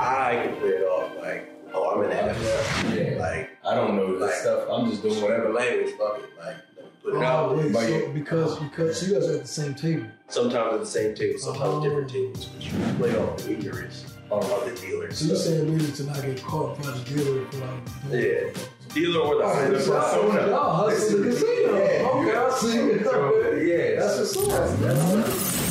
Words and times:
I 0.00 0.42
can 0.46 0.56
play 0.56 0.68
it 0.70 0.82
off 0.84 1.16
like, 1.20 1.50
oh, 1.74 1.90
I'm 1.90 2.02
in 2.04 2.10
the 2.10 2.16
NFL. 2.16 3.12
Yeah. 3.14 3.18
Like, 3.20 3.50
I 3.66 3.74
don't 3.74 3.96
know 3.96 4.12
this 4.18 4.22
Like, 4.22 4.32
stuff. 4.34 4.68
I'm 4.70 4.90
just 4.90 5.02
doing 5.02 5.20
whatever 5.22 5.52
whatever. 5.52 5.70
language, 5.70 5.94
fuck 5.98 6.18
it. 6.18 6.30
Like, 6.44 6.56
put 7.02 7.14
it 7.14 7.16
Oh, 7.18 7.22
out. 7.22 7.56
wait, 7.56 7.72
But 7.72 7.82
so 7.82 7.88
you- 7.88 8.10
because 8.14 8.58
because 8.58 9.00
so 9.00 9.06
you 9.06 9.14
guys 9.14 9.28
are 9.28 9.34
at 9.36 9.42
the 9.42 9.48
same 9.48 9.74
table. 9.74 10.06
Sometimes 10.28 10.74
at 10.74 10.80
the 10.80 10.86
same 10.86 11.14
table, 11.14 11.38
sometimes 11.38 11.74
Oh. 11.74 11.82
different 11.82 12.10
tables. 12.10 12.46
But 12.46 12.62
you 12.64 12.70
can 12.72 12.96
play 12.96 13.16
off 13.16 13.36
the 13.38 13.52
ignorance 13.52 14.04
Oh, 14.30 14.38
of 14.40 14.64
the 14.68 14.80
dealer. 14.86 15.10
So 15.10 15.24
you're 15.26 15.36
saying 15.36 15.74
really 15.74 15.90
to 15.92 16.02
not 16.04 16.22
get 16.22 16.42
caught 16.42 16.78
by 16.82 16.90
the 16.90 17.00
dealer 17.14 17.44
for 17.50 17.56
like 17.58 18.10
doing 18.10 18.24
Yeah. 18.24 18.50
Dealer 18.94 19.20
or 19.20 19.34
the 19.36 19.42
Oh, 19.44 19.48
high 19.54 19.68
this 19.68 19.82
is 19.82 19.88
persona. 19.88 20.40
Oh, 20.50 20.70
hustle 20.88 21.18
the 21.18 21.24
casino. 21.30 21.76
Yeah. 21.76 22.08
Okay, 22.08 22.36
I 22.36 22.50
see. 22.58 23.68
Yeah, 23.68 24.00
That's 24.00 24.34
what's 24.36 25.58
up. 25.58 25.67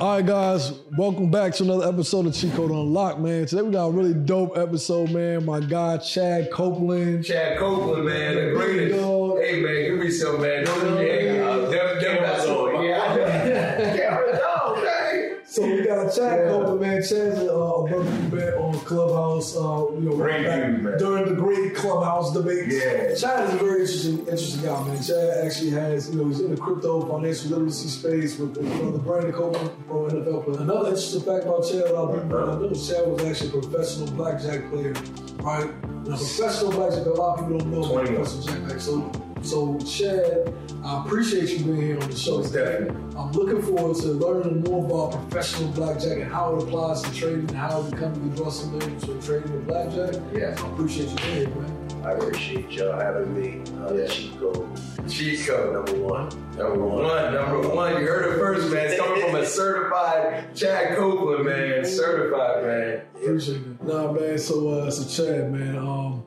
All 0.00 0.14
right, 0.14 0.24
guys, 0.24 0.74
welcome 0.96 1.28
back 1.28 1.54
to 1.54 1.64
another 1.64 1.88
episode 1.88 2.26
of 2.26 2.34
Cheat 2.34 2.52
Code 2.52 2.70
Unlocked, 2.70 3.18
man. 3.18 3.46
Today 3.46 3.62
we 3.62 3.72
got 3.72 3.86
a 3.86 3.90
really 3.90 4.14
dope 4.14 4.56
episode, 4.56 5.10
man. 5.10 5.44
My 5.44 5.58
guy 5.58 5.96
Chad 5.96 6.52
Copeland. 6.52 7.24
Chad 7.24 7.58
Copeland, 7.58 8.04
man, 8.04 8.36
the 8.36 8.52
greatest. 8.52 8.94
Hey, 8.94 9.60
man, 9.60 9.90
give 9.90 9.98
me 9.98 10.08
some, 10.12 10.40
man. 10.40 10.64
Don't 10.66 10.84
them, 10.84 12.22
that's 12.22 12.46
all. 12.46 12.80
Yeah, 12.80 13.16
yeah, 13.16 14.20
no, 14.38 14.76
man. 14.76 15.40
So 15.88 15.96
we 15.96 16.04
got 16.04 16.14
Chad 16.14 16.48
Copeland, 16.48 16.80
man. 16.80 17.02
Chad's 17.02 17.38
uh, 17.38 17.52
a 17.52 17.88
brother 17.88 18.10
we 18.10 18.36
met 18.38 18.54
on 18.54 18.74
Clubhouse, 18.80 19.56
uh, 19.56 19.86
you 19.94 20.00
know, 20.00 20.16
Great 20.16 20.44
back 20.44 20.82
man. 20.82 20.98
during 20.98 21.24
the 21.24 21.34
great 21.34 21.74
Clubhouse 21.74 22.32
debates. 22.34 22.74
Yeah. 22.74 23.14
Chad 23.14 23.48
is 23.48 23.54
a 23.54 23.58
very 23.58 23.80
interesting, 23.80 24.18
interesting 24.20 24.62
guy, 24.64 24.84
man. 24.86 25.02
Chad 25.02 25.46
actually 25.46 25.70
has, 25.70 26.10
you 26.10 26.16
know, 26.16 26.28
he's 26.28 26.40
in 26.40 26.54
the 26.54 26.60
crypto 26.60 27.00
financial 27.06 27.50
literacy 27.52 27.88
space 27.88 28.38
with 28.38 28.56
you 28.56 28.62
know, 28.64 28.92
the 28.92 28.98
Brandon 28.98 29.32
Copeland 29.32 29.70
pro 29.86 30.08
NFL 30.08 30.44
player. 30.44 30.60
Another 30.60 30.88
interesting 30.90 31.22
fact 31.22 31.44
about 31.44 31.62
Chad, 31.68 31.80
a 31.82 31.92
lot 31.94 32.14
of 32.14 32.22
people 32.22 32.38
don't 32.38 32.62
know, 32.62 32.68
Chad 32.74 33.06
was 33.08 33.24
actually 33.24 33.58
a 33.58 33.62
professional 33.62 34.10
blackjack 34.12 34.68
player, 34.70 34.92
right? 35.40 35.70
A 35.70 36.16
professional 36.16 36.72
blackjack, 36.72 37.06
a 37.06 37.10
lot 37.10 37.38
of 37.38 37.46
people 37.46 37.58
don't 37.60 37.70
know 37.72 37.80
about 37.80 38.06
21. 38.06 38.24
professional 38.24 38.56
blackjack. 38.60 38.80
So, 38.80 39.27
so 39.42 39.78
Chad, 39.80 40.52
I 40.84 41.02
appreciate 41.04 41.50
you 41.50 41.64
being 41.64 41.80
here 41.80 42.00
on 42.00 42.10
the 42.10 42.16
show. 42.16 42.42
Today. 42.42 42.64
definitely. 42.80 43.16
I'm 43.18 43.32
looking 43.32 43.62
forward 43.62 43.96
to 43.98 44.08
learning 44.08 44.62
more 44.62 44.84
about 44.84 45.12
professional 45.30 45.70
blackjack 45.72 46.18
and 46.18 46.30
how 46.32 46.56
it 46.56 46.62
applies 46.62 47.02
to 47.02 47.12
trading 47.14 47.40
and 47.48 47.50
how 47.56 47.80
we 47.80 47.90
come 47.96 48.14
to 48.14 48.36
draw 48.36 48.50
some 48.50 48.78
names 48.78 49.04
for 49.04 49.20
trading 49.20 49.52
with 49.52 49.66
blackjack. 49.66 50.14
Yeah. 50.32 50.54
I 50.58 50.72
appreciate 50.72 51.08
you 51.10 51.16
being 51.16 51.36
here, 51.36 51.48
man. 51.48 51.74
I 52.04 52.12
appreciate 52.12 52.70
y'all 52.70 52.98
having 52.98 53.34
me. 53.34 53.62
Uh, 53.80 53.92
Yeah. 53.94 54.06
Cheat 54.06 54.38
code. 54.38 54.68
Cheat 55.08 55.40
So, 55.40 55.56
code. 55.56 55.74
number 55.74 56.04
one. 56.06 56.28
Number 56.56 56.84
one, 56.86 57.34
number 57.34 57.68
one. 57.70 58.00
You 58.00 58.06
heard 58.06 58.34
it 58.34 58.38
first, 58.38 58.70
man. 58.70 58.86
It's 58.86 59.00
coming 59.00 59.20
from 59.26 59.34
a 59.34 59.46
certified 59.60 60.54
Chad 60.54 60.96
Copeland, 60.96 61.44
man. 61.44 61.84
Certified, 61.84 62.64
man. 62.64 63.00
Appreciate 63.16 63.56
it. 63.56 63.82
Nah, 63.84 64.12
man. 64.12 64.38
So, 64.38 64.68
uh, 64.68 64.90
so 64.90 65.24
Chad, 65.24 65.52
man. 65.52 65.76
Um, 65.76 66.22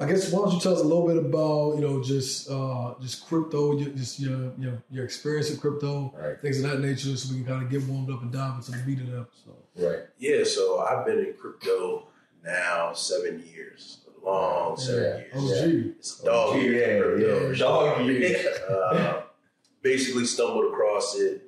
I 0.00 0.06
guess 0.06 0.30
why 0.32 0.44
don't 0.44 0.54
you 0.54 0.60
tell 0.60 0.74
us 0.74 0.80
a 0.80 0.84
little 0.84 1.06
bit 1.08 1.16
about 1.16 1.74
you 1.74 1.80
know 1.80 2.02
just 2.02 2.48
uh, 2.50 2.94
just 3.00 3.26
crypto, 3.26 3.76
your, 3.76 3.90
just 3.90 4.20
your, 4.20 4.52
your 4.58 4.82
your 4.90 5.04
experience 5.04 5.50
in 5.50 5.56
crypto, 5.58 6.14
Right. 6.16 6.40
things 6.40 6.62
of 6.62 6.70
that 6.70 6.80
nature, 6.80 7.16
so 7.16 7.32
we 7.34 7.40
can 7.40 7.46
kind 7.48 7.64
of 7.64 7.70
get 7.70 7.82
warmed 7.84 8.10
up 8.10 8.22
and 8.22 8.30
dive 8.32 8.54
into 8.56 8.70
the 8.72 8.78
meat 8.86 9.00
of 9.00 9.10
the 9.10 9.20
episode. 9.20 9.62
Right. 9.76 10.06
Yeah, 10.18 10.44
so 10.44 10.78
I've 10.80 11.04
been 11.04 11.18
in 11.18 11.34
crypto 11.34 12.08
now 12.44 12.92
seven 12.92 13.42
years. 13.52 13.98
A 14.22 14.24
long 14.24 14.76
seven 14.76 15.24
Yeah. 15.32 15.40
years. 15.40 15.62
OG. 15.62 15.94
It's 15.98 16.22
a 16.22 16.24
dog 16.26 16.56
Yeah, 16.56 16.62
years 16.62 16.88
in 16.88 17.02
crypto. 17.02 17.50
yeah. 17.50 17.58
Dog 17.58 18.06
years. 18.06 18.46
uh, 18.70 19.22
basically 19.82 20.24
stumbled 20.26 20.66
across 20.72 21.16
it. 21.18 21.42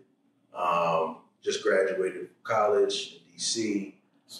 Um, 0.54 1.18
just 1.42 1.62
graduated 1.62 2.26
from 2.26 2.28
college 2.42 3.20
in 3.32 3.38
DC 3.38 3.94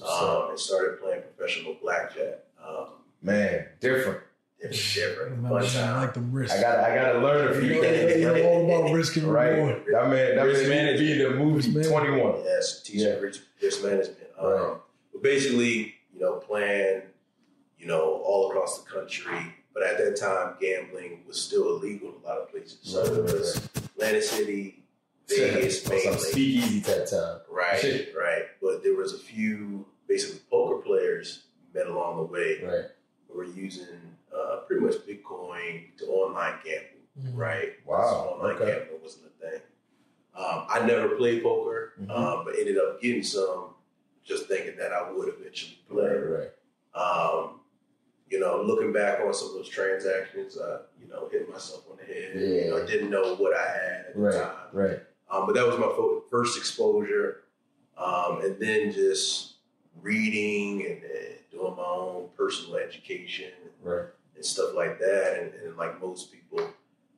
um, 0.04 0.50
and 0.50 0.58
started 0.58 1.00
playing 1.00 1.22
professional 1.22 1.76
blackjack. 1.80 2.40
Um, 2.64 2.88
Man, 3.22 3.66
different. 3.80 4.20
it 4.58 4.70
different. 4.72 5.40
Man, 5.42 5.50
Fun 5.50 5.62
I 5.84 6.00
like 6.00 6.14
them 6.14 6.32
risks. 6.32 6.56
I 6.56 6.60
got 6.60 6.78
I 6.78 6.94
got 6.94 7.12
to 7.12 7.18
learn 7.20 7.48
a 7.52 7.54
You 7.54 7.60
few 7.60 7.74
know, 7.76 7.80
things. 7.82 8.16
you 8.20 8.24
know 8.26 8.42
all 8.48 8.64
about 8.64 8.92
risk 8.94 9.16
and 9.16 9.26
Right. 9.32 9.48
reward. 9.50 9.82
That 9.90 10.08
man, 10.08 10.36
that 10.36 10.42
Risk 10.46 10.68
man 10.68 10.98
be 10.98 11.12
in 11.12 11.18
the 11.18 11.30
movie 11.36 11.56
Risk 11.56 11.68
management. 11.70 12.06
21. 12.06 12.44
Yes, 12.44 12.82
teaching 12.82 13.00
Yeah. 13.08 13.14
risk, 13.16 13.42
risk 13.62 13.82
management. 13.84 14.16
Um, 14.38 14.46
Right. 14.52 14.76
But 15.12 15.22
basically, 15.22 15.94
you 16.14 16.20
know, 16.20 16.34
playing, 16.34 17.02
you 17.78 17.86
know, 17.86 18.22
all 18.24 18.50
across 18.50 18.82
the 18.82 18.90
country. 18.90 19.34
But 19.74 19.82
at 19.84 19.98
that 19.98 20.16
time, 20.16 20.56
gambling 20.60 21.24
was 21.26 21.40
still 21.40 21.76
illegal 21.76 22.08
in 22.08 22.14
a 22.24 22.26
lot 22.26 22.38
of 22.38 22.50
places. 22.50 22.78
So 22.82 23.02
Right, 23.02 23.12
it 23.12 23.20
right, 23.22 23.32
was 23.38 23.68
Atlantic 23.94 24.22
City, 24.24 24.82
Vegas, 25.28 25.82
Some 25.82 25.94
mainly. 25.96 26.18
speakeasy 26.18 26.80
type 26.80 27.06
time. 27.06 27.40
Right, 27.50 27.78
Shit. 27.78 28.14
right. 28.16 28.46
But 28.60 28.82
there 28.82 28.94
was 28.94 29.12
a 29.14 29.18
few 29.18 29.86
basically 30.08 30.40
poker 30.50 30.82
players 30.82 31.44
met 31.72 31.86
along 31.86 32.16
the 32.16 32.22
way 32.24 32.60
Right. 32.64 32.84
Who 33.30 33.38
were 33.38 33.44
using 33.44 33.86
uh, 34.34 34.56
pretty 34.66 34.84
much 34.84 34.94
Bitcoin 35.06 35.96
to 35.98 36.06
online 36.06 36.54
gambling. 36.64 36.86
Mhm. 37.20 37.36
Right. 37.36 37.72
Wow, 37.84 38.02
So 38.10 38.16
online 38.30 38.56
okay. 38.56 38.66
gambling 38.78 39.02
wasn't 39.02 39.26
a 39.26 39.50
thing. 39.50 39.60
Um, 40.34 40.66
I 40.68 40.84
never 40.86 41.16
played 41.16 41.42
poker, 41.42 41.94
Mhm. 42.00 42.10
um, 42.10 42.44
but 42.44 42.54
ended 42.56 42.78
up 42.78 43.00
getting 43.00 43.22
some, 43.22 43.74
just 44.24 44.46
thinking 44.46 44.76
that 44.76 44.92
I 44.92 45.10
would 45.10 45.28
eventually 45.28 45.78
play. 45.90 46.06
Right. 46.06 46.50
Right. 46.94 47.00
Um, 47.02 47.60
you 48.28 48.38
know, 48.38 48.62
looking 48.62 48.92
back 48.92 49.20
on 49.20 49.34
some 49.34 49.48
of 49.48 49.54
those 49.54 49.68
transactions, 49.68 50.56
I, 50.58 50.78
you 51.00 51.08
know, 51.08 51.28
hit 51.28 51.48
myself 51.50 51.84
on 51.90 51.96
the 51.96 52.04
head. 52.04 52.36
You 52.40 52.70
know, 52.70 52.82
I 52.82 52.86
didn't 52.86 53.10
know 53.10 53.34
what 53.34 53.54
I 53.56 53.66
had 53.68 54.06
at 54.06 54.14
the 54.14 54.20
Right. 54.20 54.34
time. 54.34 54.56
Right. 54.72 55.00
Um, 55.28 55.46
but 55.46 55.54
that 55.56 55.66
was 55.66 55.76
my 55.78 55.86
fo- 55.86 56.20
first 56.30 56.56
exposure. 56.56 57.42
Um, 57.96 58.40
and 58.42 58.58
then 58.60 58.92
just 58.92 59.56
reading 60.00 60.86
and 60.86 61.02
uh, 61.04 61.32
doing 61.50 61.76
my 61.76 61.82
own 61.84 62.28
personal 62.36 62.76
education 62.76 63.50
Right. 63.82 64.06
and 64.36 64.44
stuff 64.44 64.74
like 64.74 64.98
that. 64.98 65.38
And, 65.40 65.54
and 65.64 65.76
like 65.76 66.00
most 66.00 66.32
people, 66.32 66.66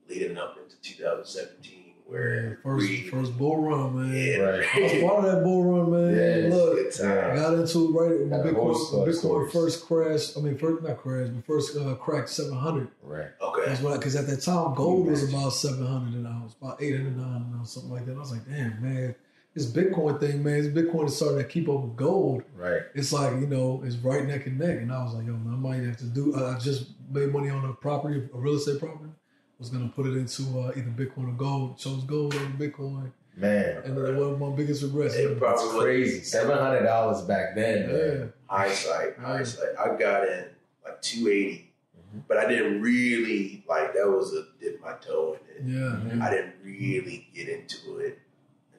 leading 0.09 0.37
up 0.37 0.56
into 0.62 0.77
2017, 0.83 1.72
Yeah, 1.75 1.93
where 2.06 2.59
first 2.62 2.88
reading- 2.88 3.10
first 3.10 3.38
bull 3.38 3.62
run, 3.62 3.97
man. 3.97 4.15
yeah, 4.15 4.37
Right. 4.38 4.66
I 4.75 4.81
was 4.83 4.93
part 5.03 5.25
of 5.25 5.33
that 5.33 5.44
bull 5.44 5.65
run, 5.65 5.91
man. 5.91 6.15
Yeah, 6.50 6.55
Look, 6.55 6.75
good 6.75 6.93
time. 6.93 7.37
got 7.37 7.55
into 7.55 7.78
it 7.78 7.93
right 8.00 8.19
when 8.21 8.28
Got 8.31 8.44
Bitcoin, 8.47 8.75
Bitcoin 8.75 9.15
stories. 9.15 9.53
first 9.53 9.87
crash. 9.87 10.37
I 10.37 10.41
mean, 10.41 10.59
first 10.59 10.83
not 10.83 10.99
crashed, 10.99 11.34
but 11.34 11.44
first 11.47 11.77
uh, 11.77 11.94
cracked 11.94 12.28
seven 12.28 12.56
hundred. 12.59 12.89
Right. 13.03 13.28
Okay. 13.41 13.62
That's 13.66 13.81
what 13.81 13.99
because 13.99 14.16
at 14.16 14.27
that 14.27 14.43
time 14.43 14.75
gold 14.75 15.06
was 15.06 15.28
about 15.33 15.50
seven 15.50 15.87
hundred 15.87 16.15
and 16.15 16.28
I 16.28 16.43
was 16.43 16.54
about 16.60 16.83
eight 16.83 16.97
hundred 16.97 17.16
nine 17.16 17.43
an 17.43 17.54
ounce, 17.59 17.72
something 17.72 17.91
like 17.93 18.04
that. 18.06 18.16
I 18.16 18.19
was 18.21 18.33
like, 18.33 18.44
damn, 18.47 18.83
man, 18.83 19.15
this 19.55 19.71
Bitcoin 19.71 20.19
thing, 20.19 20.43
man, 20.43 20.63
this 20.63 20.69
Bitcoin 20.85 21.07
is 21.07 21.17
starting 21.17 21.39
to 21.39 21.45
keep 21.45 21.69
up 21.69 21.81
with 21.83 21.97
gold. 21.97 22.43
Right. 22.57 22.83
It's 22.95 23.13
like 23.13 23.33
you 23.41 23.47
know, 23.47 23.83
it's 23.85 23.97
right 23.97 24.25
neck 24.27 24.47
and 24.47 24.59
neck. 24.59 24.79
And 24.79 24.93
I 24.93 25.03
was 25.05 25.15
like, 25.15 25.27
yo, 25.27 25.33
man, 25.35 25.55
I 25.55 25.57
might 25.57 25.83
have 25.87 25.97
to 25.99 26.05
do. 26.07 26.35
I 26.35 26.55
I 26.57 26.59
just 26.59 26.91
made 27.11 27.33
money 27.33 27.51
on 27.51 27.65
a 27.65 27.73
property, 27.75 28.29
a 28.33 28.39
real 28.39 28.55
estate 28.55 28.79
property. 28.81 29.11
I 29.11 29.59
Was 29.59 29.69
gonna 29.71 29.89
put 29.95 30.07
it 30.07 30.17
into 30.17 30.43
uh, 30.59 30.73
either 30.77 30.91
Bitcoin 30.91 31.29
or 31.29 31.37
gold. 31.37 31.79
Chose 31.79 32.03
gold 32.05 32.35
over 32.35 32.45
Bitcoin, 32.47 33.13
Man. 33.37 33.83
and 33.85 33.97
then 33.97 34.17
one 34.17 34.33
of 34.33 34.41
my 34.41 34.51
biggest 34.51 34.83
regrets. 34.83 35.15
It 35.15 35.39
probably 35.39 35.65
was 35.67 35.83
crazy. 35.83 36.23
Seven 36.25 36.57
hundred 36.59 36.83
dollars 36.84 37.23
back 37.23 37.55
then, 37.55 37.89
Yeah. 37.89 37.97
man. 37.97 38.33
hindsight, 38.49 39.19
Right. 39.19 39.27
hindsight. 39.27 39.69
I 39.79 39.97
got 39.97 40.29
in 40.29 40.45
like 40.84 41.01
280, 41.01 41.73
Mhm. 42.17 42.23
but 42.27 42.37
I 42.39 42.49
didn't 42.49 42.83
really 42.83 43.65
like 43.69 43.95
that 43.95 44.09
was 44.11 44.34
a 44.34 44.47
dip 44.61 44.81
my 44.83 44.95
toe 45.01 45.39
in 45.59 45.67
it. 45.67 45.71
Yeah, 45.75 45.81
Mhm. 46.17 46.21
I 46.23 46.31
didn't 46.31 46.55
really 46.65 47.29
get 47.34 47.49
into 47.49 47.99
it 47.99 48.19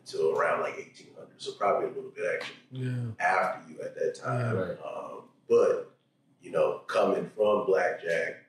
until 0.06 0.38
around 0.38 0.62
like 0.62 0.75
1800, 0.78 1.28
so 1.38 1.52
probably 1.53 1.86
a 1.88 1.94
little 1.94 2.12
bit 2.16 2.25
actually 2.36 2.56
yeah, 2.72 2.91
after 3.19 3.72
you 3.72 3.81
at 3.81 3.96
that 3.96 4.16
time. 4.16 4.56
Right. 4.58 4.78
Um, 4.86 5.22
but 5.50 5.91
you 6.41 6.52
know, 6.52 6.80
coming 6.88 7.30
from 7.36 7.66
blackjack, 7.66 8.44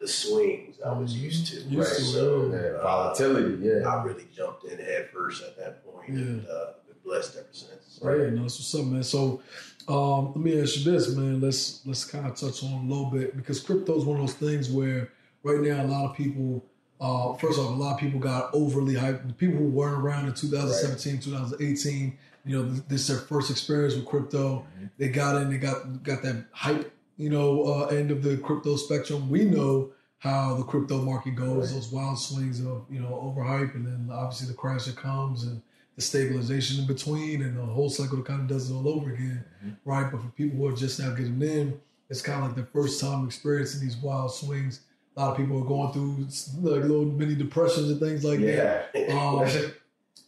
the 0.00 0.08
swings 0.08 0.76
I 0.84 0.92
was 0.98 1.14
used 1.16 1.48
to, 1.48 1.56
Used 1.60 1.72
right? 1.90 1.98
to, 1.98 2.02
So 2.04 2.50
Yeah. 2.52 2.78
uh, 2.78 2.82
Volatility. 2.82 3.66
Yeah. 3.66 3.88
I 3.88 4.02
really 4.04 4.26
jumped 4.34 4.64
in 4.64 4.78
head 4.78 5.10
first 5.12 5.42
at 5.42 5.56
that 5.58 5.84
point, 5.84 6.08
and 6.08 6.46
uh, 6.46 6.72
been 6.86 6.96
blessed 7.04 7.36
ever 7.36 7.48
since. 7.52 7.98
Right. 8.00 8.18
Yeah, 8.20 8.30
no, 8.30 8.42
that's 8.42 8.58
what's 8.58 8.74
up, 8.74 8.86
man. 8.86 9.02
So, 9.02 9.42
um, 9.88 10.28
let 10.28 10.36
me 10.36 10.60
ask 10.60 10.78
you 10.78 10.90
this, 10.92 11.14
man. 11.14 11.40
Let's 11.40 11.84
let's 11.86 12.04
kind 12.04 12.26
of 12.26 12.34
touch 12.36 12.62
on 12.64 12.72
a 12.72 12.88
little 12.88 13.10
bit 13.10 13.36
because 13.36 13.60
crypto 13.60 13.96
is 13.98 14.04
one 14.04 14.20
of 14.20 14.26
those 14.26 14.34
things 14.36 14.70
where 14.70 15.10
right 15.42 15.60
now 15.60 15.84
a 15.84 15.86
lot 15.86 16.10
of 16.10 16.16
people, 16.16 16.64
uh, 17.00 17.34
first 17.34 17.58
off, 17.58 17.70
a 17.70 17.74
lot 17.74 17.94
of 17.94 18.00
people 18.00 18.18
got 18.20 18.50
overly 18.52 18.94
hyped. 18.94 19.26
The 19.26 19.34
people 19.34 19.56
who 19.58 19.64
weren't 19.68 20.02
around 20.02 20.26
in 20.26 20.34
2017, 20.34 21.20
2018, 21.20 22.18
you 22.44 22.56
know, 22.56 22.68
this, 22.70 22.80
this 22.88 23.00
is 23.02 23.08
their 23.08 23.18
first 23.18 23.50
experience 23.50 23.94
with 23.94 24.06
crypto. 24.06 24.64
Mhm. 24.80 24.90
They 24.98 25.08
got 25.08 25.40
in, 25.42 25.50
they 25.50 25.58
got 25.58 26.02
got 26.02 26.22
that 26.22 26.46
hype, 26.52 26.92
you 27.16 27.30
know, 27.30 27.62
uh, 27.64 27.86
end 27.86 28.10
of 28.10 28.22
the 28.22 28.36
crypto 28.38 28.76
spectrum. 28.76 29.28
We 29.30 29.44
know 29.44 29.90
how 30.18 30.54
the 30.56 30.64
crypto 30.64 31.00
market 31.02 31.36
goes, 31.36 31.66
Right. 31.68 31.74
those 31.76 31.92
wild 31.92 32.18
swings 32.18 32.60
of 32.64 32.84
you 32.90 33.00
know 33.00 33.10
overhype, 33.36 33.74
and 33.74 33.86
then 33.86 34.08
obviously 34.10 34.48
the 34.48 34.54
crash 34.54 34.86
that 34.86 34.96
comes 34.96 35.44
and 35.44 35.62
the 35.94 36.02
stabilization 36.02 36.80
in 36.80 36.86
between 36.86 37.42
and 37.42 37.56
the 37.58 37.62
whole 37.62 37.90
cycle 37.90 38.16
that 38.18 38.26
kind 38.26 38.40
of 38.40 38.46
does 38.48 38.70
it 38.70 38.74
all 38.74 38.88
over 38.88 39.12
again, 39.12 39.44
Mhm. 39.64 39.76
right? 39.84 40.10
But 40.10 40.22
for 40.22 40.28
people 40.28 40.56
who 40.58 40.66
are 40.68 40.72
just 40.76 40.98
now 41.00 41.10
getting 41.10 41.40
in, 41.42 41.74
it's 42.08 42.22
kind 42.22 42.38
of 42.40 42.46
like 42.46 42.54
their 42.56 42.68
first 42.72 43.00
time 43.00 43.24
experiencing 43.26 43.80
these 43.80 43.96
wild 43.96 44.32
swings. 44.32 44.80
A 45.18 45.20
lot 45.20 45.30
of 45.32 45.36
people 45.36 45.60
are 45.60 45.64
going 45.64 45.92
through 45.92 46.28
like 46.70 46.82
little 46.82 47.04
mini 47.04 47.34
depressions 47.34 47.90
and 47.90 47.98
things 47.98 48.22
like 48.22 48.38
that. 48.38 48.90
Yeah. 48.94 49.18
Um, 49.18 49.72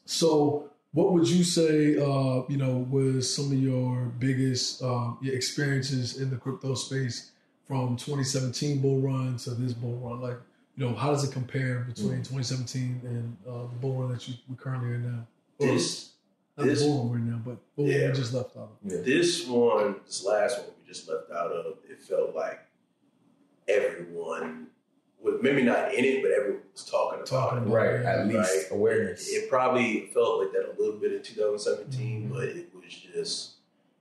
so 0.05 0.69
what 0.91 1.13
would 1.13 1.29
you 1.29 1.45
say? 1.45 1.97
Uh, 1.97 2.43
you 2.49 2.57
know, 2.57 2.85
was 2.91 3.33
some 3.33 3.47
of 3.53 3.59
your 3.59 4.07
biggest 4.19 4.83
uh, 4.83 5.13
experiences 5.23 6.21
in 6.21 6.29
the 6.29 6.37
crypto 6.37 6.75
space 6.75 7.31
from 7.69 7.97
2017 7.97 8.81
bull 8.81 8.99
run 9.01 9.37
to 9.37 9.51
this 9.51 9.73
bull 9.75 9.97
run? 9.99 10.21
Like, 10.21 10.39
you 10.77 10.85
know, 10.89 10.93
how 10.97 11.11
does 11.13 11.23
it 11.23 11.33
compare 11.33 11.81
between 11.89 12.19
2017 12.25 13.01
and 13.05 13.37
uh, 13.49 13.63
the 13.69 13.77
bull 13.81 13.95
run 14.03 14.11
that 14.11 14.27
you 14.27 14.35
we 14.49 14.57
currently 14.57 14.89
are 14.91 14.99
now? 14.99 15.25
Or, 15.61 15.67
This 15.69 16.15
not 16.57 16.67
this- 16.67 16.81
the 16.81 16.87
bull 16.87 17.03
run 17.05 17.11
we're 17.11 17.19
now, 17.33 17.41
but 17.45 17.59
bull 17.77 17.87
run 17.87 17.95
Yeah. 17.95 18.09
we 18.09 18.13
just 18.15 18.35
left 18.35 18.57
out. 18.57 18.73
Yeah. 18.85 18.97
this 19.03 19.47
one, 19.47 19.95
this 20.05 20.25
last 20.25 20.59
one 20.59 20.67
we 20.83 20.89
just 20.93 21.09
left 21.09 21.31
out 21.31 21.53
of, 21.53 21.77
it 21.89 22.03
felt 22.03 22.35
like 22.35 22.59
everyone 23.69 24.67
was 25.23 25.39
maybe 25.43 25.63
not 25.63 25.93
in 25.95 26.05
it, 26.05 26.23
but 26.23 26.31
everyone 26.33 26.63
was 26.73 26.85
talking 26.85 27.21
about 27.21 27.59
it. 27.59 27.71
Right, 27.71 28.01
at 28.05 28.27
least 28.27 28.39
Right. 28.39 28.71
awareness. 28.71 29.29
It 29.31 29.49
probably 29.51 30.07
felt 30.15 30.39
like 30.41 30.53
that 30.53 30.71
a 30.71 30.75
little 30.81 30.99
bit 30.99 31.13
in 31.13 31.23
2017, 31.23 32.29
Mhm. 32.29 32.33
but 32.33 32.45
it 32.49 32.69
was 32.75 32.93
just, 32.93 33.53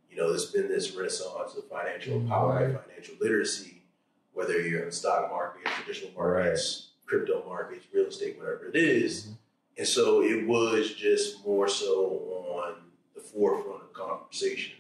you 0.10 0.18
know, 0.18 0.30
there's 0.30 0.52
been 0.52 0.68
this 0.70 0.92
renaissance 0.96 1.56
of 1.56 1.68
financial 1.68 2.22
power, 2.28 2.54
Right. 2.54 2.86
financial 2.88 3.16
literacy, 3.20 3.82
whether 4.34 4.60
you're 4.62 4.80
in 4.82 4.86
the 4.88 4.92
stock 4.92 5.30
market, 5.30 5.66
traditional 5.66 6.12
markets, 6.14 6.92
crypto 7.06 7.44
markets, 7.46 7.86
real 7.92 8.06
estate, 8.06 8.38
whatever 8.38 8.68
it 8.70 8.76
is. 8.76 9.24
Mhm. 9.24 9.38
And 9.80 9.88
so 9.88 10.22
it 10.22 10.46
was 10.48 10.94
just 10.94 11.46
more 11.46 11.68
so 11.68 12.06
on 12.54 12.76
the 13.16 13.22
forefront 13.22 13.82
of 13.84 13.94
conversation, 13.94 14.76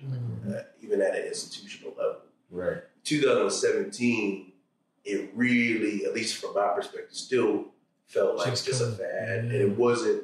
Mhm. 0.45 0.56
uh, 0.57 0.63
even 0.81 1.01
at 1.01 1.15
an 1.15 1.25
institutional 1.25 1.94
level. 1.97 2.21
Right. 2.51 2.77
2017, 3.03 4.47
it 4.47 4.49
really, 5.39 6.06
at 6.06 6.13
least 6.13 6.38
from 6.38 6.53
my 6.53 6.68
perspective, 6.75 7.15
still 7.15 7.65
felt 8.07 8.38
like 8.38 8.50
Just 8.50 8.65
just, 8.65 8.81
a 8.81 8.86
kinda- 8.86 8.97
fad, 8.97 9.39
and 9.45 9.51
it 9.51 9.77
wasn't 9.77 10.24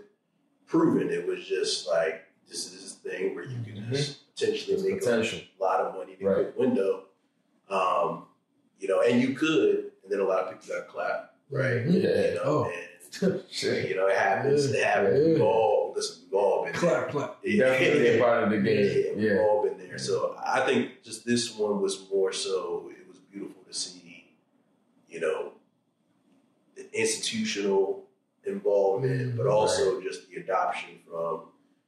proven. 0.67 1.09
It 1.09 1.25
was 1.25 1.45
just 1.45 1.87
like 1.87 2.23
this 2.47 2.65
is 2.65 2.81
this 2.81 2.93
thing 2.93 3.33
where 3.35 3.45
you 3.45 3.57
can 3.65 3.87
just 3.91 4.35
potentially 4.35 4.75
There's 4.75 4.87
make 4.87 4.99
potential. 4.99 5.39
a 5.59 5.63
lot 5.63 5.79
of 5.81 5.95
money 5.95 6.15
in 6.19 6.25
a 6.25 6.29
Right. 6.29 6.57
window. 6.57 7.05
Um, 7.69 8.25
you 8.79 8.87
know, 8.87 9.01
and 9.01 9.21
you 9.21 9.33
could, 9.33 9.91
and 10.03 10.11
then 10.11 10.19
a 10.19 10.23
lot 10.23 10.43
of 10.43 10.59
people 10.61 10.75
got 10.75 10.87
clapped, 10.87 11.35
right? 11.49 11.85
Mhm. 11.85 12.03
Yeah. 12.03 12.27
You 12.29 12.35
know, 12.35 12.41
Oh. 12.45 12.71
and 12.71 12.91
you 13.89 13.95
know, 13.95 14.07
it 14.07 14.15
happens. 14.15 14.65
It 14.71 14.83
happens. 14.83 15.19
Yeah. 15.19 15.33
We've 15.33 15.41
all 15.41 15.93
listen. 15.95 16.23
We've 16.25 16.33
all 16.39 16.63
been 16.65 16.73
there. 16.73 16.81
Clap, 16.81 17.09
clap. 17.11 17.43
Definitely 17.43 18.17
a 18.17 18.19
part 18.21 18.43
of 18.43 18.49
the 18.51 18.57
Yeah, 18.57 18.63
game. 19.03 19.17
we've 19.17 19.39
all 19.39 19.63
been 19.63 19.77
there. 19.77 19.97
So 19.97 20.35
I 20.45 20.59
think 20.65 21.01
just 21.03 21.25
this 21.25 21.55
one 21.57 21.81
was 21.81 22.07
more 22.11 22.31
so. 22.33 22.91
It 22.99 23.07
was 23.07 23.17
beautiful 23.31 23.63
to 23.63 23.73
see, 23.73 24.01
you 25.15 25.21
know, 25.21 25.53
the 26.75 26.85
institutional 26.99 28.03
involvement, 28.45 29.33
Mm, 29.33 29.37
but 29.37 29.47
also 29.47 30.01
just 30.01 30.29
the 30.29 30.35
adoption 30.41 30.89
from 31.09 31.35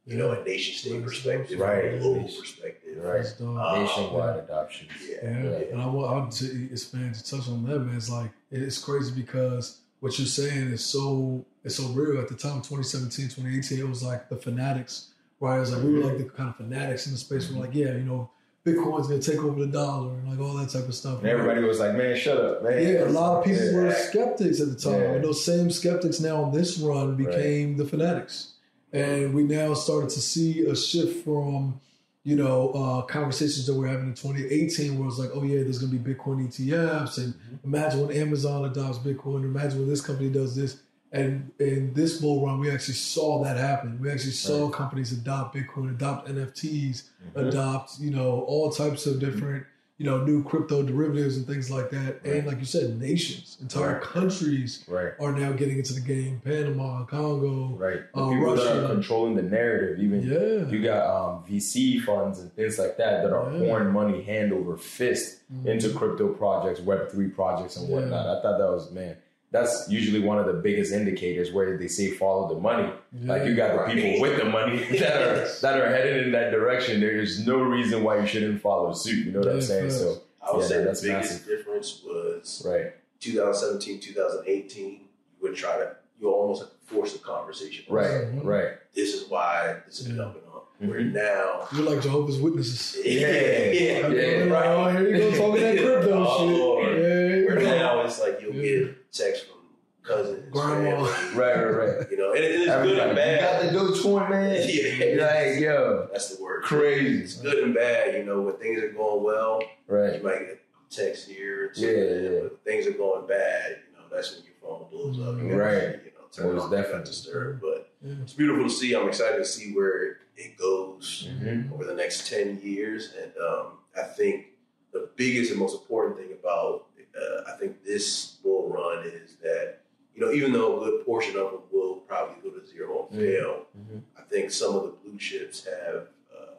you 0.06 0.16
know 0.18 0.32
a 0.32 0.44
nation 0.46 0.74
state 0.76 0.94
Right. 0.94 1.04
perspective, 1.04 1.60
Right. 1.60 1.86
a 1.96 2.00
global 2.00 2.24
perspective. 2.24 2.98
Right. 3.04 3.18
That's 3.22 3.34
dope. 3.34 3.58
Uh, 3.58 3.82
Nationwide 3.82 4.40
adoption. 4.46 4.88
Yeah, 5.10 5.18
Yeah, 5.24 5.44
Yeah. 5.44 5.72
and 5.74 5.82
I 5.82 5.88
want 5.88 6.32
to 6.42 6.46
expand 6.72 7.16
to 7.16 7.24
touch 7.32 7.48
on 7.50 7.66
that, 7.68 7.80
man. 7.80 7.98
It's 7.98 8.10
like 8.10 8.32
it's 8.50 8.80
crazy 8.88 9.12
because 9.24 9.82
what 10.00 10.18
you're 10.18 10.28
saying 10.42 10.70
is 10.72 10.84
so 10.86 11.46
it's 11.66 11.76
so 11.76 11.88
real. 11.90 12.18
At 12.22 12.30
the 12.30 12.36
time, 12.36 12.62
2017, 12.62 13.28
2018, 13.28 13.80
it 13.80 13.88
was 13.90 14.02
like 14.02 14.30
the 14.30 14.38
fanatics, 14.38 15.10
right? 15.42 15.58
It 15.58 15.60
was 15.60 15.72
like 15.74 15.84
we 15.84 15.94
were 15.96 16.06
like 16.10 16.18
the 16.18 16.24
kind 16.40 16.48
of 16.50 16.56
fanatics 16.56 17.06
in 17.08 17.12
the 17.12 17.18
space. 17.20 17.52
We're 17.52 17.60
like, 17.66 17.76
yeah, 17.76 17.94
you 18.02 18.06
know, 18.12 18.30
Bitcoin's 18.68 19.08
gonna 19.08 19.22
take 19.22 19.38
over 19.44 19.60
the 19.66 19.72
dollar 19.72 20.14
and 20.16 20.30
like 20.30 20.40
all 20.40 20.54
that 20.58 20.70
type 20.70 20.88
of 20.88 20.94
stuff. 20.94 21.20
And 21.20 21.28
everybody 21.30 21.62
was 21.64 21.80
like, 21.80 21.96
man, 21.96 22.18
shut 22.18 22.38
up, 22.38 22.64
man. 22.64 22.82
Yeah, 22.84 23.06
a 23.06 23.10
lot 23.10 23.38
of 23.40 23.46
people 23.46 23.64
Yeah. 23.66 23.74
were 23.78 23.92
skeptics 23.94 24.60
at 24.60 24.70
the 24.70 24.76
time. 24.76 25.00
Yeah. 25.00 25.12
And 25.14 25.24
those 25.24 25.44
same 25.44 25.72
skeptics 25.72 26.20
now 26.20 26.44
on 26.44 26.52
this 26.52 26.78
run 26.78 27.16
became 27.16 27.78
the 27.78 27.86
fanatics. 27.86 28.54
And 28.92 29.34
we 29.34 29.44
now 29.44 29.74
started 29.74 30.10
to 30.12 30.20
see 30.20 30.66
a 30.66 30.76
shift 30.76 31.24
from, 31.24 31.80
you 32.24 32.36
know, 32.36 32.70
uh, 32.72 33.02
conversations 33.04 33.66
that 33.68 33.74
we're 33.76 33.88
having 33.88 34.08
in 34.08 34.14
2018 34.14 34.98
where 35.00 35.08
it's 35.08 35.18
like, 35.18 35.30
oh 35.34 35.44
yeah, 35.44 35.64
there's 35.64 35.80
gonna 35.80 35.98
be 35.98 36.14
Bitcoin 36.14 36.46
ETFs 36.48 37.18
and 37.20 37.34
imagine 37.64 38.06
when 38.06 38.16
Amazon 38.18 38.66
adopts 38.66 38.98
Bitcoin, 38.98 39.44
imagine 39.44 39.80
when 39.80 39.90
this 39.90 40.02
company 40.02 40.30
does 40.30 40.56
this. 40.56 40.78
And 41.12 41.52
in 41.60 41.94
this 41.94 42.20
bull 42.20 42.46
run, 42.46 42.60
we 42.60 42.70
actually 42.70 42.96
saw 42.96 43.42
that 43.44 43.58
happen. 43.58 43.98
We 44.02 44.12
actually 44.12 44.32
saw 44.32 44.70
companies 44.70 45.12
adopt 45.14 45.56
Bitcoin, 45.56 45.92
adopt 45.92 46.28
NFTs, 46.28 47.04
Mhm. 47.36 47.48
adopt, 47.48 48.00
you 48.00 48.12
know, 48.12 48.42
all 48.42 48.72
types 48.72 49.06
of 49.06 49.20
different, 49.20 49.64
you 49.98 50.06
know, 50.06 50.24
new 50.26 50.44
crypto 50.44 50.84
derivatives 50.84 51.38
and 51.38 51.48
things 51.48 51.72
like 51.72 51.90
that. 51.92 52.20
And 52.26 52.46
like 52.46 52.60
you 52.60 52.66
said, 52.66 53.00
nations, 53.00 53.58
entire 53.62 53.94
Right. 53.94 54.02
countries 54.02 54.84
Right. 54.88 55.14
are 55.20 55.32
now 55.32 55.54
getting 55.54 55.78
into 55.78 55.94
the 55.94 56.02
game. 56.02 56.42
Panama, 56.44 57.06
Congo. 57.06 57.76
Right. 57.78 58.02
Uh, 58.14 58.30
people 58.30 58.56
that 58.58 58.84
are 58.84 58.88
controlling 58.94 59.36
the 59.36 59.44
narrative, 59.44 60.00
even 60.04 60.22
Yeah. 60.24 60.70
you 60.70 60.84
got 60.84 61.08
um, 61.08 61.44
VC 61.48 62.00
funds 62.00 62.40
and 62.40 62.54
things 62.54 62.78
like 62.78 62.98
that 62.98 63.24
that 63.24 63.32
are 63.34 63.50
Yeah. 63.54 63.60
pouring 63.60 63.94
money 63.94 64.22
hand 64.24 64.52
over 64.52 64.76
fist 64.78 65.38
Mhm. 65.52 65.66
into 65.68 65.90
crypto 65.94 66.28
projects, 66.34 66.82
Web 66.82 67.10
three 67.10 67.30
projects, 67.30 67.78
and 67.78 67.88
Yeah. 67.88 67.96
whatnot. 67.96 68.26
I 68.28 68.42
thought 68.42 68.58
that 68.60 68.70
was 68.70 68.92
man. 68.92 69.16
That's 69.52 69.88
usually 69.90 70.20
one 70.20 70.40
of 70.40 70.46
the 70.46 70.54
biggest 70.54 70.92
indicators 70.92 71.52
where 71.54 71.78
they 71.78 71.88
say 71.88 72.12
follow 72.12 72.54
the 72.54 72.60
money. 72.60 72.92
Like 73.24 73.46
you 73.46 73.56
got 73.56 73.88
the 73.88 73.94
people 73.94 74.20
with 74.22 74.38
the 74.38 74.46
money 74.46 74.78
that 75.00 75.22
are 75.22 75.48
that 75.62 75.80
are 75.80 75.90
headed 75.90 76.26
in 76.26 76.32
that 76.34 76.52
direction. 76.52 77.00
There 77.00 77.18
is 77.18 77.46
no 77.48 77.60
reason 77.60 78.04
why 78.04 78.20
you 78.20 78.28
shouldn't 78.28 78.62
follow 78.62 78.94
suit. 78.94 79.26
You 79.26 79.32
know 79.32 79.40
what 79.40 79.48
I'm 79.50 79.62
saying? 79.62 79.84
facts. 79.90 80.00
So 80.00 80.22
I 80.42 80.52
would 80.54 80.62
Yeah, 80.64 80.68
say 80.68 80.78
the 80.80 80.84
that's 80.84 81.02
biggest 81.02 81.32
massive. 81.32 81.48
difference 81.48 82.02
was 82.06 82.64
right, 82.68 82.94
2017, 83.22 84.00
2018. 84.02 84.90
You 84.92 85.00
would 85.42 85.56
try 85.56 85.78
to, 85.78 85.96
you 86.20 86.30
almost 86.30 86.64
have 86.64 86.72
to 86.72 86.76
force 86.94 87.14
the 87.14 87.20
conversation. 87.20 87.86
right, 87.90 88.26
Mhm. 88.34 88.44
right. 88.44 88.72
This 88.96 89.14
is 89.14 89.30
why 89.30 89.78
this 89.86 90.00
is 90.02 90.10
Yeah. 90.10 90.16
jumping 90.16 90.42
up. 90.54 90.68
Where 90.80 91.00
Mhm. 91.00 91.14
now, 91.14 91.68
You're 91.76 91.90
like 91.90 92.02
Jehovah's 92.02 92.40
Witnesses. 92.40 92.98
yeah, 93.06 93.72
Yeah. 93.72 94.08
Okay, 94.08 94.48
right. 94.48 94.66
Oh, 94.68 94.90
here 94.90 95.10
you 95.10 95.18
go 95.32 95.32
talking 95.38 95.62
that 95.64 95.78
crypto 95.78 96.26
Oh, 96.28 96.48
shit. 96.50 96.60
Lord. 96.60 96.86
Yeah, 96.98 97.04
here 97.04 97.38
you 97.40 97.46
Where 97.48 97.56
go. 97.56 97.62
now 97.66 98.02
it's 98.06 98.20
like 98.20 98.42
you'll 98.42 98.54
Yeah. 98.56 98.80
get 98.86 99.12
text 99.12 99.46
from 99.48 99.58
cousins, 100.04 100.46
Grandma. 100.52 101.06
family, 101.06 101.27
Right, 101.38 101.56
right, 101.56 101.98
right. 101.98 102.08
You 102.12 102.18
know, 102.18 102.34
and, 102.34 102.44
it- 102.44 102.52
and 102.56 102.64
it's 102.64 102.72
Everybody, 102.72 102.96
good 102.96 103.08
and 103.10 103.18
You 103.18 103.42
got 103.42 103.62
bad. 103.62 103.74
the 103.74 103.80
Dogecoin, 103.80 104.30
man. 104.30 104.56
Yeah. 104.70 105.06
You're 105.06 105.52
like, 105.54 105.60
yo, 105.62 106.08
That's 106.12 106.36
the 106.36 106.44
word. 106.44 106.64
crazy. 106.64 107.24
It's 107.24 107.36
good 107.36 107.64
and 107.64 107.74
bad. 107.74 108.16
You 108.16 108.24
know, 108.24 108.42
when 108.42 108.56
things 108.58 108.82
are 108.82 108.90
going 108.90 109.24
well, 109.24 109.62
Right. 109.88 110.16
you 110.16 110.24
might 110.24 110.40
get 110.40 110.60
a 110.92 110.96
text 110.96 111.28
here. 111.30 111.66
Or 111.68 111.72
Yeah, 111.76 111.90
yeah. 111.90 112.30
But 112.30 112.42
when 112.52 112.58
things 112.66 112.88
are 112.88 112.92
going 112.98 113.28
bad. 113.28 113.78
You 113.92 113.98
know, 114.00 114.06
that's 114.16 114.34
when 114.36 114.44
your 114.44 114.54
phone 114.62 114.86
blows 114.90 115.20
up. 115.20 115.42
You 115.42 115.50
gotta, 115.50 115.56
Right. 115.62 115.84
You 116.06 116.12
know, 116.12 116.28
turn 116.32 116.56
Most 116.56 116.64
off, 116.66 116.70
do 116.70 116.76
not 116.76 116.82
definitely. 116.84 117.06
disturb. 117.06 117.62
But 117.62 117.90
Yeah. 118.04 118.14
it's 118.24 118.34
beautiful 118.34 118.64
to 118.64 118.70
see. 118.70 118.94
I'm 118.96 119.08
excited 119.08 119.38
to 119.38 119.46
see 119.46 119.74
where 119.74 120.18
it 120.36 120.58
goes 120.58 121.28
Mhm. 121.42 121.72
over 121.74 121.84
the 121.84 121.96
next 121.96 122.28
10 122.30 122.60
years. 122.62 123.14
And 123.20 123.32
um, 123.38 123.68
I 123.96 124.04
think 124.04 124.48
the 124.92 125.10
biggest 125.16 125.52
and 125.52 125.60
most 125.60 125.76
important 125.82 126.18
thing 126.18 126.32
about, 126.32 126.86
uh, 127.20 127.42
I 127.52 127.58
think, 127.58 127.84
this 127.84 128.38
bull 128.44 128.70
run 128.70 129.06
is 129.06 129.36
that, 129.44 129.80
you 130.18 130.26
know, 130.26 130.32
even 130.32 130.52
though 130.52 130.82
a 130.82 130.86
good 130.86 131.06
portion 131.06 131.38
of 131.38 131.52
them 131.52 131.62
will 131.72 131.98
probably 132.08 132.36
go 132.42 132.50
to 132.58 132.66
zero 132.66 133.08
and 133.12 133.20
Mhm. 133.20 133.24
fail, 133.24 133.68
Mhm. 133.78 134.02
I 134.18 134.22
think 134.24 134.50
some 134.52 134.76
of 134.76 134.84
the 134.84 134.90
blue 134.90 135.16
chips 135.18 135.64
have, 135.66 136.10
uh, 136.36 136.54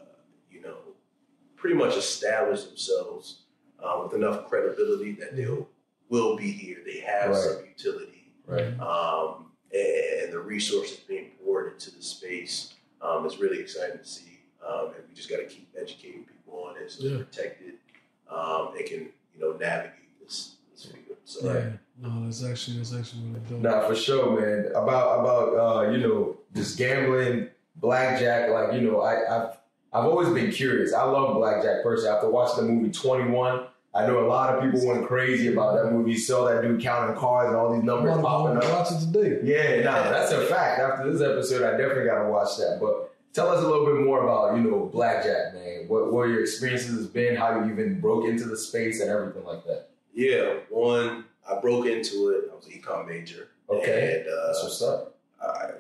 you 0.51 0.61
know, 0.61 0.79
pretty 1.57 1.75
much 1.75 1.97
established 1.97 2.69
themselves 2.69 3.43
uh, 3.81 4.01
with 4.05 4.13
enough 4.15 4.49
credibility 4.49 5.13
that 5.13 5.37
they'll 5.37 5.69
will 6.09 6.37
be 6.37 6.51
here. 6.51 6.83
They 6.85 6.99
have 7.01 7.31
Right. 7.31 7.39
some 7.39 7.67
utility 7.67 8.33
Right. 8.47 8.79
um, 8.81 9.53
and 9.73 10.33
the 10.33 10.39
resources 10.41 10.99
being 11.01 11.33
poured 11.45 11.73
into 11.73 11.91
the 11.95 12.03
space 12.03 12.75
um, 13.01 13.27
is 13.27 13.39
really 13.39 13.59
exciting 13.61 13.99
to 13.99 14.05
see. 14.05 14.41
Um, 14.65 14.93
and 14.95 15.09
we 15.09 15.15
just 15.15 15.29
got 15.29 15.37
to 15.39 15.45
keep 15.47 15.69
educating 15.77 16.25
people 16.25 16.63
on 16.65 16.77
it 16.77 16.91
so 16.91 17.03
Yeah. 17.05 17.17
they're 17.17 17.25
protected 17.25 17.79
um, 18.29 18.75
and 18.77 18.87
can 18.87 19.01
you 19.35 19.41
know 19.41 19.53
navigate 19.53 19.93
this 19.93 19.97
this 19.97 19.97
field. 19.97 20.08
So 21.29 21.53
Yeah. 21.53 21.71
No, 22.01 22.25
that's 22.25 22.43
actually 22.45 22.79
that's 22.79 22.95
actually 22.95 23.23
really 23.27 23.41
dope. 23.51 23.61
Nah, 23.61 23.87
for 23.87 23.95
sure, 23.95 24.41
man. 24.41 24.71
About 24.71 25.21
about 25.21 25.49
uh, 25.59 25.91
you 25.91 25.99
know 25.99 26.39
just 26.55 26.79
gambling, 26.79 27.49
blackjack. 27.77 28.49
Like 28.51 28.73
you 28.73 28.81
know, 28.83 29.03
I, 29.03 29.15
I've 29.37 29.59
I've 29.93 30.05
always 30.07 30.29
been 30.31 30.51
curious. 30.51 30.95
I 30.95 31.03
love 31.03 31.35
blackjack 31.37 31.83
personally. 31.83 32.15
After 32.15 32.31
watching 32.31 32.67
the 32.67 32.73
movie 32.73 32.93
Twenty 32.93 33.31
One, 33.31 33.67
I 33.95 34.07
know 34.07 34.25
a 34.25 34.29
lot 34.29 34.55
of 34.55 34.63
people 34.63 34.87
went 34.87 35.07
crazy 35.07 35.53
about 35.53 35.75
that 35.77 35.93
movie. 35.93 36.17
Saw 36.17 36.47
that 36.47 36.63
dude 36.63 36.81
counting 36.81 37.17
cards 37.17 37.49
and 37.49 37.57
all 37.57 37.73
these 37.73 37.81
I'm 37.81 37.87
numbers 37.87 38.23
popping 38.23 38.57
up. 38.57 38.65
watch 38.65 38.93
it 38.93 39.01
today. 39.13 39.41
Yeah, 39.43 39.83
nah, 39.85 40.11
that's 40.11 40.33
a 40.33 40.47
fact. 40.47 40.81
After 40.81 41.13
this 41.13 41.21
episode, 41.21 41.63
I 41.63 41.77
definitely 41.77 42.05
gotta 42.07 42.31
watch 42.31 42.57
that. 42.59 42.79
But 42.81 43.13
tell 43.35 43.49
us 43.49 43.63
a 43.63 43.69
little 43.69 43.85
bit 43.85 44.05
more 44.05 44.23
about 44.23 44.57
you 44.57 44.63
know 44.63 44.89
blackjack, 44.91 45.53
man. 45.53 45.89
What 45.89 46.11
what 46.11 46.29
your 46.29 46.41
experiences 46.41 46.97
has 46.97 47.07
been, 47.09 47.37
how 47.37 47.59
you 47.63 47.71
even 47.73 48.01
broke 48.01 48.25
into 48.25 48.45
the 48.45 48.57
space 48.57 49.01
and 49.01 49.11
everything 49.11 49.45
like 49.45 49.65
that. 49.67 49.91
Yeah, 50.19 50.55
one 50.69 51.25
I 51.49 51.61
broke 51.61 51.87
into 51.87 52.31
it. 52.31 52.51
I 52.53 52.57
was 52.57 52.67
an 52.67 52.73
econ 52.73 53.07
major. 53.07 53.49
Okay. 53.71 54.23
and 54.25 54.29
uh, 54.33 54.47
That's 54.47 54.63
what's 54.65 54.83
up. 54.83 55.15
I, 55.41 55.71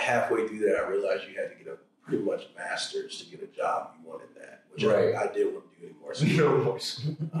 halfway 0.00 0.46
through 0.46 0.58
that, 0.60 0.76
I 0.76 0.88
realized 0.88 1.24
you 1.28 1.34
had 1.40 1.50
to 1.56 1.56
get 1.64 1.72
a 1.72 1.76
pretty 2.06 2.22
much 2.22 2.48
master's 2.56 3.18
to 3.18 3.30
get 3.30 3.42
a 3.42 3.46
job 3.56 3.92
you 4.00 4.08
wanted 4.08 4.28
that, 4.36 4.64
which 4.72 4.84
Right. 4.84 5.14
I, 5.14 5.24
I 5.24 5.32
didn't 5.32 5.54
want 5.54 5.64
to 5.74 5.80
do 5.80 5.86
anymore. 5.86 6.14
So 6.14 6.24
No 6.36 6.64
more. 6.64 6.78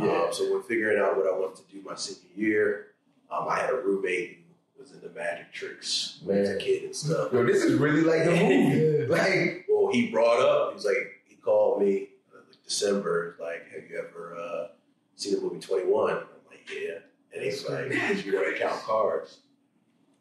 Yeah. 0.06 0.22
Um, 0.24 0.32
so 0.32 0.52
when 0.52 0.62
figuring 0.62 0.98
out 0.98 1.16
what 1.16 1.26
I 1.26 1.32
wanted 1.38 1.56
to 1.56 1.72
do 1.74 1.82
my 1.82 1.94
senior 1.94 2.30
year, 2.34 2.86
um, 3.30 3.46
I 3.48 3.58
had 3.60 3.70
a 3.70 3.76
roommate 3.76 4.44
who 4.76 4.82
was 4.82 4.92
into 4.92 5.08
magic 5.10 5.52
tricks 5.52 6.18
he 6.22 6.28
was 6.30 6.48
a 6.50 6.56
kid 6.56 6.84
and 6.84 6.96
stuff. 6.96 7.32
Yo, 7.32 7.44
this 7.44 7.62
is 7.62 7.74
really 7.78 8.00
like 8.02 8.24
the 8.24 8.30
movie. 8.30 9.06
Like, 9.08 9.66
Well, 9.68 9.92
he 9.92 10.10
brought 10.10 10.40
up, 10.40 10.70
he 10.70 10.74
was 10.76 10.84
like, 10.84 11.20
he 11.26 11.36
called 11.36 11.80
me 11.82 12.08
uh, 12.34 12.38
like 12.38 12.64
December, 12.64 13.36
like, 13.40 13.70
have 13.72 13.88
you 13.88 13.98
ever 13.98 14.36
uh, 14.36 14.68
seen 15.14 15.34
the 15.36 15.40
movie 15.40 15.60
21? 15.60 16.10
I'm 16.10 16.16
like, 16.16 16.26
yeah. 16.70 16.98
And 17.34 17.42
he's 17.42 17.68
like, 17.68 17.90
you 18.24 18.34
want 18.34 18.54
to 18.54 18.60
count 18.60 18.80
cards? 18.82 19.38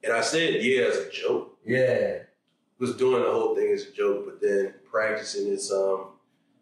And 0.04 0.14
I 0.14 0.22
said, 0.22 0.64
yeah, 0.64 0.84
as 0.86 0.98
a 0.98 1.10
joke. 1.10 1.58
yeah, 1.66 2.20
was 2.78 2.96
doing 2.98 3.24
the 3.24 3.32
whole 3.32 3.56
thing 3.56 3.72
as 3.72 3.88
a 3.88 3.92
joke, 3.92 4.26
but 4.26 4.42
then 4.42 4.74
practicing 4.92 5.52
it 5.52 5.62
some, 5.62 6.08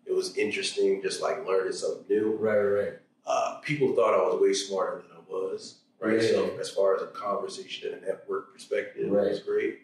it 0.05 0.13
was 0.13 0.37
interesting, 0.37 1.01
just 1.01 1.21
like 1.21 1.45
learning 1.47 1.73
something 1.73 2.05
new. 2.07 2.35
right, 2.39 2.57
right. 2.59 2.93
Uh, 3.25 3.59
people 3.61 3.95
thought 3.95 4.13
I 4.13 4.17
was 4.17 4.39
way 4.41 4.53
smarter 4.53 4.97
than 5.01 5.17
I 5.17 5.21
was, 5.27 5.79
right? 5.99 6.21
Yeah. 6.21 6.27
So 6.29 6.57
as 6.59 6.69
far 6.69 6.95
as 6.95 7.01
a 7.01 7.07
conversation 7.07 7.93
and 7.93 8.03
a 8.03 8.05
network 8.05 8.53
perspective, 8.53 9.09
Right. 9.09 9.27
it 9.27 9.29
was 9.31 9.39
great. 9.39 9.79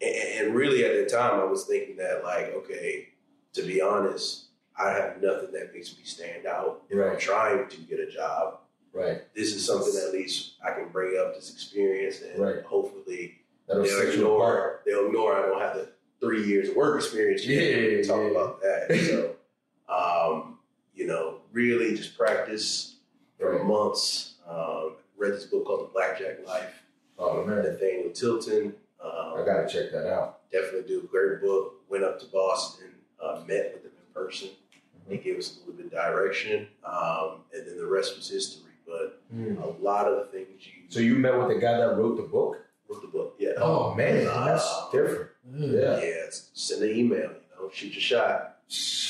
And, 0.00 0.46
and 0.46 0.54
really, 0.54 0.84
at 0.84 0.94
the 1.04 1.04
time, 1.14 1.38
I 1.38 1.44
was 1.44 1.64
thinking 1.66 1.96
that, 1.98 2.24
like, 2.24 2.54
okay, 2.54 3.10
to 3.52 3.62
be 3.62 3.80
honest, 3.82 4.46
I 4.78 4.90
have 4.92 5.20
nothing 5.22 5.52
that 5.52 5.74
makes 5.74 5.94
me 5.96 6.04
stand 6.04 6.46
out. 6.46 6.82
If 6.88 6.94
I'm 6.96 7.00
Right. 7.10 7.18
trying 7.20 7.68
to 7.68 7.76
get 7.82 8.00
a 8.00 8.10
job, 8.10 8.59
Right. 8.92 9.22
this 9.34 9.54
is 9.54 9.64
something 9.64 9.92
at 10.04 10.12
least 10.12 10.54
I 10.64 10.72
can 10.72 10.88
bring 10.88 11.16
up 11.18 11.34
this 11.34 11.52
experience, 11.52 12.20
and 12.22 12.38
Right. 12.40 12.62
hopefully 12.62 13.38
That'll 13.68 13.84
they'll 13.84 13.92
set 14.04 14.16
you 14.16 14.32
apart. 14.34 14.82
ignore, 14.82 14.82
they'll 14.86 15.06
ignore 15.06 15.34
I 15.34 15.42
don't 15.46 15.60
have 15.60 15.76
the 15.76 15.88
three 16.20 16.44
years 16.44 16.68
of 16.70 16.76
work 16.76 16.96
experience. 17.00 17.46
Yeah, 17.46 18.00
can 18.00 18.02
talk 18.06 18.20
yeah. 18.22 18.30
about 18.30 18.60
that. 18.62 18.88
So, 19.06 19.36
um, 19.88 20.58
you 20.94 21.06
know, 21.06 21.38
really 21.52 21.94
just 21.96 22.16
practice 22.18 22.96
for 23.38 23.56
Right. 23.56 23.64
months. 23.64 24.34
Um, 24.48 24.96
read 25.16 25.32
this 25.34 25.44
book 25.46 25.64
called 25.66 25.88
The 25.88 25.92
Blackjack 25.92 26.46
Life, 26.46 26.82
Oh 27.18 27.44
man, 27.44 27.62
Nathaniel 27.62 28.10
Tilton. 28.12 28.74
Um, 29.02 29.34
I 29.38 29.44
gotta 29.46 29.68
check 29.68 29.92
that 29.92 30.06
out. 30.12 30.50
definitely 30.50 30.88
do. 30.88 31.00
A 31.00 31.06
great 31.06 31.40
book. 31.40 31.74
Went 31.88 32.04
up 32.04 32.18
to 32.20 32.26
Boston, 32.26 32.88
uh, 33.22 33.42
met 33.46 33.72
with 33.74 33.84
him 33.84 33.92
in 33.96 34.14
person. 34.14 34.48
He 35.08 35.14
Mm-hmm. 35.16 35.24
gave 35.24 35.38
us 35.38 35.56
a 35.56 35.60
little 35.60 35.74
bit 35.74 35.86
of 35.86 35.92
direction, 35.92 36.68
um, 36.84 37.42
and 37.54 37.66
then 37.66 37.76
the 37.78 37.86
rest 37.86 38.16
was 38.16 38.28
history. 38.30 38.69
But 38.90 39.16
Mm. 39.34 39.62
a 39.62 39.82
lot 39.82 40.06
of 40.08 40.16
the 40.18 40.24
things 40.32 40.48
you 40.66 40.82
So 40.88 40.98
you 41.00 41.14
met 41.14 41.38
with 41.38 41.48
the 41.48 41.60
guy 41.60 41.76
that 41.78 41.96
wrote 41.96 42.16
the 42.16 42.24
book? 42.24 42.56
wrote 42.88 43.02
the 43.02 43.08
book, 43.08 43.36
yeah. 43.38 43.50
Oh 43.58 43.94
man, 43.94 44.26
Uh, 44.26 44.44
that's 44.46 44.90
different. 44.90 45.28
Yeah. 45.54 45.68
Yeah. 45.68 46.00
Yeah, 46.04 46.26
send 46.54 46.82
an 46.82 46.90
email, 46.90 47.18
you 47.30 47.54
know, 47.56 47.70
shoot 47.72 47.92
your 47.92 48.00
shot. 48.02 48.56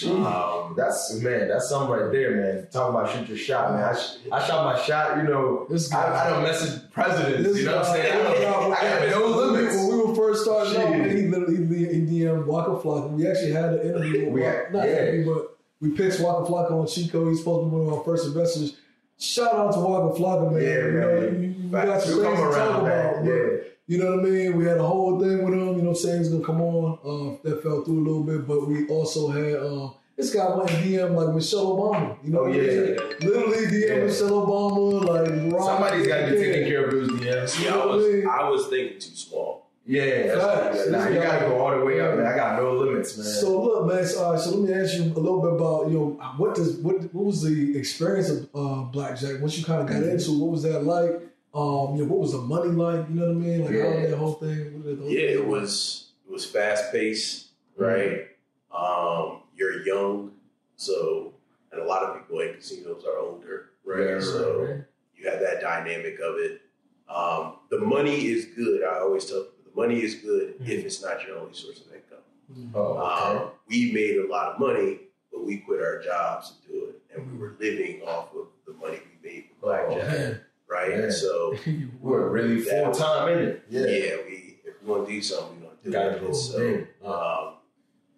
Um, 0.06 0.74
that's 0.76 1.12
man, 1.22 1.48
that's 1.48 1.68
something 1.68 1.90
right 1.90 2.10
there, 2.12 2.30
man. 2.36 2.68
Talking 2.70 2.94
about 2.94 3.10
shoot 3.10 3.28
your 3.28 3.36
shot, 3.38 3.72
man. 3.72 3.84
I, 3.84 3.94
sh- 3.94 4.16
I 4.32 4.46
shot 4.46 4.64
my 4.64 4.80
shot. 4.82 5.18
You 5.18 5.24
know, 5.24 5.66
This 5.68 5.92
I, 5.92 6.02
guy. 6.02 6.26
I 6.26 6.30
don't 6.30 6.42
message 6.42 6.90
presidents. 6.92 7.46
This 7.48 7.58
you 7.58 7.64
know 7.66 7.76
what 7.76 7.86
I'm 7.86 7.92
saying? 7.94 8.12
I, 8.26 8.30
this 8.30 8.40
don't, 8.40 8.72
I 8.72 8.80
got 8.80 9.10
no 9.10 9.20
when 9.36 9.52
we- 9.52 9.58
limits. 9.58 9.76
When 9.76 9.88
we 9.98 10.04
were 10.04 10.14
first 10.14 10.42
starting 10.44 10.76
out, 10.76 10.88
Shit. 10.88 10.98
man, 10.98 11.16
he 11.16 11.22
literally 11.28 11.56
he, 11.76 11.84
he 12.06 12.20
DM'd 12.24 12.46
Waka 12.46 12.70
Flocka. 12.82 13.10
We 13.10 13.26
actually 13.26 13.52
had 13.52 13.74
an 13.74 13.80
interview 13.80 14.24
with 14.26 14.32
We 14.34 14.40
Waka, 14.42 14.56
had- 14.56 14.72
not 14.72 14.88
yeah. 14.88 14.96
interview, 15.02 15.34
but 15.34 15.56
we 15.82 15.90
pitched 15.90 16.20
Waka 16.20 16.50
Flocka 16.50 16.70
on 16.72 16.86
Cheat 16.86 17.12
Code. 17.12 17.28
He's 17.28 17.38
supposed 17.40 17.64
to 17.66 17.70
be 17.70 17.76
one 17.76 17.86
of 17.92 17.98
our 17.98 18.04
first 18.04 18.26
investors. 18.26 18.76
Shout 19.20 19.54
out 19.54 19.74
to 19.74 19.80
Waka 19.80 20.18
Flocka, 20.18 20.50
man. 20.52 20.62
Yeah, 20.62 20.68
you 20.76 20.92
man. 20.92 21.00
know, 21.00 21.20
you, 21.40 21.48
you 21.62 21.68
got 21.70 21.86
Facts. 21.86 22.04
some 22.06 22.22
things 22.22 22.38
to 22.38 22.44
talk 22.44 22.56
around, 22.56 22.86
about. 22.86 23.24
Yeah. 23.24 23.46
You 23.86 23.98
know 23.98 24.16
what 24.16 24.20
I 24.20 24.22
mean? 24.30 24.56
We 24.56 24.64
had 24.64 24.78
a 24.78 24.82
whole 24.86 25.20
thing 25.20 25.44
with 25.44 25.52
him, 25.52 25.60
you 25.60 25.64
know, 25.66 25.72
what 25.82 25.88
I'm 25.88 25.94
saying 25.96 26.18
he's 26.18 26.28
gonna 26.30 26.44
come 26.44 26.60
on. 26.60 26.98
Uh, 27.04 27.36
that 27.48 27.62
fell 27.62 27.82
through 27.82 27.98
a 27.98 28.04
little 28.06 28.22
bit, 28.22 28.46
but 28.46 28.66
we 28.66 28.86
also 28.88 29.28
had 29.28 29.56
um, 29.56 29.94
this 30.16 30.32
guy 30.32 30.48
went 30.56 30.70
DM 30.70 31.14
like 31.14 31.34
Michelle 31.34 31.66
Obama. 31.76 32.16
You 32.24 32.30
know, 32.30 32.40
Oh, 32.40 32.42
what 32.44 32.52
I 32.52 32.56
yeah. 32.62 32.70
mean? 32.70 32.96
literally 33.20 33.66
DM 33.66 33.88
Yeah. 33.88 34.04
Michelle 34.04 34.30
Obama, 34.46 35.04
like 35.04 35.52
rock- 35.52 35.66
Somebody's 35.66 36.06
got 36.06 36.18
to 36.20 36.26
be 36.30 36.36
Yeah. 36.38 36.52
taking 36.52 36.68
care 36.68 36.84
of 36.86 36.90
those 36.92 37.08
DMs. 37.10 37.48
See, 37.50 37.68
I 37.68 37.70
know 37.72 37.78
what 37.78 37.88
I 37.88 37.96
was? 37.96 38.24
I 38.30 38.48
was 38.48 38.66
thinking 38.68 38.98
too 39.00 39.16
small. 39.16 39.59
Yeah, 39.90 40.38
Facts. 40.38 40.88
nah, 40.88 41.08
you 41.08 41.14
gotta 41.20 41.46
go 41.46 41.58
all 41.58 41.76
the 41.76 41.84
way 41.84 42.00
up, 42.00 42.16
man. 42.16 42.24
I 42.26 42.36
got 42.36 42.62
no 42.62 42.74
limits, 42.74 43.16
man. 43.18 43.26
So 43.26 43.60
look, 43.62 43.86
man. 43.92 44.06
So, 44.06 44.22
all 44.24 44.32
right, 44.34 44.40
so 44.40 44.50
let 44.56 44.68
me 44.68 44.72
ask 44.80 44.94
you 44.94 45.02
a 45.02 45.18
little 45.18 45.42
bit 45.42 45.52
about 45.54 45.88
you 45.90 45.98
know 45.98 46.32
what 46.36 46.54
does 46.54 46.76
what 46.76 47.12
what 47.12 47.24
was 47.24 47.42
the 47.42 47.76
experience 47.76 48.30
of 48.30 48.48
uh, 48.54 48.82
blackjack 48.84 49.40
once 49.40 49.58
you 49.58 49.64
kind 49.64 49.80
of 49.82 49.88
got 49.88 49.96
Mm-hmm. 49.96 50.10
into? 50.10 50.38
What 50.40 50.50
was 50.52 50.62
that 50.62 50.84
like? 50.84 51.10
Um, 51.52 51.96
you 51.96 52.02
know, 52.02 52.04
what 52.04 52.20
was 52.20 52.30
the 52.32 52.38
money 52.38 52.70
like? 52.70 53.08
You 53.08 53.16
know 53.16 53.26
what 53.26 53.32
I 53.32 53.34
mean? 53.46 53.60
Like 53.64 53.70
how 53.70 53.76
Yeah. 53.98 54.06
that 54.06 54.16
whole 54.16 54.34
thing. 54.34 54.82
whole 54.84 55.10
Yeah, 55.10 55.26
thing 55.26 55.38
it 55.38 55.46
was 55.46 56.10
it 56.24 56.30
was 56.32 56.44
fast 56.46 56.92
paced, 56.92 57.48
right? 57.76 58.28
Um, 58.72 59.42
you're 59.56 59.84
young, 59.84 60.32
so 60.76 61.34
and 61.72 61.80
a 61.82 61.84
lot 61.84 62.02
of 62.04 62.16
people 62.16 62.38
in 62.40 62.54
casinos 62.54 63.02
are 63.04 63.18
older, 63.18 63.70
right? 63.84 64.06
Yeah, 64.14 64.20
so 64.20 64.60
right, 64.60 64.70
right. 64.70 64.84
you 65.16 65.28
have 65.28 65.40
that 65.40 65.60
dynamic 65.60 66.14
of 66.20 66.36
it. 66.38 66.60
Um, 67.08 67.56
the 67.70 67.78
money 67.78 68.26
is 68.28 68.44
good. 68.56 68.84
I 68.84 69.00
always 69.00 69.24
tell 69.24 69.40
people 69.42 69.59
money 69.74 70.00
is 70.02 70.16
good 70.16 70.58
Mhm. 70.60 70.68
if 70.68 70.84
it's 70.84 71.02
not 71.02 71.26
your 71.26 71.38
only 71.38 71.54
source 71.54 71.80
of 71.80 71.92
income. 71.94 72.74
Oh, 72.74 72.80
okay. 72.98 73.38
Um, 73.44 73.50
we 73.68 73.92
made 73.92 74.16
a 74.18 74.26
lot 74.26 74.54
of 74.54 74.58
money, 74.60 75.00
but 75.32 75.44
we 75.44 75.58
quit 75.58 75.80
our 75.80 76.00
jobs 76.02 76.52
to 76.66 76.72
do 76.72 76.84
it, 76.86 77.00
and 77.14 77.30
we 77.32 77.38
were 77.38 77.54
living 77.60 78.02
off 78.02 78.34
of 78.34 78.48
the 78.66 78.72
money 78.74 78.98
we 79.22 79.28
made 79.28 79.44
with 79.50 79.58
Oh, 79.62 79.66
blackjack, 79.66 80.08
Man. 80.18 80.40
right? 80.68 80.90
man. 80.90 81.00
And 81.04 81.12
so 81.12 81.54
We're 82.00 82.28
really 82.28 82.60
full 82.60 82.92
time 82.92 83.28
in 83.38 83.48
it. 83.48 83.62
yeah. 83.68 83.80
Yeah. 83.86 84.16
we 84.26 84.58
if 84.64 84.82
we 84.82 84.88
want 84.90 85.06
to 85.06 85.12
do 85.12 85.22
something, 85.22 85.60
we're 85.60 85.66
gonna 85.68 85.78
do 85.84 85.90
Gotta 85.92 86.16
it. 86.16 86.20
go 86.20 86.26
And 86.26 86.36
so 86.36 86.86
um, 87.04 87.54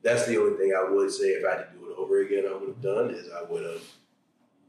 that's 0.03 0.27
the 0.27 0.39
only 0.41 0.57
thing 0.59 0.73
I 0.75 0.91
would 0.91 1.11
say 1.13 1.27
if 1.27 1.45
I 1.45 1.57
had 1.57 1.73
to 1.73 1.79
do 1.79 1.91
it 1.91 1.99
over 1.99 2.21
again, 2.23 2.45
I 2.49 2.55
would 2.55 2.69
have 2.69 2.81
done 2.83 3.11
is 3.11 3.29
I 3.31 3.43
would 3.43 3.65
have 3.65 3.83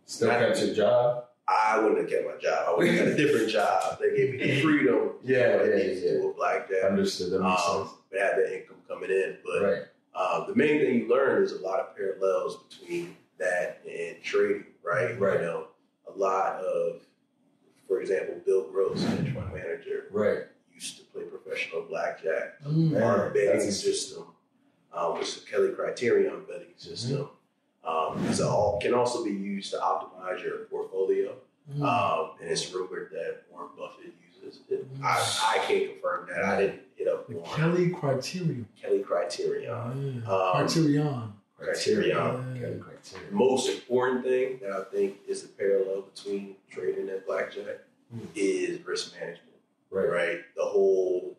Still 0.05 0.29
kept 0.29 0.59
your 0.59 0.75
job. 0.75 1.25
I 1.47 1.79
wouldn't 1.79 1.99
have 2.01 2.09
kept 2.09 2.25
my 2.25 2.37
job. 2.41 2.65
I 2.67 2.73
would 2.77 2.87
have 2.87 2.97
got 2.97 3.07
a 3.07 3.15
different 3.25 3.49
job. 3.49 3.99
They 3.99 4.15
gave 4.15 4.31
me 4.33 4.37
the 4.37 4.61
freedom. 4.61 5.11
Yeah, 5.23 5.37
yeah, 5.37 5.57
to 5.63 5.93
yeah. 6.05 6.11
do 6.21 6.27
with 6.27 6.37
blackjack. 6.37 6.83
Understood. 6.85 7.31
That 7.33 7.41
makes 7.41 7.67
Um, 7.67 7.89
but 8.11 8.19
had 8.19 8.37
that 8.37 8.55
income 8.61 8.77
coming 8.87 9.09
in. 9.09 9.37
But. 9.45 9.61
Right. 9.63 9.81
uh, 10.15 10.45
the 10.47 10.55
main 10.55 10.79
thing 10.79 10.95
you 11.01 11.09
learn 11.09 11.43
is 11.43 11.51
a 11.51 11.61
lot 11.61 11.79
of 11.79 11.95
parallels 11.97 12.63
between 12.69 13.17
that 13.39 13.81
and 13.89 14.21
trading, 14.23 14.63
right? 14.83 15.19
Right. 15.19 15.39
You 15.41 15.45
know, 15.45 15.67
a 16.07 16.17
lot 16.17 16.61
of, 16.63 17.01
for 17.87 17.99
example, 17.99 18.35
Bill 18.45 18.69
Gross, 18.71 19.03
hedge 19.03 19.33
fund 19.33 19.51
manager, 19.53 20.05
Right. 20.11 20.43
used 20.73 20.97
to 20.99 21.03
play 21.05 21.23
professional 21.23 21.81
blackjack. 21.89 22.61
Mm. 22.65 23.01
Our 23.03 23.31
betting 23.31 23.69
system, 23.71 24.27
um, 24.93 25.19
is 25.19 25.35
the 25.41 25.49
Kelly 25.49 25.71
Criterion 25.71 26.43
betting 26.47 26.73
system, 26.77 27.29
um, 27.85 28.23
is 28.25 28.41
all 28.41 28.79
can 28.81 28.93
also 28.93 29.23
be 29.23 29.31
used 29.31 29.71
to 29.71 29.77
optimize 29.77 30.41
your 30.43 30.59
portfolio. 30.69 31.33
Mm. 31.77 31.81
Um, 31.83 32.31
and 32.41 32.49
it's 32.51 32.71
rumored 32.73 33.09
that 33.11 33.43
Warren 33.51 33.69
Buffett 33.77 34.13
uses 34.35 34.61
it. 34.69 34.85
I, 35.03 35.55
I 35.55 35.57
can't 35.65 35.91
confirm 35.93 36.27
that. 36.29 36.43
I 36.43 36.59
didn't 36.61 36.81
hit 36.95 37.07
up 37.07 37.27
The 37.27 37.35
Warren. 37.35 37.51
Kelly 37.55 37.89
Criterion. 37.89 38.67
Kelly 38.81 38.99
Criterion. 38.99 39.63
Yeah. 39.63 40.31
Um, 40.31 40.51
Criterion. 40.55 41.33
Criterion. 41.57 42.09
Yeah. 42.17 42.61
Kelly 42.61 42.79
Criterion. 42.79 43.33
Most 43.33 43.69
important 43.69 44.23
thing 44.25 44.59
that 44.61 44.71
I 44.71 44.83
think 44.93 45.17
is 45.27 45.41
the 45.43 45.47
parallel 45.49 46.01
between 46.13 46.55
trading 46.69 47.09
and 47.09 47.25
blackjack 47.25 47.79
Hmm. 48.13 48.25
is 48.35 48.85
risk 48.85 49.13
management. 49.15 49.39
Right. 49.89 50.09
Right. 50.09 50.39
The 50.55 50.63
whole, 50.65 51.37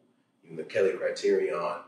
in 0.49 0.57
the 0.57 0.63
Kelly 0.65 0.93
Criterion, 0.93 1.81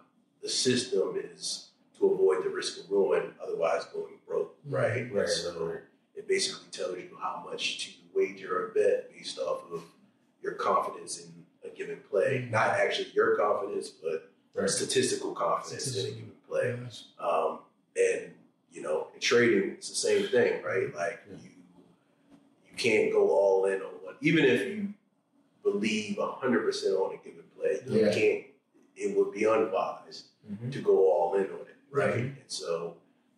the 0.42 0.48
system 0.48 1.16
is 1.32 1.70
to 1.98 2.06
avoid 2.12 2.44
the 2.44 2.50
risk 2.50 2.78
of 2.84 2.90
ruin, 2.90 3.32
otherwise 3.42 3.84
going 3.86 4.12
broke. 4.26 4.56
Right. 4.64 5.12
Right, 5.12 5.28
so 5.28 5.66
right. 5.66 5.80
it 6.14 6.26
basically 6.28 6.68
tells 6.70 6.96
you 6.96 7.16
how 7.20 7.46
much 7.48 7.84
to 7.86 7.90
wager 8.14 8.64
or 8.64 8.68
bet 8.68 9.10
based 9.12 9.38
off 9.38 9.62
of 9.72 9.82
your 10.42 10.52
confidence 10.54 11.20
in 11.20 11.30
a 11.70 11.74
given 11.74 12.00
play. 12.10 12.42
Mhm. 12.46 12.50
Not 12.50 12.68
actually 12.70 13.08
your 13.14 13.36
confidence, 13.36 13.88
but 13.90 14.30
Right. 14.54 14.68
statistical 14.70 15.34
confidence 15.34 15.96
in 15.96 16.06
a 16.06 16.10
given 16.10 16.32
play. 16.48 16.78
Yes. 16.82 17.04
Um, 17.18 17.60
and 17.96 18.32
you 18.72 18.82
know, 18.82 19.08
in 19.14 19.20
trading, 19.20 19.70
it's 19.72 19.88
the 19.88 19.94
same 19.94 20.26
thing, 20.28 20.62
right? 20.62 20.94
Like 20.94 21.20
Yeah. 21.30 21.36
you, 21.42 21.50
you 22.70 22.76
can't 22.76 23.12
go 23.12 23.30
all 23.30 23.64
in 23.66 23.80
on 23.80 23.92
one, 24.04 24.16
even 24.20 24.44
if 24.44 24.66
you 24.66 24.92
believe 25.62 26.18
hundred 26.18 26.60
percent 26.64 26.94
on 26.94 27.14
a 27.14 27.16
given 27.18 27.44
play. 27.56 27.80
You 27.86 28.10
can't. 28.12 28.44
It 28.96 29.16
would 29.16 29.32
be 29.32 29.44
unwise 29.44 30.24
Mhm. 30.50 30.72
to 30.72 30.80
go 30.80 31.10
all 31.10 31.34
in 31.34 31.44
on 31.50 31.60
it, 31.60 31.76
right? 31.90 32.14
Mhm. 32.14 32.40
And 32.40 32.50
so 32.50 32.96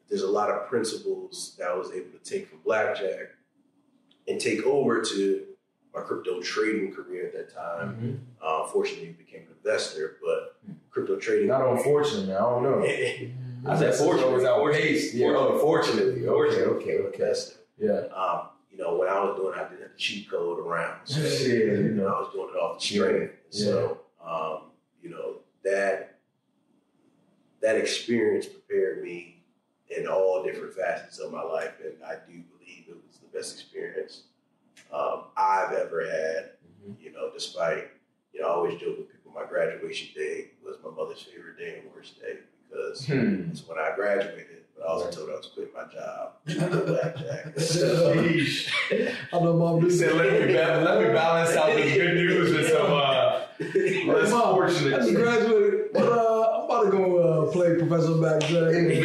there's 0.09 0.23
a 0.23 0.29
lot 0.31 0.51
of 0.51 0.69
principles 0.69 1.55
that 1.59 1.69
I 1.69 1.75
was 1.75 1.91
able 1.93 2.11
to 2.19 2.19
take 2.25 2.49
from 2.49 2.61
blackjack 2.65 3.31
and 4.27 4.41
take 4.41 4.65
over 4.65 5.03
to 5.03 5.45
my 5.95 6.01
crypto 6.03 6.41
trading 6.41 6.93
career 6.93 7.27
at 7.27 7.33
that 7.35 7.55
time. 7.55 7.97
Mhm. 7.97 8.43
Uh, 8.43 8.67
fortunately, 8.69 9.09
became 9.11 9.43
an 9.43 9.55
investor, 9.63 10.17
but 10.23 10.57
crypto 10.91 11.17
trading. 11.17 11.49
Not 11.49 11.67
unfortunately, 11.67 12.33
I 12.35 12.39
don't 12.39 12.63
know. 12.63 12.83
I 12.85 13.77
said 13.77 13.89
That's 13.89 14.01
always 14.01 14.21
fortunately, 14.23 14.47
outpaced. 14.47 15.15
Yeah, 15.15 15.35
oh, 15.37 15.59
fortunately. 15.59 16.27
Okay, 16.27 16.63
okay, 16.63 16.99
okay. 16.99 17.17
investor. 17.19 17.57
Yeah. 17.79 18.07
Um, 18.15 18.49
you 18.71 18.79
know, 18.79 18.97
when 18.97 19.09
I 19.09 19.21
was 19.25 19.37
doing, 19.37 19.53
it, 19.55 19.61
I 19.61 19.65
didn't 19.69 19.83
have 19.83 19.93
the 19.93 19.99
cheat 19.99 20.31
code 20.31 20.61
around. 20.61 21.01
So, 21.05 21.21
Shit, 21.21 21.49
you 21.49 21.73
you 21.73 21.89
know, 21.95 22.05
know. 22.05 22.15
I 22.15 22.21
was 22.21 22.33
doing 22.33 22.49
it 22.55 22.57
off 22.59 22.79
the 22.81 22.85
strength. 22.87 23.35
Yeah. 23.51 23.65
So, 23.65 24.01
um, 24.25 24.71
you 25.03 25.11
know, 25.11 25.37
that 25.65 26.19
that 27.61 27.77
experience 27.77 28.47
prepared 28.47 29.03
me 29.03 29.38
in 29.97 30.07
all 30.07 30.43
different 30.45 30.75
facets 30.75 31.19
of 31.19 31.33
my 31.33 31.43
life, 31.43 31.73
and 31.85 31.95
I 32.05 32.15
do 32.27 32.33
believe 32.59 32.85
it 32.89 32.97
was 33.07 33.19
the 33.19 33.37
best 33.37 33.55
experience 33.55 34.23
um, 34.93 35.25
I've 35.37 35.73
ever 35.73 36.05
had. 36.09 36.51
Mhm. 36.87 36.97
You 37.01 37.13
know, 37.13 37.31
despite 37.33 37.89
you 38.33 38.41
you 38.41 38.41
know, 38.43 38.49
I 38.49 38.51
always 38.53 38.79
joke 38.81 38.99
with 38.99 39.11
people. 39.13 39.33
My 39.35 39.45
graduation 39.47 40.09
day 40.15 40.49
was 40.65 40.77
my 40.85 40.91
mother's 40.91 41.23
favorite 41.23 41.59
day 41.59 41.81
and 41.83 41.95
worst 41.95 42.21
day 42.21 42.39
because 42.69 43.07
Hmm. 43.07 43.51
it's 43.51 43.67
when 43.67 43.79
I 43.79 43.95
graduated. 43.97 44.65
But 44.77 44.85
I 44.85 44.89
also 44.89 45.05
Right. 45.07 45.13
told 45.15 45.29
her 45.29 45.35
I 45.35 45.37
was 45.39 45.47
quitting 45.47 45.75
my 45.75 45.85
job. 45.93 46.33
to 46.47 46.69
play 46.69 46.87
blackjack. 46.87 47.55
Sheesh. 47.57 48.71
I 49.33 49.39
know 49.41 49.53
mom 49.55 49.81
He 49.83 49.89
did 49.89 49.99
said, 49.99 50.15
let 50.15 50.33
me, 50.33 50.53
ba- 50.55 50.83
let 50.85 51.01
me 51.03 51.13
balance 51.13 51.57
out 51.57 51.75
the 51.75 51.83
good 51.83 52.15
news 52.15 52.53
with 52.55 52.69
some 52.71 52.93
uh, 52.93 53.41
less 53.59 54.31
Mom, 54.31 54.43
I 54.43 54.53
fortunate 54.53 54.91
just 54.91 55.09
shit. 55.09 55.17
graduated, 55.17 55.93
but 55.93 56.09
uh, 56.13 56.59
I'm 56.59 56.65
about 56.65 56.85
to 56.85 56.91
go 56.91 57.19
uh, 57.49 57.53
play 57.53 57.75
professional 57.77 58.19
blackjack 58.19 58.53
in 58.75 58.89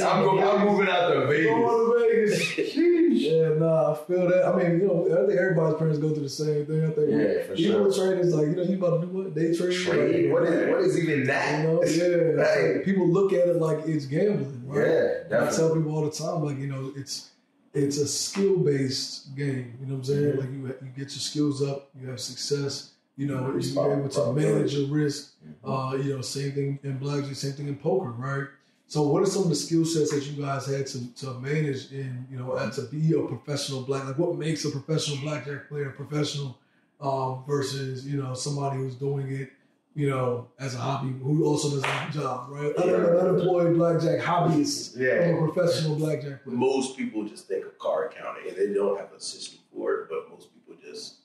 Vegas. 0.00 0.14
I'm, 0.14 0.24
going, 0.24 0.42
I'm 0.44 0.66
moving 0.66 0.88
out 0.88 1.08
to 1.10 1.26
Vegas. 1.26 1.46
Going 1.46 2.00
to 2.00 2.08
Vegas. 2.26 2.58
Yeah, 3.20 3.48
nah, 3.58 3.92
I 3.92 3.96
feel 4.06 4.28
that. 4.28 4.46
I 4.46 4.56
mean, 4.56 4.80
you 4.80 4.86
know, 4.86 5.04
I 5.04 5.26
think 5.26 5.38
everybody's 5.38 5.76
parents 5.78 5.98
go 5.98 6.10
through 6.10 6.22
the 6.22 6.28
same 6.28 6.64
thing. 6.64 6.84
I 6.84 6.90
think 6.90 7.10
Yeah, 7.10 7.42
for 7.44 7.54
even 7.54 7.72
sure. 7.72 7.82
with 7.84 7.96
traders, 7.96 8.34
like, 8.34 8.46
you 8.46 8.56
know, 8.56 8.62
you 8.62 8.76
about 8.76 9.00
to 9.00 9.06
do 9.06 9.12
what? 9.12 9.34
Day 9.34 9.54
trade? 9.54 9.76
Trade? 9.76 10.24
Like, 10.24 10.32
What 10.32 10.42
is, 10.44 10.68
what 10.70 10.80
is 10.80 10.98
even 10.98 11.24
that? 11.24 11.58
You 11.60 11.68
know, 11.68 11.74
yeah. 11.84 11.88
it's 11.90 12.38
Right. 12.38 12.74
like 12.76 12.84
people 12.84 13.08
look 13.08 13.32
at 13.32 13.48
it 13.48 13.56
like 13.56 13.86
it's 13.86 14.06
gambling, 14.06 14.62
right? 14.66 14.86
Yeah, 14.86 15.36
And 15.38 15.48
I 15.48 15.50
tell 15.50 15.74
people 15.74 15.94
all 15.94 16.04
the 16.04 16.10
time, 16.10 16.42
like, 16.44 16.58
you 16.58 16.66
know, 16.68 16.92
it's 16.96 17.30
it's 17.74 17.98
a 17.98 18.08
skill 18.08 18.56
based 18.58 19.34
game. 19.36 19.76
You 19.80 19.86
know 19.86 19.94
what 19.94 19.98
I'm 19.98 20.04
saying? 20.04 20.36
Like 20.38 20.50
you 20.50 20.66
you 20.82 20.88
get 20.96 21.10
your 21.10 21.20
skills 21.30 21.62
up, 21.62 21.90
you 22.00 22.08
have 22.08 22.20
success. 22.20 22.92
You 23.16 23.26
know, 23.26 23.54
you're 23.58 23.92
able 23.98 24.08
to 24.08 24.32
manage 24.32 24.74
your 24.74 24.88
risk. 24.88 25.32
Mhm. 25.64 25.92
Uh, 25.92 25.96
you 25.96 26.14
know, 26.16 26.22
same 26.22 26.52
thing 26.52 26.78
in 26.82 26.96
blackjack, 26.98 27.34
same 27.36 27.52
thing 27.52 27.68
in 27.68 27.76
poker, 27.76 28.10
right? 28.12 28.46
So, 28.90 29.02
what 29.02 29.22
are 29.22 29.26
some 29.26 29.44
of 29.44 29.50
the 29.50 29.54
skill 29.54 29.84
sets 29.84 30.10
that 30.10 30.24
you 30.26 30.42
guys 30.42 30.66
had 30.66 30.84
to, 30.88 31.14
to 31.22 31.34
manage 31.38 31.92
in, 31.92 32.26
you 32.28 32.36
know, 32.36 32.56
and 32.56 32.72
to 32.72 32.82
be 32.82 33.12
a 33.12 33.22
professional 33.22 33.82
black? 33.82 34.04
Like, 34.04 34.18
what 34.18 34.34
makes 34.36 34.64
a 34.64 34.70
professional 34.70 35.16
blackjack 35.18 35.68
player 35.68 35.90
professional 35.90 36.58
um, 37.00 37.44
versus, 37.46 38.04
you 38.04 38.20
know, 38.20 38.34
somebody 38.34 38.78
who's 38.78 38.96
doing 38.96 39.30
it, 39.30 39.52
you 39.94 40.10
know, 40.10 40.48
as 40.58 40.74
a 40.74 40.78
hobby 40.78 41.12
who 41.22 41.44
also 41.44 41.70
doesn't 41.70 41.88
a 41.88 42.12
job, 42.20 42.48
right? 42.50 42.74
Other 42.74 43.16
unemployed 43.20 43.76
blackjack 43.76 44.18
hobbyists 44.22 44.98
Yeah. 44.98 45.36
from 45.36 45.44
a 45.48 45.52
professional 45.52 45.94
blackjack 45.94 46.42
player. 46.42 46.56
most 46.56 46.96
people 46.96 47.22
just 47.28 47.46
think 47.46 47.64
of 47.66 47.78
card 47.78 48.12
counting 48.20 48.48
and 48.48 48.56
they 48.56 48.74
don't 48.74 48.98
have 48.98 49.12
a 49.12 49.20
system 49.20 49.60
for 49.72 49.94
it, 50.00 50.08
but 50.10 50.28
most 50.30 50.48
people 50.52 50.74
just, 50.84 51.18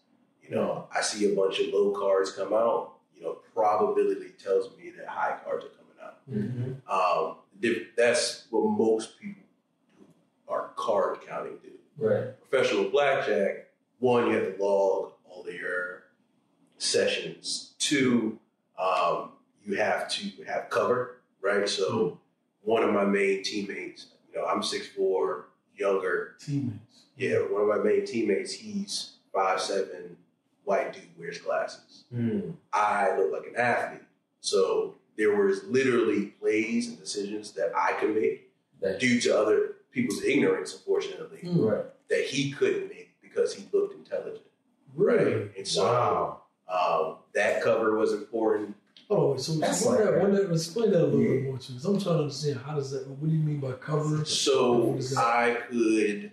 you 0.47 0.55
know, 0.55 0.87
I 0.95 1.01
see 1.01 1.33
a 1.33 1.35
bunch 1.35 1.59
of 1.61 1.73
low 1.73 1.91
cards 1.99 2.31
come 2.31 2.53
out, 2.53 2.97
you 3.17 3.23
know, 3.23 3.39
probability 3.55 4.33
tells 4.37 4.69
me 4.77 4.91
that 4.99 5.07
high 5.07 5.37
cards 5.43 5.65
are 5.65 5.69
coming 5.69 5.81
out. 6.03 6.17
Mhm. 6.31 6.75
Um, 6.87 7.35
diff- 7.35 7.44
that's 7.95 8.45
what 8.49 8.61
most 8.69 9.19
people 9.19 9.43
who 9.97 10.53
are 10.53 10.69
card 10.75 11.19
counting 11.27 11.57
do. 11.63 11.71
Right. 11.97 12.49
Professional 12.49 12.89
blackjack, 12.89 13.67
one, 13.99 14.27
you 14.27 14.33
have 14.35 14.57
to 14.57 14.63
log 14.63 15.13
all 15.29 15.45
of 15.47 15.53
your 15.53 16.03
sessions. 16.77 17.73
Two, 17.79 18.39
um, 18.77 19.31
you 19.65 19.75
have 19.75 20.09
to 20.11 20.29
have 20.47 20.69
cover, 20.69 21.17
right? 21.41 21.67
So 21.67 22.19
one 22.63 22.83
of 22.83 22.93
my 22.93 23.05
main 23.05 23.43
teammates, 23.43 24.07
you 24.31 24.39
know, 24.39 24.45
I'm 24.45 24.61
6'4", 24.61 25.43
younger, 25.75 26.35
Teammates. 26.39 27.03
yeah, 27.17 27.37
one 27.39 27.61
of 27.63 27.67
my 27.67 27.83
main 27.83 28.05
teammates, 28.05 28.53
he's 28.53 29.13
five 29.33 29.59
seven, 29.61 30.17
white 30.63 30.93
dude, 30.93 31.03
wears 31.17 31.37
glasses. 31.37 32.05
Mm. 32.13 32.53
I 32.71 33.17
look 33.17 33.31
like 33.31 33.47
an 33.47 33.55
athlete. 33.59 34.01
So 34.41 34.95
there 35.17 35.35
was 35.35 35.63
literally 35.65 36.27
plays 36.39 36.87
and 36.89 36.99
decisions 36.99 37.51
that 37.53 37.71
I 37.75 37.93
could 37.93 38.15
make 38.15 38.51
That- 38.81 38.99
due 38.99 39.19
to 39.21 39.37
other 39.37 39.75
people's 39.91 40.23
ignorance, 40.23 40.73
unfortunately, 40.73 41.39
Mm. 41.43 41.71
Right. 41.71 41.85
that 42.09 42.21
he 42.25 42.51
couldn't 42.51 42.89
make 42.89 43.09
because 43.21 43.53
he 43.53 43.65
looked 43.71 43.93
intelligent. 43.95 44.45
Really? 44.95 45.49
And 45.57 45.67
so 45.67 45.83
Wow. 45.83 46.41
um, 46.67 47.17
that 47.33 47.61
cover 47.63 47.97
was 47.97 48.11
important. 48.13 48.75
Oh, 49.09 49.31
wait, 49.31 49.39
so 49.39 49.53
explain, 49.63 49.95
like 49.95 50.03
that, 50.05 50.17
a- 50.17 50.19
when 50.23 50.33
that, 50.33 50.51
explain 50.51 50.91
that 50.91 51.03
a 51.03 51.05
little 51.05 51.19
bit 51.19 51.43
more 51.43 51.57
to 51.59 51.71
me. 51.71 51.77
'cause 51.77 51.85
I'm 51.85 51.99
trying 51.99 52.15
to 52.15 52.21
understand 52.23 52.57
how 52.59 52.75
does 52.75 52.91
that, 52.91 53.07
what 53.07 53.29
do 53.29 53.35
you 53.35 53.43
mean 53.43 53.59
by 53.59 53.73
cover? 53.73 54.25
So 54.25 54.73
What 54.73 54.99
is 54.99 55.11
that? 55.11 55.19
I 55.25 55.53
could, 55.69 56.31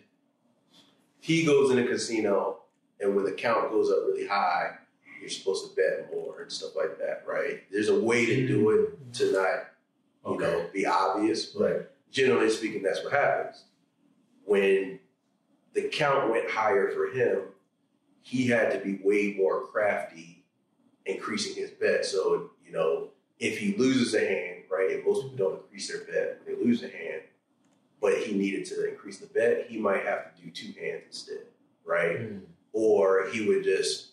he 1.20 1.44
goes 1.44 1.70
in 1.70 1.78
a 1.78 1.86
casino, 1.86 2.62
and 3.00 3.14
when 3.14 3.24
the 3.24 3.32
count 3.32 3.70
goes 3.70 3.90
up 3.90 3.98
really 4.06 4.26
high, 4.26 4.78
you're 5.22 5.30
supposed 5.30 5.70
to 5.70 5.76
bet 5.76 6.12
more 6.12 6.42
and 6.42 6.50
stuff 6.52 6.74
like 6.76 6.98
that, 6.98 7.22
right? 7.26 7.62
There's 7.70 7.88
a 7.88 7.98
way 7.98 8.26
to 8.26 8.46
do 8.46 8.70
it 8.70 9.14
to 9.14 9.32
not, 9.32 9.66
you 10.26 10.34
Okay. 10.34 10.44
know, 10.44 10.66
be 10.72 10.84
obvious, 10.84 11.46
but 11.46 11.94
generally 12.10 12.50
speaking, 12.50 12.82
that's 12.82 13.02
what 13.04 13.12
happens. 13.12 13.64
When 14.44 14.98
the 15.74 15.82
count 15.88 16.30
went 16.30 16.50
higher 16.50 16.90
for 16.90 17.06
him, 17.06 17.42
he 18.22 18.48
had 18.48 18.72
to 18.72 18.78
be 18.80 19.00
way 19.02 19.34
more 19.38 19.66
crafty, 19.68 20.44
increasing 21.06 21.54
his 21.54 21.70
bet. 21.70 22.04
So, 22.04 22.50
you 22.66 22.72
know, 22.72 23.10
if 23.38 23.58
he 23.58 23.74
loses 23.76 24.14
a 24.14 24.20
hand, 24.20 24.62
right, 24.68 24.90
and 24.90 25.04
most 25.04 25.22
people 25.22 25.36
don't 25.36 25.62
increase 25.62 25.88
their 25.88 26.04
bet 26.04 26.40
when 26.44 26.56
they 26.56 26.64
lose 26.64 26.82
a 26.82 26.88
hand, 26.88 27.22
but 28.00 28.18
he 28.18 28.34
needed 28.34 28.64
to 28.66 28.88
increase 28.88 29.18
the 29.18 29.26
bet, 29.26 29.66
he 29.68 29.78
might 29.78 30.04
have 30.04 30.34
to 30.36 30.42
do 30.42 30.50
two 30.50 30.72
hands 30.80 31.02
instead, 31.06 31.46
right? 31.84 32.20
Mm. 32.20 32.40
Or 32.72 33.28
he 33.28 33.46
would 33.46 33.62
just 33.64 34.11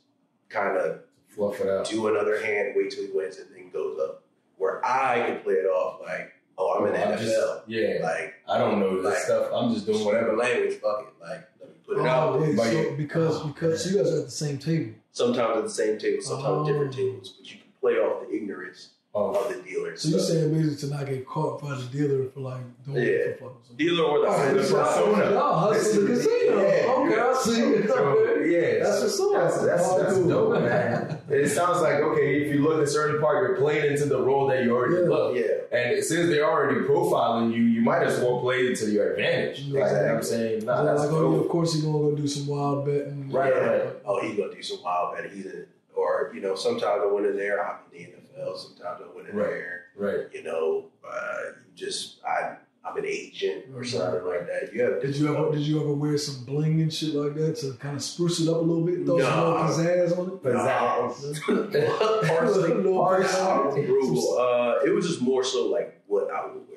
kind 0.50 0.78
of 0.78 1.00
Fluff 1.28 1.60
it 1.62 1.68
out. 1.70 1.86
do 1.90 2.08
another 2.08 2.42
hand, 2.44 2.74
wait 2.76 2.92
till 2.92 3.06
he 3.06 3.12
wins, 3.14 3.38
and 3.38 3.48
then 3.56 3.70
goes 3.72 4.00
up. 4.00 4.24
Where 4.58 4.86
I 4.86 5.22
can 5.26 5.40
play 5.42 5.54
it 5.54 5.66
off 5.68 6.02
like, 6.02 6.34
oh, 6.58 6.78
I'm 6.80 6.88
in 6.88 6.94
the 6.94 7.08
I'm 7.08 7.18
NFL. 7.18 7.22
just- 7.22 7.68
yeah. 7.68 8.00
Like, 8.04 8.34
I 8.48 8.58
don't 8.58 8.80
know 8.80 8.96
this 9.02 9.06
Like, 9.14 9.18
stuff. 9.24 9.50
I'm 9.54 9.74
just 9.74 9.86
doing 9.86 10.04
whatever 10.04 10.36
whatever. 10.36 10.56
language, 10.56 10.80
fuck 10.82 11.08
it. 11.08 11.24
Like, 11.24 11.48
let 11.62 11.70
me 11.70 11.76
put 11.88 11.98
it 11.98 12.02
oh, 12.02 12.06
out. 12.08 12.34
Oh, 12.36 12.44
yeah, 12.44 12.64
so 12.64 12.72
you- 12.72 12.96
because 12.98 13.36
oh, 13.42 13.48
because 13.48 13.90
you 13.92 13.98
guys 14.04 14.12
are 14.14 14.18
at 14.20 14.26
the 14.26 14.32
same 14.32 14.58
table. 14.58 14.92
Sometimes 15.12 15.58
at 15.58 15.64
the 15.64 15.70
same 15.70 15.98
table, 15.98 16.22
sometimes 16.22 16.46
Oh. 16.48 16.66
different 16.68 16.94
tables, 16.94 17.34
but 17.40 17.50
you 17.52 17.58
can 17.60 17.68
play 17.80 17.94
off 17.94 18.28
the 18.28 18.36
ignorance 18.36 18.90
Oh, 19.14 19.32
of 19.34 19.50
the 19.56 19.62
dealer. 19.64 19.98
So 19.98 20.10
you're 20.10 20.20
saying 20.20 20.54
basically 20.54 20.88
to 20.90 20.96
not 20.96 21.08
get 21.08 21.26
caught 21.26 21.62
by 21.64 21.76
the 21.76 21.84
dealer 21.86 22.30
for 22.30 22.42
like 22.42 22.62
doing 22.86 22.98
Yeah. 22.98 23.04
it 23.04 23.40
for 23.40 23.50
fun. 23.50 23.76
dealer 23.76 24.04
or 24.04 24.20
the 24.20 24.28
Oh, 24.28 24.54
the 24.54 24.60
persona. 24.60 25.32
Y'all 25.32 25.60
hustle 25.60 26.02
the 26.04 26.08
casino. 26.10 26.62
yeah. 26.62 26.94
Okay, 26.94 27.20
I 27.20 27.34
see. 27.42 27.88
So, 27.88 28.36
yeah, 28.46 28.84
That's 28.84 29.02
what's 29.02 29.20
up. 29.20 29.32
That's, 29.34 29.62
that's, 29.66 29.96
that's 29.96 30.14
cool. 30.14 30.30
dope, 30.30 30.62
man. 30.64 31.18
It 31.28 31.50
sounds 31.50 31.82
like 31.82 31.96
okay, 31.96 32.44
if 32.44 32.54
you 32.54 32.62
look 32.62 32.78
at 32.78 32.84
a 32.84 32.88
certain 32.88 33.20
part, 33.20 33.48
you're 33.50 33.58
playing 33.58 33.92
into 33.94 34.06
the 34.06 34.22
role 34.22 34.46
that 34.48 34.64
you 34.64 34.76
already 34.76 35.02
Yeah. 35.02 35.10
look. 35.10 35.36
Yeah. 35.36 35.78
And 35.78 36.04
since 36.04 36.30
they're 36.30 36.46
already 36.50 36.82
profiling 36.82 37.52
you, 37.54 37.64
you 37.64 37.82
might 37.82 38.04
as 38.04 38.20
well 38.20 38.40
play 38.42 38.60
it 38.62 38.76
to 38.78 38.92
your 38.92 39.14
advantage. 39.14 39.62
Yeah. 39.62 39.82
Like, 39.82 39.90
you 39.92 39.96
know 39.98 40.04
what 40.06 40.16
I'm 40.18 40.24
saying? 40.24 40.66
Nah, 40.66 40.78
So 40.78 40.86
that's 40.86 41.00
like, 41.02 41.12
oh, 41.12 41.34
of 41.36 41.50
course 41.50 41.74
he's 41.74 41.84
gonna 41.84 41.98
go 41.98 42.16
do 42.16 42.28
some 42.28 42.46
wild 42.48 42.86
betting. 42.86 43.32
Right, 43.32 43.54
right. 43.56 43.88
Oh, 44.06 44.22
he's 44.22 44.38
gonna 44.38 44.54
do 44.54 44.62
some 44.62 44.84
wild 44.84 45.16
betting. 45.16 45.32
He's 45.36 45.46
in, 45.48 45.66
or 45.96 46.32
you 46.34 46.42
know, 46.42 46.56
sometimes 46.56 47.02
I 47.04 47.12
went 47.12 47.26
in 47.26 47.38
there. 47.38 47.66
I'm 47.66 47.78
in 47.94 48.12
the 48.12 48.42
NFL. 48.42 48.58
Sometimes 48.58 49.02
I 49.04 49.16
went 49.16 49.30
in 49.30 49.36
Right. 49.36 49.48
there. 49.50 49.86
Right. 49.96 50.28
You 50.34 50.44
know, 50.44 50.86
uh, 51.08 51.52
just 51.76 52.24
I 52.26 52.58
I'm 52.86 52.96
an 52.98 53.06
agent 53.06 53.66
or 53.74 53.80
Right. 53.82 53.88
something 53.90 54.26
like 54.26 54.48
that. 54.48 54.74
You 54.74 54.84
have 54.84 55.02
Did 55.02 55.16
you 55.18 55.36
ever 55.36 55.52
did 55.52 55.62
you 55.62 55.82
ever 55.82 55.94
wear 55.94 56.18
some 56.18 56.46
bling 56.46 56.82
and 56.82 56.94
shit 56.94 57.14
like 57.14 57.36
that 57.36 57.58
to 57.58 57.74
kind 57.74 57.98
of 57.98 58.02
spruce 58.04 58.40
it 58.40 58.48
up 58.48 58.56
a 58.56 58.60
little 58.60 58.86
bit, 58.86 59.06
throw 59.06 59.20
some 59.20 59.30
No. 59.30 59.52
more 59.52 59.60
pizzazz 59.68 60.18
on 60.18 60.28
it? 60.28 60.44
Pizzazz. 60.44 61.42
Parsley. 62.28 62.84
Parsley. 62.94 64.38
Uh, 64.40 64.80
it 64.86 64.94
was 64.96 65.08
just 65.08 65.22
more 65.22 65.44
so 65.44 65.68
like 65.68 66.00
what 66.08 66.32
I 66.32 66.46
would 66.48 66.69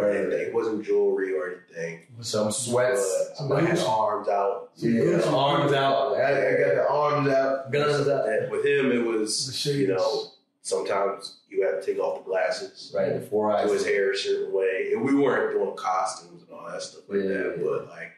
than 0.00 0.16
anything. 0.16 0.40
It 0.48 0.54
wasn't 0.54 0.84
jewelry 0.84 1.34
or 1.34 1.48
anything. 1.70 2.06
Some 2.20 2.50
sweats. 2.50 3.30
But 3.48 3.64
had 3.64 3.78
arms 3.80 4.28
out. 4.28 4.70
Yeah, 4.76 5.20
arms 5.26 5.72
out. 5.72 6.14
I, 6.16 6.54
I 6.54 6.58
got 6.58 6.74
the 6.76 6.86
arms 6.88 7.28
out, 7.28 7.70
guns 7.70 8.08
out. 8.08 8.28
And 8.28 8.50
with 8.50 8.64
him, 8.64 8.90
it 8.92 9.04
was 9.04 9.64
you 9.66 9.88
know 9.88 10.28
sometimes 10.62 11.40
you 11.48 11.66
have 11.66 11.80
to 11.80 11.86
take 11.86 11.98
off 12.00 12.18
the 12.24 12.30
glasses. 12.30 12.92
Right, 12.96 13.14
the 13.20 13.26
four 13.26 13.52
eyes. 13.52 13.66
do 13.66 13.72
his 13.74 13.84
hair 13.84 14.12
a 14.12 14.16
certain 14.16 14.52
way. 14.54 14.90
And 14.92 15.02
we 15.04 15.14
weren't 15.14 15.52
doing 15.52 15.74
costumes 15.76 16.42
and 16.42 16.50
all 16.58 16.66
that 16.70 16.80
stuff 16.82 17.02
like 17.08 17.20
Yeah, 17.22 17.28
that. 17.28 17.56
yeah, 17.58 17.62
But 17.64 17.88
like, 17.88 18.12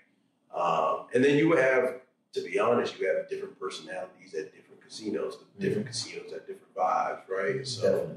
um, 0.54 1.06
and 1.14 1.24
then 1.24 1.36
you 1.36 1.48
would 1.48 1.58
have, 1.58 1.94
to 2.34 2.40
be 2.42 2.58
honest, 2.58 2.98
you 3.00 3.08
have 3.08 3.28
different 3.28 3.58
personalities 3.58 4.34
at 4.34 4.54
different 4.54 4.80
casinos. 4.86 5.38
The 5.58 5.66
different 5.66 5.86
casinos 5.88 6.30
have 6.32 6.46
different 6.46 6.74
vibes, 6.76 7.28
right? 7.28 7.66
So 7.66 7.82
Definitely. 7.82 8.16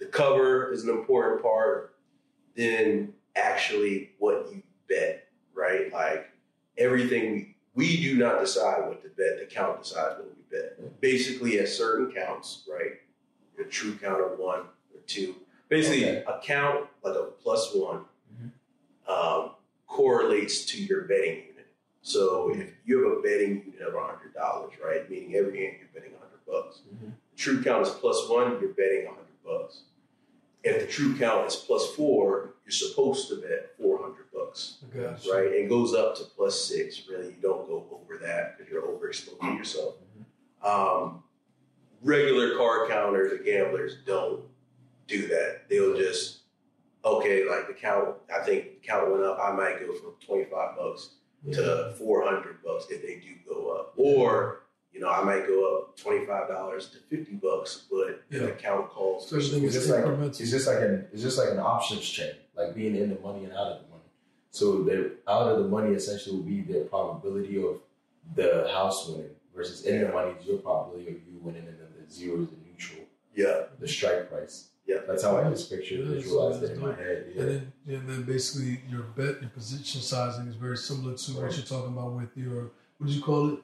the 0.00 0.06
cover 0.06 0.72
is 0.72 0.82
an 0.84 0.90
important 0.90 1.42
part. 1.42 1.94
Then 2.56 3.12
actually 3.36 4.10
what 4.18 4.48
you 4.52 4.62
bet, 4.88 5.28
right? 5.54 5.92
Like 5.92 6.30
everything 6.78 7.32
we 7.32 7.52
we 7.74 8.00
do 8.00 8.16
not 8.16 8.40
decide 8.40 8.88
what 8.88 9.02
to 9.02 9.08
bet. 9.10 9.38
The 9.38 9.44
count 9.44 9.82
decides 9.82 10.18
what 10.18 10.28
we 10.34 10.42
bet. 10.50 11.00
Basically, 11.02 11.58
at 11.60 11.68
certain 11.68 12.10
counts, 12.10 12.66
right? 12.72 12.92
A 13.60 13.64
true 13.64 13.92
count 14.00 14.20
of 14.22 14.38
one 14.38 14.60
or 14.60 15.00
two. 15.06 15.34
Basically, 15.68 16.04
Okay. 16.08 16.24
a 16.26 16.40
count 16.42 16.88
like 17.02 17.14
a 17.16 17.24
plus 17.24 17.74
one 17.74 18.06
Mhm. 18.32 18.50
um, 19.10 19.50
correlates 19.86 20.64
to 20.66 20.82
your 20.82 21.02
betting 21.02 21.44
unit. 21.48 21.66
So 22.00 22.50
if 22.54 22.72
you 22.86 23.06
have 23.08 23.18
a 23.18 23.20
betting 23.22 23.62
unit 23.66 23.82
of 23.88 23.92
hundred 23.94 24.32
dollars, 24.32 24.72
right, 24.82 25.08
meaning 25.10 25.34
every 25.36 25.58
hand 25.62 25.76
you're 25.80 25.88
betting 25.92 26.16
hundred 26.18 26.44
bucks. 26.46 26.80
Mhm. 26.94 27.12
True 27.36 27.62
count 27.62 27.86
is 27.86 27.92
plus 27.94 28.26
one, 28.30 28.58
you're 28.60 28.70
betting 28.72 29.04
hundred 29.06 29.26
bucks. 29.44 29.82
If 30.66 30.80
the 30.80 30.86
true 30.92 31.16
count 31.16 31.46
is 31.46 31.54
plus 31.56 31.94
four, 31.94 32.54
you're 32.64 32.72
supposed 32.72 33.28
to 33.28 33.36
bet 33.36 33.70
four 33.78 33.98
hundred 34.02 34.26
bucks, 34.34 34.78
I 34.92 34.96
got 34.98 35.24
you. 35.24 35.32
right? 35.34 35.46
It 35.46 35.68
goes 35.68 35.94
up 35.94 36.16
to 36.16 36.24
plus 36.24 36.60
six. 36.60 37.02
Really, 37.08 37.26
you 37.26 37.36
don't 37.40 37.66
go 37.68 37.86
over 37.92 38.18
that 38.18 38.58
because 38.58 38.72
you're 38.72 38.82
overexposing 38.82 39.56
yourself. 39.56 39.94
Um, 40.64 41.22
regular 42.02 42.56
card 42.56 42.90
counters 42.90 43.32
or 43.32 43.42
gamblers 43.44 43.98
don't 44.04 44.42
do 45.06 45.28
that. 45.28 45.68
They'll 45.68 45.96
just 45.96 46.40
okay, 47.04 47.48
like 47.48 47.68
the 47.68 47.74
count. 47.74 48.16
I 48.34 48.40
think 48.44 48.80
the 48.80 48.86
count 48.88 49.10
went 49.12 49.22
up. 49.22 49.38
I 49.40 49.52
might 49.52 49.78
go 49.80 49.92
from 49.94 50.14
twenty 50.24 50.44
five 50.44 50.76
bucks 50.76 51.10
to 51.52 51.94
four 51.96 52.24
hundred 52.24 52.60
bucks 52.64 52.86
if 52.90 53.02
they 53.02 53.20
do 53.20 53.34
go 53.48 53.68
up, 53.68 53.92
or 53.96 54.62
you 54.96 55.02
know 55.02 55.10
I 55.10 55.22
might 55.22 55.46
go 55.46 55.76
up 55.76 55.96
twenty 55.96 56.24
five 56.24 56.48
dollars 56.48 56.88
to 56.90 56.98
fifty 57.14 57.34
bucks, 57.34 57.84
but 57.90 58.24
Yeah. 58.30 58.46
the 58.46 58.52
count 58.52 58.88
calls. 58.90 59.28
for 59.28 59.36
Especially 59.36 59.66
It's 59.66 59.76
It's 59.76 59.86
just 59.86 59.94
like 59.94 60.04
incremental. 60.04 60.40
it's 60.40 60.50
just 60.50 60.66
like 60.66 60.80
an 60.80 61.06
it's 61.12 61.22
just 61.22 61.38
like 61.38 61.50
an 61.50 61.58
options 61.58 62.08
chain, 62.08 62.32
like 62.56 62.74
being 62.74 62.96
in 62.96 63.10
the 63.10 63.20
money 63.20 63.44
and 63.44 63.52
out 63.52 63.68
of 63.72 63.82
the 63.82 63.88
money. 63.90 64.02
So 64.50 64.82
the 64.84 65.12
out 65.28 65.48
of 65.52 65.58
the 65.62 65.68
money 65.68 65.94
essentially 65.94 66.36
will 66.36 66.44
be 66.44 66.62
the 66.62 66.80
probability 66.94 67.62
of 67.62 67.80
the 68.34 68.66
house 68.72 69.06
winning 69.08 69.30
versus 69.54 69.84
in 69.84 70.00
the 70.00 70.08
money 70.08 70.32
is 70.40 70.46
your 70.46 70.58
probability 70.58 71.08
of 71.08 71.14
you 71.28 71.38
winning, 71.42 71.66
and 71.68 71.78
then 71.78 71.88
the 71.98 72.10
zero 72.12 72.42
is 72.42 72.48
the 72.48 72.56
neutral, 72.66 73.04
yeah, 73.34 73.64
the 73.78 73.86
strike 73.88 74.30
price. 74.30 74.68
Yeah. 74.86 74.98
that's 75.08 75.24
how 75.24 75.36
I 75.36 75.50
just 75.50 75.68
picture 75.68 75.96
Yeah, 75.96 76.14
visualized 76.14 76.62
it 76.62 76.70
in 76.72 76.80
my 76.80 76.94
head. 76.94 77.26
Yeah, 77.34 77.42
And 77.42 77.50
then, 77.50 77.72
and 77.96 78.08
then 78.08 78.22
basically 78.22 78.80
your 78.88 79.02
bet, 79.18 79.40
your 79.40 79.50
position 79.50 80.00
sizing 80.00 80.46
is 80.46 80.54
very 80.54 80.76
similar 80.76 81.14
to 81.16 81.30
what 81.32 81.52
you're 81.56 81.66
talking 81.66 81.92
about 81.92 82.12
with 82.12 82.36
your, 82.36 82.70
what 82.98 83.08
do 83.08 83.12
you 83.12 83.20
call 83.20 83.54
it? 83.54 83.58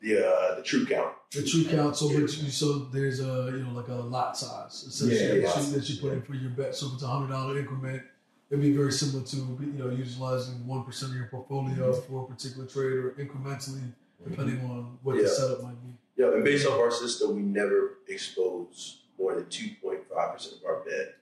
The 0.00 0.26
uh, 0.26 0.54
the 0.56 0.62
true 0.62 0.86
count. 0.86 1.14
The 1.32 1.42
true 1.42 1.64
count. 1.64 1.96
So, 1.96 2.10
you, 2.10 2.28
so 2.28 2.78
there's 2.92 3.20
a, 3.20 3.50
you 3.56 3.64
know, 3.64 3.72
like 3.72 3.88
a 3.88 3.94
lot 3.94 4.36
size 4.36 4.84
essentially 4.86 5.40
Yeah, 5.42 5.48
that, 5.48 5.64
you, 5.66 5.72
that 5.72 5.90
you 5.90 6.00
put 6.00 6.12
in 6.12 6.22
for 6.22 6.34
your 6.34 6.50
bet. 6.50 6.74
So 6.76 6.86
if 6.88 6.94
it's 6.94 7.02
a 7.02 7.06
hundred 7.08 7.28
dollar 7.30 7.58
increment, 7.58 8.02
it'd 8.50 8.62
be 8.62 8.72
very 8.76 8.92
similar 8.92 9.24
to, 9.26 9.36
you 9.36 9.72
know, 9.78 9.90
utilizing 9.90 10.66
one 10.66 10.84
percent 10.84 11.12
of 11.12 11.18
your 11.18 11.26
portfolio 11.26 11.92
Mm-hmm. 11.92 12.12
for 12.12 12.24
a 12.24 12.26
particular 12.26 12.66
trade 12.66 12.92
or 12.92 13.10
incrementally, 13.18 13.82
depending 14.28 14.60
on 14.70 14.98
what 15.02 15.16
Yeah. 15.16 15.22
the 15.22 15.28
setup 15.28 15.62
might 15.62 15.82
be. 15.82 15.90
Yeah, 16.16 16.32
and 16.34 16.44
based 16.44 16.66
off 16.68 16.78
our 16.78 16.92
system, 16.92 17.34
we 17.34 17.42
never 17.42 17.98
expose 18.06 19.02
more 19.18 19.34
than 19.34 19.48
two 19.48 19.70
point 19.82 20.00
five 20.14 20.34
percent 20.34 20.56
of 20.58 20.64
our 20.64 20.84
bet 20.84 21.16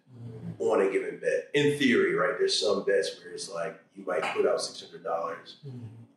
on 0.58 0.82
a 0.86 0.90
given 0.90 1.18
bet. 1.18 1.48
In 1.54 1.78
theory, 1.78 2.14
right? 2.14 2.34
There's 2.38 2.58
some 2.60 2.84
bets 2.84 3.18
where 3.18 3.32
it's 3.32 3.50
like 3.50 3.80
you 3.96 4.04
might 4.04 4.22
put 4.34 4.46
out 4.46 4.60
six 4.60 4.82
hundred 4.86 5.04
dollars, 5.04 5.56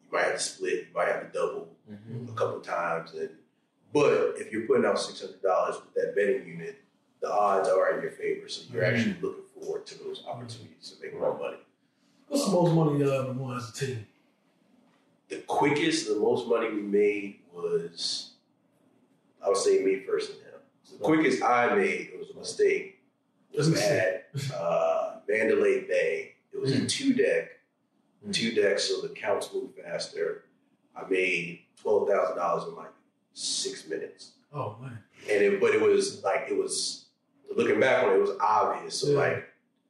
you 0.05 0.17
might 0.17 0.25
have 0.25 0.33
to 0.35 0.39
split, 0.39 0.73
you 0.73 0.93
might 0.93 1.07
have 1.07 1.31
to 1.31 1.37
double 1.37 1.69
Mhm. 1.91 2.29
a 2.29 2.33
couple 2.33 2.59
times, 2.61 3.13
and 3.13 3.29
but 3.93 4.35
if 4.37 4.51
you're 4.51 4.65
putting 4.67 4.85
out 4.85 4.99
six 4.99 5.21
hundred 5.21 5.41
dollars 5.41 5.75
with 5.77 5.93
that 5.95 6.15
betting 6.15 6.47
unit, 6.47 6.77
the 7.21 7.31
odds 7.31 7.69
are 7.69 7.95
in 7.95 8.01
your 8.01 8.11
favor. 8.11 8.47
So 8.49 8.63
you're 8.73 8.83
actually 8.83 9.15
looking 9.21 9.43
forward 9.59 9.85
to 9.87 9.97
those 10.03 10.23
opportunities 10.27 10.91
to 10.91 11.01
make 11.03 11.13
more 11.17 11.37
money. 11.37 11.57
What's 12.27 12.45
the 12.45 12.51
most 12.51 12.73
money 12.73 12.99
you 12.99 13.11
ever 13.11 13.31
won 13.33 13.57
as 13.57 13.69
a 13.69 13.73
team? 13.85 14.07
The 15.29 15.37
quickest, 15.41 16.07
the 16.07 16.15
most 16.15 16.47
money 16.47 16.69
we 16.69 16.81
made 16.81 17.39
was, 17.53 18.31
I 19.43 19.47
would 19.47 19.57
say 19.57 19.83
me 19.83 19.99
first 20.01 20.31
and 20.31 20.39
him. 20.41 20.59
The 20.91 20.97
quickest 21.03 21.41
I 21.43 21.73
made, 21.75 22.09
it 22.13 22.19
was 22.19 22.29
a 22.31 22.35
mistake, 22.37 22.99
was 23.55 23.73
at 23.81 24.27
uh, 24.53 25.17
Mandalay 25.27 25.81
Bay. 25.87 26.35
It 26.53 26.59
was 26.59 26.71
a 26.73 26.85
two 26.85 27.13
deck, 27.13 27.51
Mm. 27.51 27.54
Two 28.31 28.53
decks, 28.53 28.83
so 28.85 29.01
the 29.01 29.09
counts 29.09 29.49
move 29.53 29.71
faster. 29.83 30.43
I 30.95 31.07
made 31.09 31.61
twelve 31.81 32.07
thousand 32.09 32.37
dollars 32.37 32.67
in 32.67 32.75
like 32.75 32.91
six 33.33 33.87
minutes, 33.87 34.31
Oh 34.53 34.77
man, 34.81 34.97
and 35.29 35.41
it, 35.43 35.59
but 35.59 35.73
it 35.75 35.81
was 35.81 36.23
like 36.23 36.45
it 36.49 36.57
was 36.57 37.05
looking 37.55 37.79
back 37.79 38.03
on 38.03 38.11
it, 38.13 38.15
it 38.15 38.21
was 38.21 38.37
obvious. 38.41 38.95
So 39.01 39.09
Yeah. 39.11 39.17
like 39.17 39.45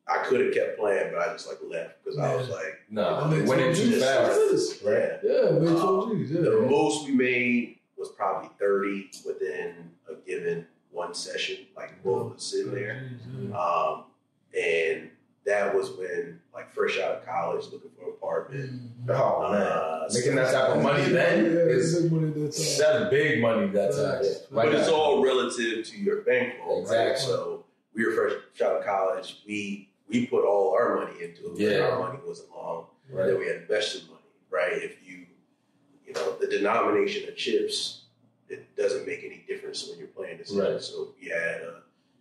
I 0.07 0.17
could 0.19 0.39
have 0.41 0.53
kept 0.53 0.77
playing, 0.77 1.11
but 1.13 1.27
I 1.27 1.33
just 1.33 1.47
like 1.47 1.57
left 1.67 2.03
because 2.03 2.19
I 2.19 2.35
was 2.35 2.49
like, 2.49 2.79
No, 2.89 3.15
I 3.15 3.29
mean, 3.29 3.45
winning 3.47 3.69
it's 3.71 3.79
too 3.79 3.89
just- 3.91 4.05
fast. 4.05 4.31
it 4.31 4.53
is. 4.53 4.81
yeah. 4.83 5.17
Yeah, 5.23 5.49
man, 5.51 5.75
Um, 5.77 6.17
G's. 6.17 6.31
Yeah, 6.31 6.41
The 6.41 6.61
most 6.69 7.07
we 7.07 7.13
made 7.15 7.79
was 7.97 8.09
probably 8.09 8.49
30 8.59 9.09
within 9.25 9.89
a 10.09 10.13
given 10.27 10.67
one 10.91 11.13
session, 11.15 11.65
like 11.75 12.03
both 12.03 12.31
of 12.31 12.37
us 12.37 12.43
sitting 12.43 12.73
there. 12.75 13.09
Um, 13.57 14.03
and 14.55 15.09
that 15.45 15.73
was 15.75 15.89
when, 15.91 16.39
like, 16.53 16.71
fresh 16.73 16.99
out 16.99 17.15
of 17.15 17.25
college, 17.25 17.65
looking 17.71 17.89
for 17.94 17.94
an 17.94 17.94
apartment. 17.94 17.94
Oh 19.09 19.51
man, 19.51 19.61
Uh, 19.61 20.07
making 20.13 20.35
that 20.35 20.51
type 20.53 20.75
of 20.75 20.81
money 20.83 21.03
then 21.05 21.45
yeah, 21.45 21.51
is 21.51 21.93
it's 21.95 22.01
big 22.03 22.11
money 22.11 22.27
at 22.27 22.33
that 22.35 22.51
time. 22.51 22.99
that's 23.01 23.09
big 23.11 23.41
money. 23.41 23.67
That's 23.67 23.97
uh, 23.97 24.19
Facts. 24.21 24.37
but 24.51 24.67
it's 24.73 24.85
that. 24.87 24.93
all 24.93 25.23
relative 25.23 25.85
to 25.85 25.97
your 25.97 26.21
bankroll, 26.21 26.85
right? 26.85 27.11
Exactly. 27.11 27.25
So 27.33 27.65
we 27.93 28.05
were 28.05 28.11
fresh 28.11 28.61
out 28.63 28.77
of 28.77 28.85
college. 28.85 29.41
We 29.47 29.89
we 30.07 30.25
put 30.27 30.45
all 30.45 30.73
our 30.73 30.95
money 30.95 31.23
into 31.23 31.53
it. 31.53 31.59
Yeah. 31.59 31.87
Our 31.87 31.99
money 31.99 32.19
wasn't 32.25 32.51
long. 32.51 32.87
And 33.09 33.17
right. 33.17 33.25
then 33.27 33.39
we 33.39 33.47
had 33.47 33.57
invested 33.57 34.03
money, 34.07 34.21
right? 34.51 34.73
If 34.73 34.97
you, 35.07 35.25
you 36.05 36.13
know, 36.13 36.35
the 36.39 36.47
denomination 36.47 37.27
of 37.29 37.35
chips, 37.35 38.05
it 38.49 38.75
doesn't 38.75 39.05
make 39.07 39.23
any 39.23 39.43
difference 39.47 39.87
when 39.87 39.97
you're 39.99 40.07
playing 40.07 40.37
this. 40.39 40.51
Right. 40.51 40.79
So 40.81 41.13
we 41.21 41.29
had, 41.29 41.61
uh, 41.63 41.79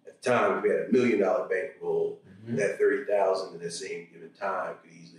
at 0.09 0.23
the 0.23 0.31
time, 0.31 0.63
we 0.63 0.69
had 0.71 0.89
a 0.89 0.93
million 0.93 1.21
dollar 1.21 1.47
bankroll. 1.49 2.21
Mhm. 2.47 2.57
That 2.59 2.77
30000 2.79 3.55
in 3.55 3.61
the 3.61 3.71
same 3.71 4.09
given 4.13 4.31
time 4.39 4.75
could 4.83 4.93
easily 4.93 5.14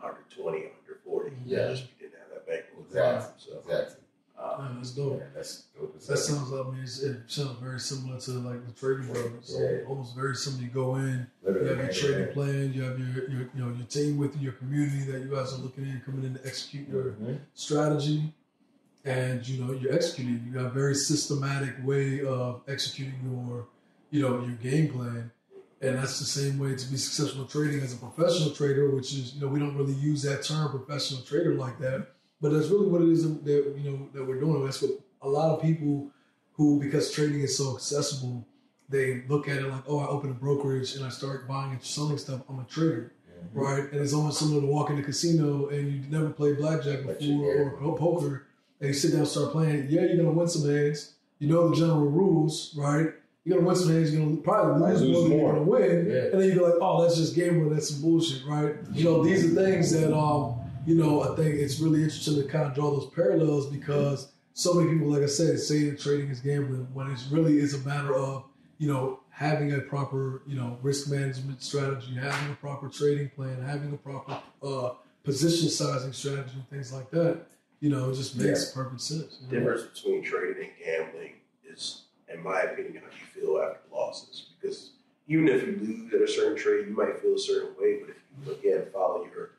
be 0.00 0.06
120, 0.06 0.58
140. 0.58 1.32
Yeah. 1.46 1.68
Just 1.68 1.84
we 1.84 2.06
didn't 2.06 2.20
have 2.20 2.30
that 2.30 2.46
bankroll. 2.46 2.84
Exactly. 2.84 3.34
So, 3.38 3.58
Exactly. 3.60 4.02
uh, 4.38 4.56
Yeah, 4.58 4.74
that's 4.76 4.90
dope. 4.90 5.18
Yeah, 5.20 5.26
that's 5.34 5.62
dope. 5.78 6.00
That 6.00 6.06
hell. 6.08 6.16
sounds 6.16 6.50
like 6.50 6.66
I 6.66 6.70
mean, 6.70 6.82
it 6.84 7.16
sounds 7.26 7.58
very 7.60 7.80
similar 7.80 8.20
to 8.20 8.30
like 8.32 8.66
the 8.66 8.72
trading 8.72 9.12
brothers. 9.12 9.32
So 9.42 9.58
Yeah. 9.60 9.88
almost 9.88 10.14
very 10.16 10.36
similar. 10.36 10.62
You 10.64 10.68
go 10.70 10.96
in, 10.96 11.26
you 11.42 11.48
Literally, 11.48 11.68
have 11.68 11.78
your 11.84 11.92
trading 11.92 12.26
yeah. 12.28 12.32
plan, 12.34 12.72
you 12.72 12.82
have 12.82 12.98
your, 12.98 13.30
your 13.30 13.40
you 13.54 13.60
know 13.64 13.70
your 13.72 13.86
team 13.86 14.18
with 14.18 14.36
your 14.40 14.52
community 14.52 15.10
that 15.10 15.20
you 15.22 15.30
guys 15.34 15.52
are 15.52 15.58
looking 15.58 15.84
in, 15.84 16.00
coming 16.04 16.24
in 16.24 16.34
to 16.34 16.46
execute 16.46 16.88
your 16.88 17.12
Mhm. 17.12 17.38
strategy, 17.54 18.32
and 19.04 19.46
you 19.48 19.64
know 19.64 19.72
you're 19.72 19.92
executing. 19.94 20.42
You 20.46 20.52
got 20.52 20.66
a 20.66 20.70
very 20.70 20.94
systematic 20.94 21.74
way 21.84 22.24
of 22.24 22.62
executing 22.68 23.18
your 23.24 23.66
you 24.10 24.20
know 24.22 24.40
your 24.44 24.56
game 24.56 24.88
plan, 24.92 25.30
and 25.80 25.96
that's 25.96 26.18
the 26.18 26.24
same 26.24 26.58
way 26.58 26.74
to 26.74 26.86
be 26.90 26.96
successful 26.96 27.42
in 27.42 27.48
trading 27.48 27.80
as 27.80 27.92
a 27.92 27.96
professional 27.96 28.50
trader. 28.50 28.90
Which 28.90 29.12
is 29.12 29.34
you 29.34 29.40
know 29.40 29.48
we 29.48 29.58
don't 29.60 29.76
really 29.76 29.94
use 29.94 30.22
that 30.22 30.42
term 30.42 30.70
professional 30.70 31.22
trader 31.22 31.54
like 31.54 31.78
that, 31.80 32.08
but 32.40 32.52
that's 32.52 32.68
really 32.68 32.86
what 32.88 33.02
it 33.02 33.08
is 33.08 33.22
that 33.24 33.74
you 33.78 33.90
know 33.90 34.08
that 34.14 34.24
we're 34.24 34.40
doing. 34.40 34.64
That's 34.64 34.82
what 34.82 34.92
a 35.22 35.28
lot 35.28 35.50
of 35.50 35.62
people 35.62 36.10
who 36.52 36.80
because 36.80 37.12
trading 37.12 37.40
is 37.40 37.56
so 37.56 37.74
accessible. 37.76 38.46
They 38.88 39.22
look 39.28 39.48
at 39.48 39.58
it 39.58 39.66
like, 39.68 39.82
oh, 39.88 39.98
I 39.98 40.06
open 40.06 40.30
a 40.30 40.34
brokerage 40.34 40.94
and 40.94 41.04
I 41.04 41.08
start 41.08 41.48
buying 41.48 41.72
and 41.72 41.82
selling 41.82 42.18
stuff. 42.18 42.42
I'm 42.48 42.60
a 42.60 42.64
trader 42.64 43.12
Mhm. 43.54 43.60
right? 43.60 43.92
And 43.92 44.00
it's 44.00 44.12
almost 44.12 44.38
similar 44.38 44.60
to 44.60 44.66
walking 44.66 44.96
to 44.96 45.02
casino 45.02 45.68
and 45.68 45.92
you 45.92 46.10
never 46.10 46.30
played 46.30 46.58
blackjack 46.58 47.06
before 47.06 47.72
or 47.82 47.96
poker, 47.98 48.46
and 48.80 48.88
you 48.88 48.94
sit 48.94 49.10
down 49.10 49.20
and 49.20 49.28
start 49.28 49.52
playing. 49.52 49.88
Yeah, 49.90 50.02
you're 50.02 50.16
gonna 50.16 50.30
win 50.32 50.48
some 50.48 50.68
hands. 50.68 51.14
You 51.38 51.48
know 51.48 51.68
the 51.68 51.76
general 51.76 52.06
rules, 52.06 52.74
right? 52.76 53.12
You're 53.46 53.58
gonna 53.58 53.68
win 53.68 53.76
some 53.76 53.90
hands. 53.90 54.12
You're 54.12 54.24
gonna 54.24 54.36
probably 54.38 54.90
lose, 54.90 55.02
lose 55.02 55.12
more 55.12 55.22
than 55.22 55.38
you're 55.38 55.52
gonna 55.52 55.62
win. 55.62 56.10
Yeah. 56.10 56.22
And 56.32 56.40
then 56.40 56.48
you 56.48 56.54
go 56.56 56.64
like, 56.64 56.74
oh, 56.80 57.02
that's 57.02 57.16
just 57.16 57.36
gambling. 57.36 57.72
That's 57.72 57.90
some 57.90 58.02
bullshit, 58.02 58.44
right? 58.44 58.74
You 58.92 59.04
know, 59.04 59.24
these 59.24 59.44
are 59.44 59.54
things 59.54 59.92
that 59.92 60.12
um, 60.12 60.58
you 60.84 60.96
know, 60.96 61.22
I 61.22 61.36
think 61.36 61.54
it's 61.54 61.78
really 61.78 62.02
interesting 62.02 62.36
to 62.36 62.44
kind 62.44 62.64
of 62.64 62.74
draw 62.74 62.90
those 62.90 63.08
parallels 63.14 63.68
because 63.68 64.32
so 64.52 64.74
many 64.74 64.90
people, 64.90 65.12
like 65.12 65.22
I 65.22 65.26
said, 65.26 65.60
say 65.60 65.88
that 65.90 66.00
trading 66.00 66.28
is 66.28 66.40
gambling 66.40 66.88
when 66.92 67.08
it's 67.12 67.28
really 67.28 67.58
is 67.58 67.74
a 67.74 67.78
matter 67.86 68.14
of 68.16 68.44
you 68.78 68.88
know 68.88 69.20
having 69.30 69.72
a 69.74 69.78
proper 69.78 70.42
you 70.44 70.56
know 70.56 70.78
risk 70.82 71.08
management 71.08 71.62
strategy, 71.62 72.14
having 72.14 72.50
a 72.50 72.56
proper 72.56 72.88
trading 72.88 73.28
plan, 73.28 73.62
having 73.62 73.92
a 73.92 73.96
proper 73.96 74.40
uh, 74.62 74.90
position 75.22 75.68
sizing 75.68 76.12
strategy, 76.12 76.50
and 76.54 76.68
things 76.68 76.92
like 76.92 77.10
that. 77.10 77.46
You 77.78 77.90
know, 77.90 78.10
it 78.10 78.14
just 78.14 78.36
makes 78.36 78.72
perfect 78.72 79.02
sense. 79.02 79.38
the 79.38 79.54
you 79.54 79.60
know? 79.60 79.70
difference 79.70 80.00
between 80.00 80.24
trading 80.24 80.64
and 80.64 80.72
gambling 80.84 81.32
is, 81.70 82.05
in 82.36 82.42
my 82.44 82.60
opinion, 82.60 83.02
how 83.02 83.10
you 83.10 83.40
feel 83.42 83.58
after 83.62 83.80
losses. 83.92 84.46
Because 84.60 84.90
even 85.28 85.48
if 85.48 85.62
you 85.66 85.78
lose 85.80 86.14
at 86.14 86.20
a 86.22 86.28
certain 86.28 86.56
trade, 86.56 86.86
you 86.88 86.94
might 86.96 87.18
feel 87.20 87.34
a 87.34 87.38
certain 87.38 87.70
way, 87.80 88.00
but 88.00 88.10
if 88.10 88.16
you 88.46 88.52
again 88.70 88.86
follow 88.92 89.24
your, 89.24 89.50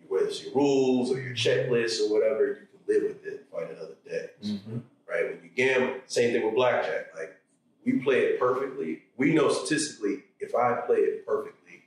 your 0.00 0.08
whether 0.08 0.26
it's 0.26 0.42
your 0.44 0.54
rules 0.54 1.10
or 1.10 1.20
your 1.20 1.34
checklist 1.34 2.00
or 2.00 2.12
whatever, 2.12 2.46
you 2.48 2.66
can 2.70 2.80
live 2.94 3.02
with 3.04 3.26
it 3.26 3.32
and 3.40 3.48
fight 3.50 3.70
another 3.70 3.94
day. 4.08 4.30
Mhm. 4.44 4.82
Right? 5.08 5.24
When 5.30 5.40
you 5.44 5.50
gamble, 5.54 6.00
same 6.06 6.32
thing 6.32 6.44
with 6.44 6.54
blackjack. 6.54 7.14
Like 7.16 7.36
we 7.84 7.92
play 8.00 8.20
it 8.20 8.40
perfectly. 8.40 9.02
We 9.16 9.34
know 9.34 9.48
statistically, 9.50 10.24
if 10.40 10.54
I 10.54 10.80
play 10.86 10.96
it 10.98 11.26
perfectly 11.26 11.82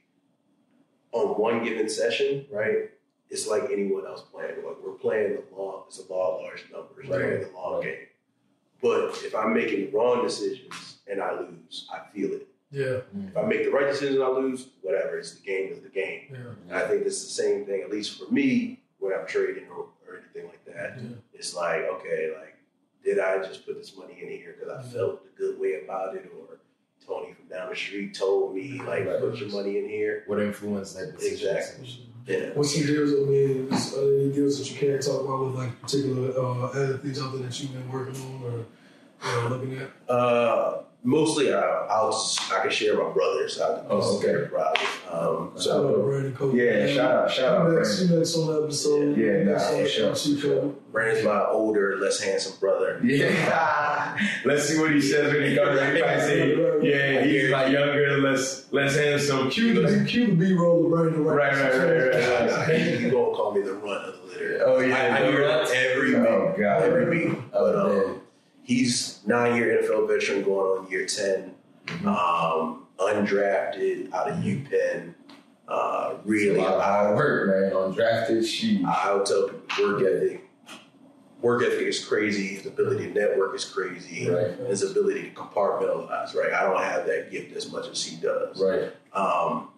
on 1.12 1.30
one 1.40 1.64
given 1.64 1.90
session, 1.90 2.46
right? 2.52 2.92
It's 3.30 3.48
like 3.48 3.64
anyone 3.72 4.06
else 4.06 4.22
playing. 4.32 4.58
Like 4.66 4.78
we're 4.84 4.92
playing 4.94 5.36
the 5.36 5.56
law. 5.56 5.86
It's 5.88 6.00
a 6.00 6.12
law 6.14 6.36
of 6.38 6.42
large 6.44 6.64
numbers. 6.72 7.10
Right. 7.10 7.40
Right. 7.40 7.52
The 7.52 7.58
long 7.58 7.82
game. 7.82 7.96
But 8.82 9.22
if 9.24 9.34
I'm 9.36 9.54
making 9.54 9.92
wrong 9.94 10.24
decisions 10.26 10.98
and 11.08 11.22
I 11.22 11.40
lose, 11.40 11.88
I 11.92 12.00
feel 12.14 12.34
it. 12.34 12.48
Yeah, 12.72 13.00
If 13.30 13.38
I 13.38 13.44
make 13.44 13.64
the 13.64 13.72
right 13.72 13.88
decision 13.90 14.16
and 14.16 14.24
I 14.24 14.28
lose, 14.30 14.68
whatever. 14.82 15.18
It's 15.18 15.36
the 15.36 15.42
game. 15.46 15.72
Is 15.72 15.80
the 15.80 15.90
game. 15.90 16.24
yeah, 16.32 16.38
And 16.68 16.74
I 16.76 16.88
think 16.88 17.06
it's 17.06 17.24
the 17.24 17.30
same 17.30 17.66
thing, 17.66 17.82
at 17.82 17.90
least 17.92 18.20
for 18.20 18.30
me, 18.34 18.82
when 19.00 19.14
I'm 19.14 19.26
trading 19.26 19.66
or, 19.70 19.88
or 20.08 20.18
anything 20.20 20.46
like 20.50 20.66
that. 20.66 21.00
yeah. 21.02 21.10
It's 21.34 21.56
like, 21.56 21.84
okay, 21.84 22.34
like, 22.38 22.58
did 23.04 23.20
I 23.20 23.38
just 23.38 23.66
put 23.66 23.78
this 23.78 23.96
money 23.96 24.18
in 24.22 24.28
here 24.30 24.56
because 24.60 24.74
I 24.74 24.82
Mhm. 24.82 24.92
felt 24.94 25.22
a 25.26 25.38
good 25.38 25.58
way 25.60 25.82
about 25.84 26.16
it, 26.16 26.30
or 26.38 26.58
Tony 27.06 27.34
from 27.34 27.48
down 27.48 27.70
the 27.70 27.76
street 27.76 28.14
told 28.16 28.56
me, 28.56 28.80
like, 28.80 29.06
Right. 29.08 29.20
put 29.20 29.38
your 29.38 29.50
money 29.50 29.78
in 29.78 29.88
here? 29.88 30.24
What 30.26 30.42
influenced 30.42 30.98
that 30.98 31.14
decision? 31.16 31.56
Exactly. 31.56 32.10
Yeah. 32.26 32.50
What's 32.56 32.74
some 32.76 32.86
deals? 32.88 33.12
I 33.12 33.30
mean, 33.30 33.68
is- 33.72 33.94
are 33.94 34.02
there 34.06 34.20
any 34.22 34.32
deals 34.34 34.58
that 34.58 34.70
you 34.72 34.78
can't 34.78 35.02
talk 35.02 35.22
about 35.22 35.46
with 35.46 35.56
like 35.56 35.82
particular 35.82 36.32
uh, 36.38 36.94
athletes 36.96 37.22
out 37.22 37.34
there 37.34 37.44
that 37.44 37.60
you've 37.60 37.74
been 37.74 37.92
working 37.92 38.16
on, 38.22 38.44
or 38.44 38.66
you 39.28 39.42
know, 39.42 39.48
looking 39.56 39.78
at? 39.78 39.92
Uh, 40.10 40.82
mostly, 41.06 41.54
I, 41.54 41.60
I'll 41.60 42.12
I 42.52 42.60
can 42.62 42.72
share 42.72 42.96
my 43.02 43.10
brothers. 43.12 43.62
I, 43.62 43.82
Oh, 43.90 44.18
okay. 44.18 44.50
Brothers. 44.50 44.82
Um, 45.10 45.52
Shout 45.56 45.64
so 45.64 45.88
out 46.00 46.04
Brandon 46.06 46.36
Coach. 46.36 46.56
Yeah, 46.56 46.88
shout 46.88 47.12
out, 47.12 47.32
shout 47.32 47.62
out, 47.62 47.72
Next, 47.72 47.98
Brandon. 48.00 48.18
next 48.20 48.36
on 48.38 48.48
the 48.48 48.64
episode. 48.64 49.18
Yeah, 49.18 49.44
nah, 49.44 49.52
next 49.54 50.00
on 50.02 50.16
sure, 50.16 50.38
sure. 50.38 50.74
Brandon's 50.92 51.24
my 51.26 51.46
older, 51.46 51.98
less 51.98 52.20
handsome 52.20 52.54
brother. 52.60 53.00
Yeah. 53.04 54.18
Let's 54.46 54.68
see 54.68 54.80
what 54.80 54.92
he 54.92 55.00
says 55.00 55.32
when 55.32 55.50
he 55.50 55.56
comes. 55.56 55.80
Might 55.80 56.20
say, 56.20 56.82
"Yeah, 56.82 57.22
he's 57.24 57.50
like 57.52 57.72
younger, 57.72 58.18
less 58.20 58.72
less 58.74 58.96
handsome, 58.98 59.50
Cue 59.50 59.74
the, 59.82 60.06
cue 60.06 60.28
the 60.28 60.34
B-roll 60.34 60.86
of 60.86 60.92
Brandon 60.92 61.24
Right, 61.24 61.54
right, 61.54 61.74
right, 61.74 62.14
right, 62.14 62.50
Nah, 62.50 62.64
he, 62.74 62.98
he 62.98 63.10
gonna 63.10 63.36
call 63.36 63.54
me 63.54 63.62
the 63.62 63.74
runt 63.74 64.06
of 64.06 64.16
the 64.22 64.28
litter. 64.28 64.64
Oh, 64.66 64.80
yeah, 64.80 64.96
I, 64.96 65.18
I 65.18 65.32
hear 65.32 65.48
that 65.48 65.70
every 65.72 66.16
week. 66.16 66.28
Oh, 66.28 66.54
God. 66.58 66.82
every 66.82 67.10
week. 67.10 67.38
Oh, 67.54 67.72
But 67.72 67.76
um, 67.76 67.98
man. 68.12 68.22
He's 68.66 69.22
nine-year 69.26 69.82
NFL 69.82 70.08
veteran, 70.08 70.44
going 70.44 70.80
on 70.86 70.92
year 70.92 71.06
10 71.06 71.54
Mm-hmm. 71.86 72.08
Um, 72.08 72.88
undrafted 72.98 74.12
out 74.12 74.28
of 74.28 74.38
UPenn. 74.38 75.14
Uh, 75.68 76.16
a 76.16 76.20
really, 76.26 76.58
lot 76.60 76.74
of 76.74 76.82
I, 76.82 76.84
hard 76.84 77.16
work, 77.16 77.48
man. 77.48 77.72
Undrafted, 77.74 78.44
she. 78.44 78.84
I 78.88 79.14
would 79.14 79.26
tell 79.28 79.50
people 79.50 79.94
work 79.94 80.02
ethic. 80.02 80.50
Work 81.42 81.62
ethic 81.62 81.82
is 81.88 82.04
crazy. 82.04 82.56
His 82.56 82.66
ability 82.66 83.08
to 83.08 83.14
network 83.14 83.56
is 83.56 83.66
crazy. 83.66 84.28
Right, 84.30 84.58
His 84.68 84.82
ability 84.82 85.30
to 85.30 85.36
compartmentalize. 85.36 86.34
Right. 86.34 86.54
I 86.54 86.64
don't 86.64 86.82
have 86.82 87.06
that 87.06 87.30
gift 87.30 87.56
as 87.56 87.72
much 87.72 87.88
as 87.88 88.04
he 88.04 88.16
does. 88.18 88.60
right. 88.60 88.92
Um, 89.14 89.70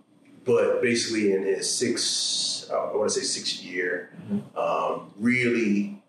but 0.45 0.81
basically, 0.81 1.33
in 1.33 1.43
his 1.43 1.69
six, 1.69 2.69
I 2.71 2.75
want 2.95 3.09
to 3.11 3.19
say 3.19 3.25
sixth 3.25 3.61
year, 3.61 4.11
Mhm. 4.31 4.43
um, 4.57 5.11
really 5.17 6.01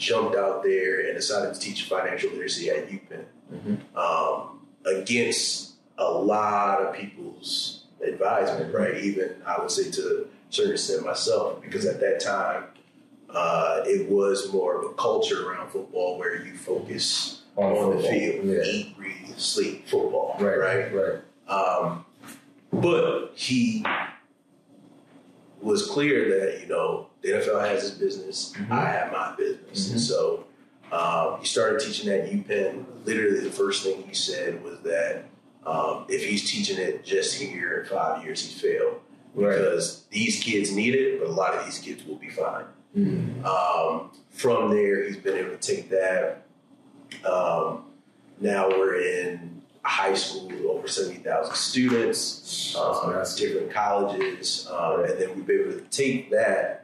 jumped 0.00 0.34
out 0.34 0.62
there 0.62 1.06
and 1.06 1.14
decided 1.14 1.52
to 1.54 1.60
teach 1.60 1.84
financial 1.84 2.30
literacy 2.30 2.70
at 2.70 2.88
UPenn 2.88 3.24
Mhm. 3.52 3.78
um, 3.96 4.66
against 4.86 5.72
a 5.98 6.10
lot 6.10 6.80
of 6.80 6.94
people's 6.94 7.84
advisement, 8.02 8.72
Mhm. 8.72 8.78
right? 8.78 8.96
Even 9.04 9.34
I 9.44 9.60
would 9.60 9.70
say 9.70 9.90
to 9.90 10.26
a 10.48 10.52
certain 10.52 10.72
extent 10.72 11.04
myself, 11.04 11.60
because 11.60 11.84
at 11.84 12.00
that 12.00 12.18
time, 12.20 12.64
uh, 13.28 13.82
it 13.86 14.08
was 14.08 14.50
more 14.52 14.80
of 14.80 14.90
a 14.90 14.94
culture 14.94 15.48
around 15.48 15.70
football 15.70 16.18
where 16.18 16.34
you 16.44 16.56
focus 16.56 17.36
On, 17.56 17.72
on, 17.76 17.96
the 17.96 18.02
field, 18.02 18.46
Yeah. 18.46 18.62
eat, 18.62 18.96
breathe, 18.96 19.36
sleep, 19.36 19.86
football, 19.88 20.36
Right, 20.40 20.56
right? 20.58 20.94
right. 20.94 21.18
Um, 21.46 22.06
but 22.72 23.32
he 23.34 23.84
was 25.60 25.86
clear 25.86 26.40
that 26.40 26.60
you 26.62 26.66
know 26.68 27.08
the 27.22 27.28
NFL 27.32 27.60
has 27.68 27.82
his 27.82 27.90
business, 27.92 28.52
Mhm. 28.56 28.70
I 28.70 28.84
have 28.90 29.12
my 29.12 29.34
business, 29.36 29.88
Mhm. 29.88 29.92
and 29.92 30.00
so 30.00 30.44
um, 30.92 31.38
he 31.38 31.46
started 31.46 31.78
teaching 31.80 32.10
at 32.10 32.28
UPenn. 32.32 32.84
Literally, 33.04 33.38
the 33.40 33.50
first 33.52 33.84
thing 33.84 34.02
he 34.08 34.12
said 34.14 34.62
was 34.64 34.80
that 34.80 35.24
um, 35.64 36.06
if 36.08 36.24
he's 36.24 36.50
teaching 36.50 36.78
it 36.78 37.04
just 37.04 37.34
here 37.34 37.80
in 37.82 37.86
five 37.86 38.24
years, 38.24 38.40
he 38.44 38.58
failed 38.58 38.98
Right. 39.34 39.56
because 39.58 40.04
these 40.10 40.42
kids 40.42 40.72
need 40.72 40.94
it, 40.96 41.20
but 41.20 41.28
a 41.28 41.32
lot 41.32 41.54
of 41.54 41.64
these 41.66 41.78
kids 41.78 42.02
will 42.06 42.16
be 42.16 42.30
fine. 42.30 42.64
Mhm. 42.96 43.44
Um, 43.44 44.10
from 44.30 44.70
there, 44.72 45.04
he's 45.04 45.18
been 45.18 45.36
able 45.36 45.50
to 45.50 45.58
take 45.58 45.90
that. 45.90 46.42
Um, 47.24 47.84
now 48.40 48.68
we're 48.70 49.00
in 49.00 49.62
high 49.82 50.14
school 50.14 50.48
with 50.48 50.64
over 50.64 50.88
70,000 50.88 51.54
students, 51.54 52.74
um, 52.76 53.22
different 53.36 53.70
colleges, 53.70 54.66
um, 54.70 55.04
and 55.04 55.20
then 55.20 55.34
we've 55.36 55.46
been 55.46 55.60
able 55.60 55.72
to 55.74 55.84
take 55.90 56.30
that 56.30 56.79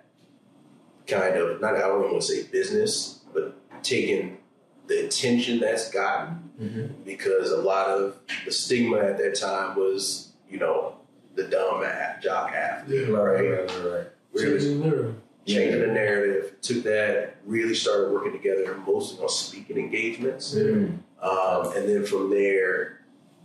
kind 1.06 1.36
of, 1.36 1.60
not 1.60 1.76
I 1.76 1.80
don't 1.80 2.00
even 2.00 2.12
want 2.12 2.22
to 2.24 2.28
say 2.28 2.42
business, 2.50 3.20
but 3.32 3.54
taking 3.82 4.38
the 4.86 5.06
attention 5.06 5.60
that's 5.60 5.90
gotten 5.90 6.50
Mhm. 6.60 7.04
because 7.04 7.50
a 7.50 7.56
lot 7.58 7.88
of 7.88 8.16
the 8.44 8.52
stigma 8.52 8.98
at 8.98 9.18
that 9.18 9.34
time 9.34 9.76
was, 9.76 10.32
you 10.50 10.58
know, 10.58 10.96
the 11.34 11.44
dumb 11.44 11.82
ath- 11.84 12.22
jock 12.22 12.52
athlete, 12.52 13.08
Yeah. 13.08 13.14
Right, 13.14 13.34
right? 13.40 13.50
right, 13.50 13.70
right, 13.70 13.92
right. 13.92 14.06
Really 14.32 14.58
Changing 14.58 14.80
the 14.80 14.86
narrative. 14.86 15.14
changing 15.46 15.80
the 15.80 15.86
narrative. 15.88 16.52
Took 16.62 16.82
that, 16.84 17.36
really 17.44 17.74
started 17.74 18.12
working 18.12 18.32
together, 18.32 18.74
mostly 18.86 19.22
on 19.22 19.28
speaking 19.28 19.76
engagements, 19.78 20.54
Mhm. 20.54 20.98
um, 21.22 21.72
and 21.76 21.88
then 21.88 22.04
from 22.04 22.30
there, 22.30 22.95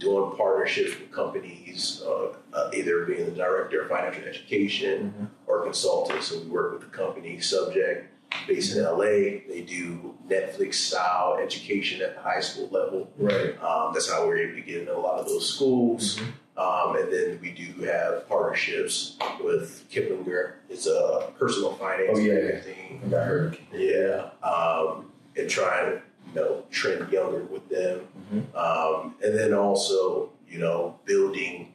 doing 0.02 0.36
partnerships 0.36 1.00
with 1.00 1.12
companies, 1.12 2.02
uh, 2.06 2.34
uh, 2.54 2.72
either 2.74 3.06
being 3.06 3.26
the 3.26 3.32
director 3.32 3.84
of 3.84 3.90
financial 3.90 4.24
education 4.24 5.14
Mhm. 5.18 5.28
or 5.48 5.64
consultant. 5.64 6.24
So 6.24 6.40
we 6.40 6.48
work 6.48 6.74
with 6.74 6.82
the 6.82 6.98
company 6.98 7.40
Subject, 7.40 8.08
based 8.48 8.76
in 8.76 8.84
LA. 8.84 9.44
They 9.48 9.62
do 9.68 10.16
Netflix 10.28 10.76
style 10.76 11.38
education 11.42 12.02
at 12.02 12.16
the 12.16 12.22
high 12.22 12.40
school 12.40 12.68
level. 12.72 13.12
Right. 13.18 13.62
Um, 13.62 13.94
that's 13.94 14.10
how 14.12 14.26
we're 14.26 14.38
able 14.40 14.56
to 14.56 14.62
get 14.62 14.78
into 14.82 14.96
a 14.96 14.98
lot 14.98 15.20
of 15.20 15.28
those 15.28 15.54
schools. 15.54 16.20
Um, 16.58 16.96
and 16.96 17.12
then 17.12 17.40
we 17.42 17.52
do 17.52 17.84
have 17.86 18.28
partnerships 18.28 19.18
with 19.44 19.86
Kiplinger. 19.92 20.54
It's 20.70 20.88
a 20.88 21.32
personal 21.40 21.74
finance 21.74 22.18
Oh, 22.18 22.20
yeah. 22.20 22.34
magazine. 22.34 23.02
I 23.14 23.18
heard. 23.24 23.58
Yeah. 23.74 24.30
Um, 24.44 25.12
and 25.36 25.50
trying 25.50 26.02
you 26.34 26.42
know, 26.42 26.64
trend 26.72 27.12
younger 27.12 27.44
with 27.44 27.68
them. 27.70 28.08
Mhm. 28.34 28.56
Um, 28.56 29.16
and 29.24 29.38
then 29.38 29.54
also, 29.54 30.30
you 30.48 30.60
know, 30.60 30.96
building 31.06 31.74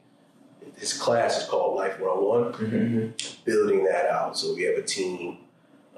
his 0.77 0.93
class 0.93 1.41
is 1.41 1.47
called 1.49 1.75
Life 1.75 1.99
101 1.99 2.53
Mhm. 2.53 3.43
building 3.45 3.83
that 3.85 4.09
out. 4.09 4.37
So 4.37 4.53
we 4.53 4.63
have 4.63 4.77
a 4.77 4.83
team, 4.83 5.37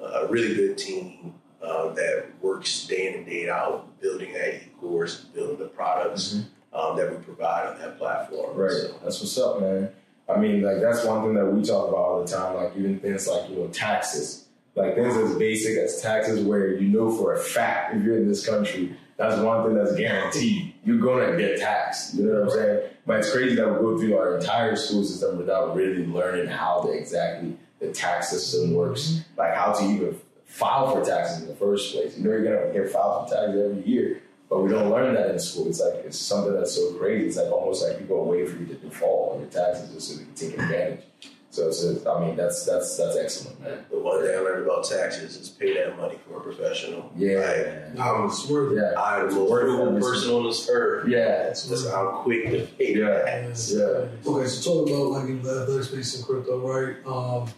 uh, 0.01 0.21
a 0.23 0.27
really 0.27 0.55
good 0.55 0.77
team 0.77 1.33
uh, 1.61 1.89
that 1.93 2.25
works 2.41 2.87
day 2.87 3.07
in 3.09 3.13
and 3.15 3.25
day 3.25 3.49
out, 3.49 3.99
building 3.99 4.31
that 4.33 4.55
e-course, 4.55 5.25
building 5.33 5.57
the 5.57 5.65
products 5.65 6.39
um, 6.71 6.95
that 6.95 7.09
we 7.11 7.17
provide 7.23 7.67
on 7.67 7.79
that 7.79 7.97
platform. 7.97 8.55
Right. 8.55 8.71
So, 8.71 8.93
That's 9.03 9.19
what's 9.19 9.37
up, 9.37 9.59
man. 9.59 9.89
I 10.29 10.37
mean, 10.39 10.61
like 10.61 10.79
that's 10.79 11.03
one 11.03 11.23
thing 11.23 11.33
that 11.33 11.45
we 11.47 11.61
talk 11.63 11.89
about 11.89 11.97
all 11.97 12.21
the 12.23 12.27
time. 12.27 12.55
Like 12.55 12.77
even 12.77 12.99
things 12.99 13.27
like 13.27 13.49
you 13.49 13.57
know 13.57 13.67
taxes, 13.67 14.45
like 14.75 14.95
things 14.95 15.15
as 15.15 15.35
basic 15.35 15.77
as 15.77 16.01
taxes, 16.01 16.43
where 16.43 16.73
you 16.73 16.87
know 16.87 17.11
for 17.11 17.33
a 17.33 17.39
fact 17.39 17.95
if 17.95 18.03
you're 18.03 18.17
in 18.17 18.27
this 18.27 18.45
country, 18.45 18.95
that's 19.17 19.39
one 19.41 19.65
thing 19.65 19.75
that's 19.75 19.95
guaranteed. 19.95 20.73
You're 20.85 20.99
gonna 20.99 21.37
get 21.37 21.59
taxed. 21.59 22.15
You 22.15 22.25
know 22.25 22.33
what 22.39 22.43
I'm 22.43 22.49
saying? 22.51 22.89
But 23.05 23.19
it's 23.19 23.31
crazy 23.31 23.55
that 23.55 23.67
we 23.67 23.79
go 23.79 23.97
through 23.97 24.17
our 24.17 24.37
entire 24.37 24.75
school 24.75 25.03
system 25.03 25.37
without 25.37 25.75
really 25.75 26.05
learning 26.05 26.47
how 26.47 26.81
the 26.81 26.91
exactly 26.91 27.57
the 27.79 27.91
tax 27.91 28.29
system 28.29 28.73
works, 28.73 29.21
like 29.37 29.53
how 29.53 29.73
to 29.73 29.83
even 29.83 30.19
file 30.45 30.93
for 30.93 31.03
taxes 31.03 31.41
in 31.41 31.47
the 31.47 31.55
first 31.55 31.93
place. 31.93 32.17
You 32.17 32.23
know, 32.23 32.31
you're 32.31 32.43
gonna 32.43 32.73
get 32.73 32.91
filed 32.91 33.29
for 33.29 33.35
taxes 33.35 33.71
every 33.71 33.85
year. 33.85 34.21
But 34.49 34.63
we 34.63 34.69
don't 34.71 34.89
learn 34.89 35.13
that 35.13 35.29
in 35.29 35.39
school. 35.39 35.67
It's 35.67 35.79
like 35.79 36.05
it's 36.05 36.17
something 36.17 36.53
that's 36.53 36.73
so 36.73 36.93
crazy. 36.93 37.27
It's 37.27 37.37
like 37.37 37.51
almost 37.51 37.87
like 37.87 37.99
people 37.99 38.25
wait 38.25 38.49
for 38.49 38.57
you 38.57 38.65
to 38.65 38.73
default 38.73 39.35
on 39.35 39.41
your 39.41 39.49
taxes 39.49 39.93
just 39.93 40.09
so 40.09 40.17
they 40.17 40.23
can 40.23 40.33
take 40.33 40.53
advantage. 40.59 41.03
So 41.51 41.67
it's 41.67 41.81
just, 41.81 42.05
I 42.05 42.19
mean, 42.23 42.35
that's 42.35 42.63
that's 42.63 42.95
that's 42.95 43.17
excellent, 43.17 43.59
man. 43.61 43.83
the 43.89 43.97
one 43.97 44.21
thing 44.21 44.35
I 44.35 44.39
learned 44.39 44.65
about 44.65 44.83
taxes 44.83 45.35
is 45.35 45.49
pay 45.49 45.73
that 45.73 45.97
money 45.97 46.15
for 46.27 46.37
a 46.37 46.41
professional. 46.41 47.11
Yeah, 47.17 47.39
Like, 47.39 47.65
man. 47.65 47.95
I'm, 47.99 48.25
It's 48.27 48.47
worth 48.47 48.73
it. 48.73 48.75
yeah, 48.81 49.01
I'm 49.01 49.29
the 49.29 49.35
most 49.35 49.49
Worth 49.49 49.61
frugal 49.63 49.99
person 49.99 50.31
on 50.31 50.43
this 50.45 50.69
earth. 50.71 51.07
yeah, 51.07 51.43
That's 51.45 51.85
I'm 51.87 52.07
quick 52.17 52.51
to 52.51 52.67
pay 52.77 52.95
Yeah. 52.99 53.23
tax. 53.23 53.73
Yeah. 53.73 53.81
Okay, 54.27 54.47
so 54.47 54.85
talk 54.85 54.89
about 54.89 55.05
like 55.11 55.29
in 55.29 55.41
the 55.41 55.61
athletic 55.63 55.85
space 55.85 56.17
in 56.19 56.23
crypto, 56.23 56.59
right? 56.59 56.97
Um, 57.07 57.49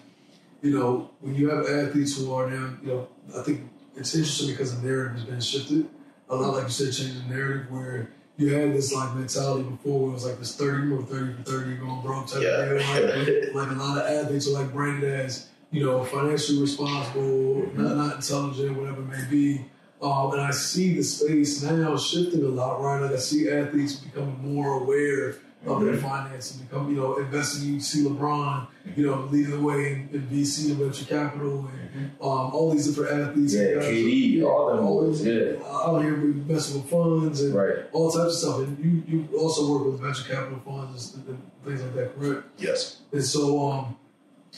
you 0.62 0.80
know, 0.80 1.10
when 1.20 1.36
you 1.36 1.50
have 1.50 1.66
athletes 1.66 2.18
who 2.18 2.32
are 2.34 2.50
now, 2.50 2.74
you 2.82 2.88
know, 2.88 3.08
I 3.38 3.42
think 3.44 3.70
it's 3.98 4.16
interesting 4.16 4.52
because 4.52 4.80
the 4.80 4.88
narrative 4.88 5.18
has 5.18 5.26
been 5.26 5.42
shifted. 5.42 5.90
A 6.30 6.36
lot, 6.36 6.54
like 6.54 6.64
you 6.64 6.70
said, 6.70 6.94
changing 6.94 7.28
the 7.28 7.36
narrative 7.36 7.70
where 7.70 8.10
you 8.38 8.54
had 8.54 8.74
this 8.74 8.94
like 8.94 9.14
mentality 9.16 9.64
before 9.64 10.00
where 10.00 10.10
it 10.10 10.14
was 10.14 10.26
like 10.26 10.40
this 10.40 10.56
30, 10.56 10.88
you 10.88 10.96
were 10.96 11.04
30 11.04 11.34
for 11.34 11.44
30, 11.44 11.76
going 11.78 12.02
broke 12.02 12.28
type 12.28 12.42
Yeah. 12.42 12.50
of 12.50 12.70
deal, 12.70 13.54
right? 13.54 13.56
like 13.56 13.70
a 13.72 13.74
lot 13.80 13.98
of 13.98 14.04
athletes 14.04 14.48
are 14.48 14.52
like 14.52 14.72
branded 14.74 15.10
as, 15.14 15.48
you 15.72 15.86
know, 15.86 16.04
financially 16.04 16.60
responsible, 16.62 17.70
not, 17.76 17.96
not 17.96 18.16
intelligent, 18.16 18.78
whatever 18.78 19.02
it 19.02 19.08
may 19.08 19.26
be. 19.30 19.66
Um, 20.02 20.32
and 20.32 20.42
I 20.42 20.52
see 20.52 20.96
the 20.96 21.04
space 21.04 21.62
now 21.62 21.96
shifting 21.98 22.44
a 22.44 22.48
lot, 22.48 22.82
right? 22.82 23.00
Like 23.02 23.12
I 23.12 23.18
see 23.18 23.50
athletes 23.50 23.96
becoming 23.96 24.40
more 24.56 24.82
aware 24.82 25.36
of 25.68 25.82
their 25.86 25.96
finances, 25.98 26.58
become, 26.58 26.90
you 26.90 26.96
know, 26.96 27.18
investing. 27.18 27.76
You 27.76 27.80
see 27.80 28.04
LeBron, 28.04 28.66
you 28.96 29.06
know, 29.06 29.28
leading 29.32 29.52
the 29.52 29.60
way 29.62 29.92
in, 29.92 30.10
in 30.12 30.22
VC 30.28 30.72
and 30.72 30.78
venture 30.80 31.06
capital 31.06 31.70
and 31.72 31.81
um, 32.22 32.54
all 32.54 32.72
these 32.72 32.88
different 32.88 33.30
athletes. 33.30 33.54
Yeah, 33.54 33.62
KD, 33.62 34.44
all 34.44 34.76
them 34.76 34.86
boys, 34.86 35.26
yeah. 35.26 35.54
Out 35.66 36.02
here 36.02 36.14
investing 36.16 36.82
with 36.82 36.90
funds 36.90 37.42
and 37.42 37.54
right. 37.54 37.86
all 37.92 38.12
types 38.12 38.34
of 38.34 38.40
stuff. 38.40 38.60
And 38.60 38.78
you, 38.84 39.04
you 39.08 39.38
also 39.38 39.72
work 39.72 39.86
with 39.86 40.02
venture 40.02 40.34
capital 40.34 40.60
funds 40.66 41.16
and, 41.16 41.42
things 41.66 41.82
like 41.82 41.94
that, 41.94 42.20
correct? 42.20 42.48
Yes. 42.58 43.02
And 43.12 43.24
so, 43.24 43.70
um, 43.70 43.98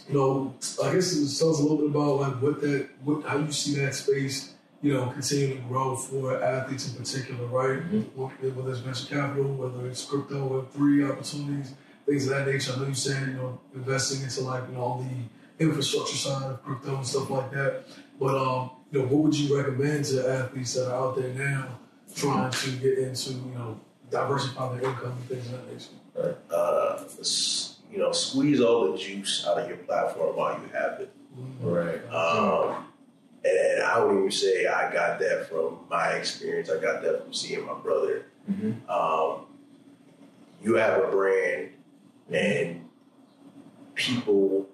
you 0.08 0.16
know, 0.16 0.56
I 0.84 0.94
guess 0.94 1.14
it 1.14 1.38
tells 1.38 1.60
a 1.60 1.64
little 1.64 1.78
bit 1.78 1.88
about 1.88 2.20
like 2.20 2.42
what 2.42 2.62
that, 2.62 2.90
what 3.04 3.26
how 3.26 3.38
you 3.38 3.52
see 3.52 3.76
that 3.76 3.94
space, 3.94 4.54
you 4.82 4.94
know, 4.94 5.08
continue 5.08 5.56
to 5.56 5.62
grow 5.64 5.96
for 5.96 6.42
athletes 6.44 6.90
in 6.90 6.96
particular, 6.96 7.46
right? 7.48 7.80
Mhm. 7.92 8.06
Whether 8.16 8.72
it's 8.72 8.80
venture 8.80 9.08
capital, 9.08 9.54
whether 9.54 9.88
it's 9.88 10.04
crypto, 10.06 10.46
Web 10.46 10.72
three 10.72 11.04
opportunities, 11.04 11.74
things 12.06 12.28
of 12.28 12.32
that 12.32 12.48
nature. 12.48 12.74
I 12.74 12.80
know 12.80 12.86
you're 12.86 12.96
saying, 12.96 13.30
you 13.30 13.34
know, 13.34 13.60
investing 13.76 14.24
into 14.24 14.42
like 14.42 14.64
you 14.70 14.76
know 14.76 14.82
all 14.82 14.98
the 15.00 15.10
infrastructure 15.64 16.16
side 16.16 16.44
of 16.52 16.64
crypto 16.64 16.98
and 16.98 17.06
stuff 17.06 17.30
like 17.30 17.52
that. 17.52 17.84
But 18.20 18.36
um, 18.36 18.72
you 18.92 19.00
know, 19.00 19.06
what 19.06 19.24
would 19.24 19.36
you 19.36 19.58
recommend 19.58 20.06
to 20.06 20.30
athletes 20.30 20.74
that 20.76 20.92
are 20.92 20.96
out 20.96 21.16
there 21.16 21.34
now 21.34 21.80
trying 22.16 22.52
to 22.52 22.72
get 22.78 23.00
into, 23.00 23.32
you 23.32 23.52
know, 23.56 23.80
diversify 24.10 24.76
their 24.76 24.90
income 24.90 25.12
and 25.12 25.30
things 25.30 25.46
of 25.48 25.52
that 25.54 25.74
nature? 25.74 26.38
Uh, 26.52 27.04
you 27.92 28.00
know, 28.00 28.12
squeeze 28.12 28.60
all 28.60 28.92
the 28.92 28.98
juice 28.98 29.46
out 29.48 29.60
of 29.60 29.68
your 29.68 29.78
platform 29.78 30.36
while 30.36 30.60
you 30.60 30.68
have 30.74 31.00
it. 31.00 31.12
Right. 31.62 32.04
Um, 32.12 32.88
and 33.46 33.84
I 33.84 34.04
would 34.04 34.18
even 34.18 34.32
say 34.32 34.68
I 34.68 34.92
got 34.92 35.20
that 35.20 35.50
from 35.50 35.80
my 35.90 36.10
experience. 36.14 36.70
I 36.70 36.80
got 36.80 37.02
that 37.04 37.24
from 37.24 37.34
seeing 37.34 37.66
my 37.66 37.74
brother. 37.74 38.26
Mhm. 38.50 38.88
Um, 38.90 39.46
you 40.62 40.76
have 40.76 41.04
a 41.04 41.08
brand, 41.08 41.70
and 42.32 42.90
people 43.96 44.68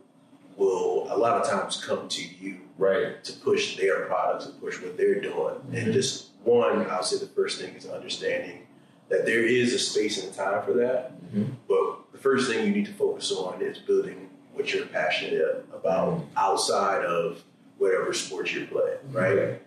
will 0.59 1.07
a 1.09 1.17
lot 1.17 1.41
of 1.41 1.47
times 1.49 1.83
come 1.83 2.07
to 2.09 2.21
you 2.21 2.57
Right. 2.77 3.23
to 3.23 3.33
push 3.33 3.77
their 3.77 4.05
products 4.05 4.45
and 4.45 4.59
push 4.61 4.81
what 4.81 4.95
they're 4.97 5.19
doing. 5.21 5.55
And 5.73 5.87
Mhm. 5.87 5.93
just 5.93 6.27
one, 6.43 6.85
I'll 6.89 7.03
say 7.03 7.17
the 7.17 7.25
first 7.25 7.59
thing 7.59 7.73
is 7.75 7.85
understanding 7.87 8.67
that 9.09 9.25
there 9.25 9.43
is 9.43 9.73
a 9.73 9.79
space 9.79 10.23
and 10.23 10.33
time 10.33 10.63
for 10.63 10.73
that. 10.73 11.11
Mhm. 11.33 11.55
But 11.67 12.11
the 12.11 12.17
first 12.19 12.49
thing 12.49 12.65
you 12.65 12.73
need 12.73 12.85
to 12.85 12.93
focus 12.93 13.31
on 13.31 13.61
is 13.61 13.77
building 13.79 14.29
what 14.53 14.73
you're 14.73 14.85
passionate 14.87 15.65
about 15.73 16.09
Mhm. 16.19 16.25
outside 16.37 17.03
of 17.05 17.43
whatever 17.77 18.13
sport 18.13 18.53
you're 18.53 18.67
playing, 18.67 18.99
right? 19.11 19.37
Right. 19.37 19.61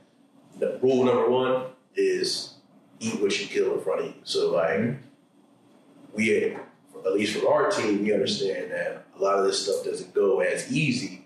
The 0.59 0.79
rule 0.83 1.05
number 1.05 1.29
one 1.31 1.65
is 1.97 2.55
eat 3.01 3.21
what 3.21 3.39
you 3.41 3.47
kill 3.47 3.75
in 3.75 3.81
front 3.81 4.01
of 4.01 4.07
you. 4.09 4.15
So 4.25 4.51
like 4.53 4.79
Mhm. 4.81 4.99
we 6.15 6.57
at 7.07 7.15
least 7.15 7.37
from 7.37 7.47
our 7.49 7.71
team, 7.71 8.03
we 8.03 8.13
understand 8.13 8.71
that 8.71 9.05
a 9.19 9.23
lot 9.23 9.39
of 9.39 9.45
this 9.45 9.65
stuff 9.65 9.85
doesn't 9.85 10.15
go 10.15 10.41
as 10.41 10.71
easy 10.73 11.25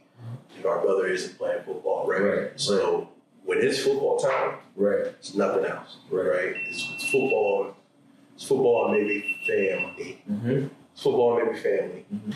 if 0.58 0.64
our 0.64 0.80
brother 0.80 1.06
isn't 1.06 1.36
playing 1.38 1.62
football, 1.64 2.06
right? 2.06 2.20
Right, 2.22 2.50
So 2.60 3.10
when 3.44 3.58
it's 3.58 3.78
football 3.82 4.18
time, 4.18 4.58
Right. 4.74 5.06
it's 5.18 5.34
nothing 5.34 5.64
else, 5.64 5.96
Right. 6.10 6.26
right? 6.26 6.54
It's, 6.68 6.88
it's 6.94 7.10
football, 7.10 7.74
it's 8.34 8.44
football 8.44 8.88
maybe 8.90 9.36
family. 9.46 10.22
Mm-hmm. 10.30 10.66
It's 10.92 11.02
football 11.02 11.38
maybe 11.42 11.58
family. 11.58 12.06
Mhm. 12.12 12.34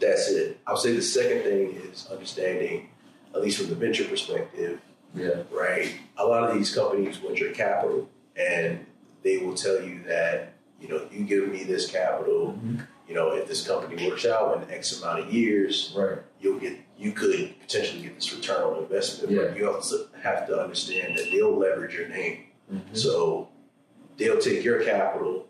That's 0.00 0.28
it. 0.30 0.58
I'll 0.66 0.76
say 0.76 0.92
the 0.94 1.02
second 1.02 1.42
thing 1.42 1.80
is 1.90 2.08
understanding, 2.10 2.88
at 3.34 3.42
least 3.42 3.58
from 3.58 3.68
the 3.68 3.74
venture 3.76 4.04
perspective, 4.04 4.80
Yeah. 5.14 5.42
right? 5.50 5.92
A 6.18 6.24
lot 6.26 6.50
of 6.50 6.56
these 6.56 6.74
companies 6.74 7.20
want 7.22 7.38
your 7.38 7.52
capital, 7.52 8.08
and 8.36 8.84
they 9.22 9.38
will 9.38 9.54
tell 9.54 9.80
you 9.82 10.02
that 10.06 10.52
you 10.80 10.88
know 10.88 11.06
you 11.10 11.24
give 11.24 11.48
me 11.48 11.64
this 11.64 11.90
capital. 11.90 12.58
Mhm. 12.62 12.86
You 13.08 13.14
know, 13.14 13.32
if 13.32 13.46
this 13.46 13.64
company 13.66 14.08
works 14.08 14.26
out 14.26 14.60
in 14.60 14.68
X 14.70 15.00
amount 15.00 15.20
of 15.20 15.32
years, 15.32 15.94
Right. 15.96 16.18
you'll 16.40 16.58
get 16.58 16.74
you 16.98 17.12
could 17.12 17.54
potentially 17.60 18.02
get 18.02 18.14
this 18.16 18.34
return 18.34 18.62
on 18.62 18.78
investment. 18.82 19.32
Yeah. 19.32 19.42
But 19.48 19.56
you 19.56 19.70
also 19.70 20.08
have 20.22 20.46
to 20.48 20.58
understand 20.60 21.16
that 21.18 21.30
they'll 21.30 21.56
leverage 21.56 21.94
your 21.94 22.08
name. 22.08 22.46
Mhm. 22.72 22.96
So 22.96 23.48
they'll 24.16 24.38
take 24.40 24.64
your 24.64 24.82
capital, 24.82 25.46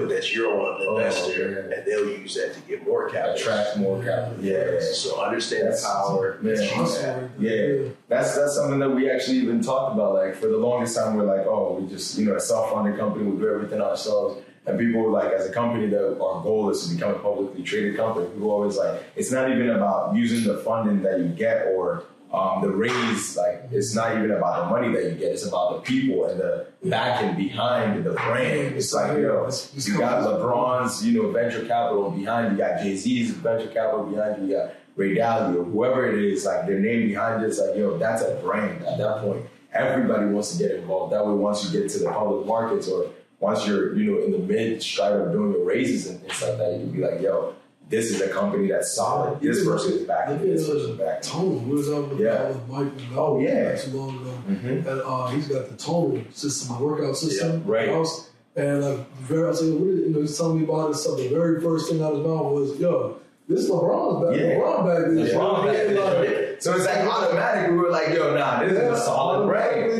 put 0.00 0.08
that 0.10 0.34
you're 0.34 0.50
on 0.60 0.80
an 0.80 0.86
Oh, 0.88 0.96
investor, 0.98 1.66
yeah. 1.70 1.76
and 1.76 1.86
they'll 1.86 2.08
use 2.08 2.34
that 2.36 2.54
to 2.54 2.60
get 2.62 2.86
more 2.86 3.08
capital. 3.10 3.34
Attract 3.36 3.76
more 3.76 4.02
capital. 4.02 4.44
Yeah. 4.44 4.80
So 4.80 5.20
understand 5.22 5.64
That's- 5.64 5.82
the 5.82 5.88
power 5.88 6.38
man, 6.40 6.54
that 6.54 6.64
you 6.64 6.70
Hustle 6.70 7.02
have. 7.02 7.22
right 7.22 7.40
there. 7.40 7.74
Yeah. 7.76 7.88
That's 8.08 8.34
that's 8.36 8.54
something 8.54 8.78
that 8.80 8.90
we 8.90 9.10
actually 9.10 9.38
even 9.38 9.62
talked 9.62 9.94
about. 9.94 10.14
Like 10.14 10.34
for 10.36 10.46
the 10.48 10.56
longest 10.58 10.96
time, 10.96 11.16
we're 11.16 11.24
like, 11.24 11.46
oh, 11.46 11.78
we 11.80 11.88
just 11.88 12.18
you 12.18 12.26
know 12.26 12.36
a 12.36 12.40
self-funded 12.40 12.98
company, 12.98 13.24
we 13.30 13.38
do 13.38 13.48
everything 13.48 13.80
ourselves. 13.80 14.42
And 14.66 14.78
people 14.78 15.00
were 15.00 15.10
like, 15.10 15.32
as 15.32 15.46
a 15.46 15.52
company, 15.52 15.86
that 15.88 16.04
our 16.20 16.42
goal 16.42 16.68
is 16.68 16.86
to 16.86 16.94
become 16.94 17.12
a 17.14 17.18
publicly 17.18 17.62
traded 17.62 17.96
company. 17.96 18.26
People 18.28 18.50
always 18.50 18.76
like, 18.76 19.02
it's 19.16 19.32
not 19.32 19.50
even 19.50 19.70
about 19.70 20.14
using 20.14 20.46
the 20.46 20.58
funding 20.60 21.00
that 21.04 21.18
you 21.20 21.28
get 21.28 21.68
or 21.68 22.04
um, 22.32 22.62
the 22.62 22.68
raise. 22.68 23.36
Like, 23.36 23.64
it's 23.70 23.94
not 23.94 24.16
even 24.16 24.30
about 24.30 24.64
the 24.64 24.70
money 24.70 24.92
that 24.94 25.04
you 25.04 25.18
get. 25.18 25.32
It's 25.32 25.46
about 25.46 25.76
the 25.76 25.80
people 25.80 26.26
and 26.26 26.40
the 26.40 26.66
backing 26.84 27.36
behind 27.36 28.04
the 28.04 28.12
brand. 28.12 28.76
It's 28.76 28.92
like 28.92 29.16
you 29.16 29.22
know, 29.22 29.50
you 29.74 29.98
got 29.98 30.24
LeBron's, 30.24 31.04
you 31.06 31.22
know, 31.22 31.30
venture 31.30 31.66
capital 31.66 32.10
behind 32.10 32.52
you. 32.52 32.58
got 32.58 32.80
Jay 32.80 32.96
Z's 32.96 33.30
venture 33.30 33.68
capital 33.68 34.04
behind 34.04 34.42
you. 34.42 34.48
You 34.48 34.56
got 34.56 34.74
Ray 34.96 35.14
Dalio, 35.14 35.70
whoever 35.70 36.10
it 36.10 36.22
is, 36.22 36.44
like 36.44 36.66
their 36.66 36.78
name 36.78 37.08
behind 37.08 37.42
it. 37.42 37.46
It's 37.46 37.58
like, 37.58 37.76
yo, 37.76 37.96
that's 37.98 38.22
a 38.22 38.34
brand 38.42 38.84
at 38.84 38.98
that 38.98 39.20
point. 39.20 39.46
Everybody 39.72 40.26
wants 40.26 40.56
to 40.56 40.58
get 40.58 40.76
involved. 40.76 41.12
That 41.12 41.26
way, 41.26 41.34
once 41.34 41.64
you 41.64 41.80
get 41.80 41.90
to 41.90 41.98
the 42.00 42.10
public 42.10 42.46
markets 42.46 42.88
or 42.88 43.10
once 43.38 43.66
you're, 43.66 43.94
you 43.96 44.10
know, 44.10 44.24
in 44.24 44.32
the 44.32 44.38
mid 44.38 44.82
stride 44.82 45.12
of 45.12 45.30
doing 45.30 45.52
your 45.52 45.64
raises 45.64 46.08
and 46.08 46.20
things 46.20 46.42
like 46.42 46.58
that, 46.58 46.72
you 46.72 46.78
can 46.80 46.90
be 46.90 46.98
like, 46.98 47.20
yo, 47.20 47.54
this 47.88 48.10
is 48.10 48.20
a 48.20 48.28
company 48.28 48.68
that's 48.68 48.94
solid. 48.94 49.40
This 49.40 49.64
person 49.64 49.92
is 49.94 50.02
back. 50.06 50.28
Look 50.28 50.42
This 50.42 50.68
at 50.68 50.74
person 50.74 50.96
back. 50.96 51.22
Tony. 51.22 51.58
We 51.60 51.72
was 51.76 51.90
out 51.90 52.08
with 52.10 52.20
Yeah. 52.20 52.48
with 52.48 52.68
Mike 52.68 52.92
and 52.98 53.16
Oh, 53.18 53.38
yeah. 53.40 53.70
not 53.72 53.78
too 53.80 53.90
long 53.96 54.20
ago. 54.20 54.32
Mm-hmm. 54.50 54.68
And 54.68 54.86
uh, 54.88 55.26
he's 55.28 55.48
got 55.48 55.68
the 55.70 55.76
Tone 55.76 56.26
system, 56.32 56.76
the 56.78 56.84
workout 56.84 57.16
system. 57.16 57.64
Yeah, 57.66 57.72
right. 57.72 57.88
I 57.90 57.98
was- 57.98 58.28
And 58.56 58.84
like, 58.84 59.10
very, 59.18 59.44
I 59.46 59.48
was 59.50 59.62
like, 59.62 59.78
what 59.80 59.88
is, 59.88 60.00
you 60.00 60.10
know, 60.12 60.20
he's 60.20 60.36
telling 60.36 60.58
me 60.58 60.64
about 60.64 60.90
it. 60.90 60.94
So 60.94 61.14
the 61.16 61.28
very 61.28 61.60
first 61.60 61.88
thing 61.90 62.02
out 62.02 62.12
of 62.12 62.18
his 62.18 62.26
mouth 62.26 62.52
was, 62.52 62.76
yo, 62.78 63.16
this 63.48 63.60
is 63.60 63.70
LeBron's 63.70 64.26
back. 64.26 64.36
Yeah. 64.40 64.54
LeBron 64.56 64.86
back 64.86 65.10
this. 65.14 65.32
LeBron 65.32 65.64
back. 65.64 66.62
So 66.62 66.74
it's 66.74 66.84
like 66.86 66.98
automatic. 67.06 67.70
We 67.70 67.76
were 67.76 67.90
like, 67.90 68.08
yo, 68.08 68.34
nah, 68.36 68.60
this 68.64 68.72
is 68.72 68.78
a 68.78 68.96
solid 69.04 69.46
brand. 69.46 69.92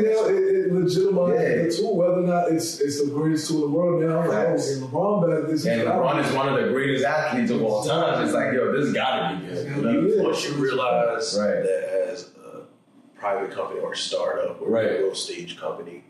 Automatically 0.71 1.13
Now, 1.13 1.19
it, 1.19 1.33
it 1.33 1.33
legitimizes 1.33 1.57
Yeah. 1.59 1.63
the 1.65 1.77
tool, 1.77 1.97
whether 1.97 2.13
or 2.15 2.27
not 2.27 2.53
it's 2.53 2.81
it's 2.81 3.03
the 3.05 3.11
greatest 3.11 3.49
tool 3.49 3.65
in 3.67 3.73
the 3.73 3.79
world 3.79 4.03
now. 4.03 4.19
Like, 4.21 4.29
oh, 4.29 4.33
Facts. 4.33 4.71
okay, 4.73 4.81
LeBron 4.87 5.43
back 5.43 5.51
this. 5.51 5.67
And 5.67 5.83
LeBron 5.83 6.25
is 6.25 6.33
one 6.35 6.49
of 6.49 6.63
the 6.65 6.69
greatest 6.73 7.05
athletes 7.05 7.51
of 7.51 7.63
all 7.63 7.85
time. 7.85 8.25
It's 8.25 8.33
like, 8.35 8.53
yo, 8.53 8.73
this 8.73 8.93
gotta 8.93 9.37
be 9.39 9.47
good. 9.47 9.67
you 9.77 9.83
know? 9.83 10.09
Yeah. 10.17 10.23
Once 10.23 10.49
you 10.49 10.55
realize 10.55 11.39
Right. 11.39 11.63
that 11.63 12.09
as 12.11 12.31
a 12.45 12.61
private 13.19 13.51
company 13.51 13.81
or 13.81 13.95
startup 13.95 14.61
or 14.61 14.71
Right. 14.71 14.87
a 14.93 14.99
growth 14.99 15.17
stage 15.17 15.59
company, 15.59 16.05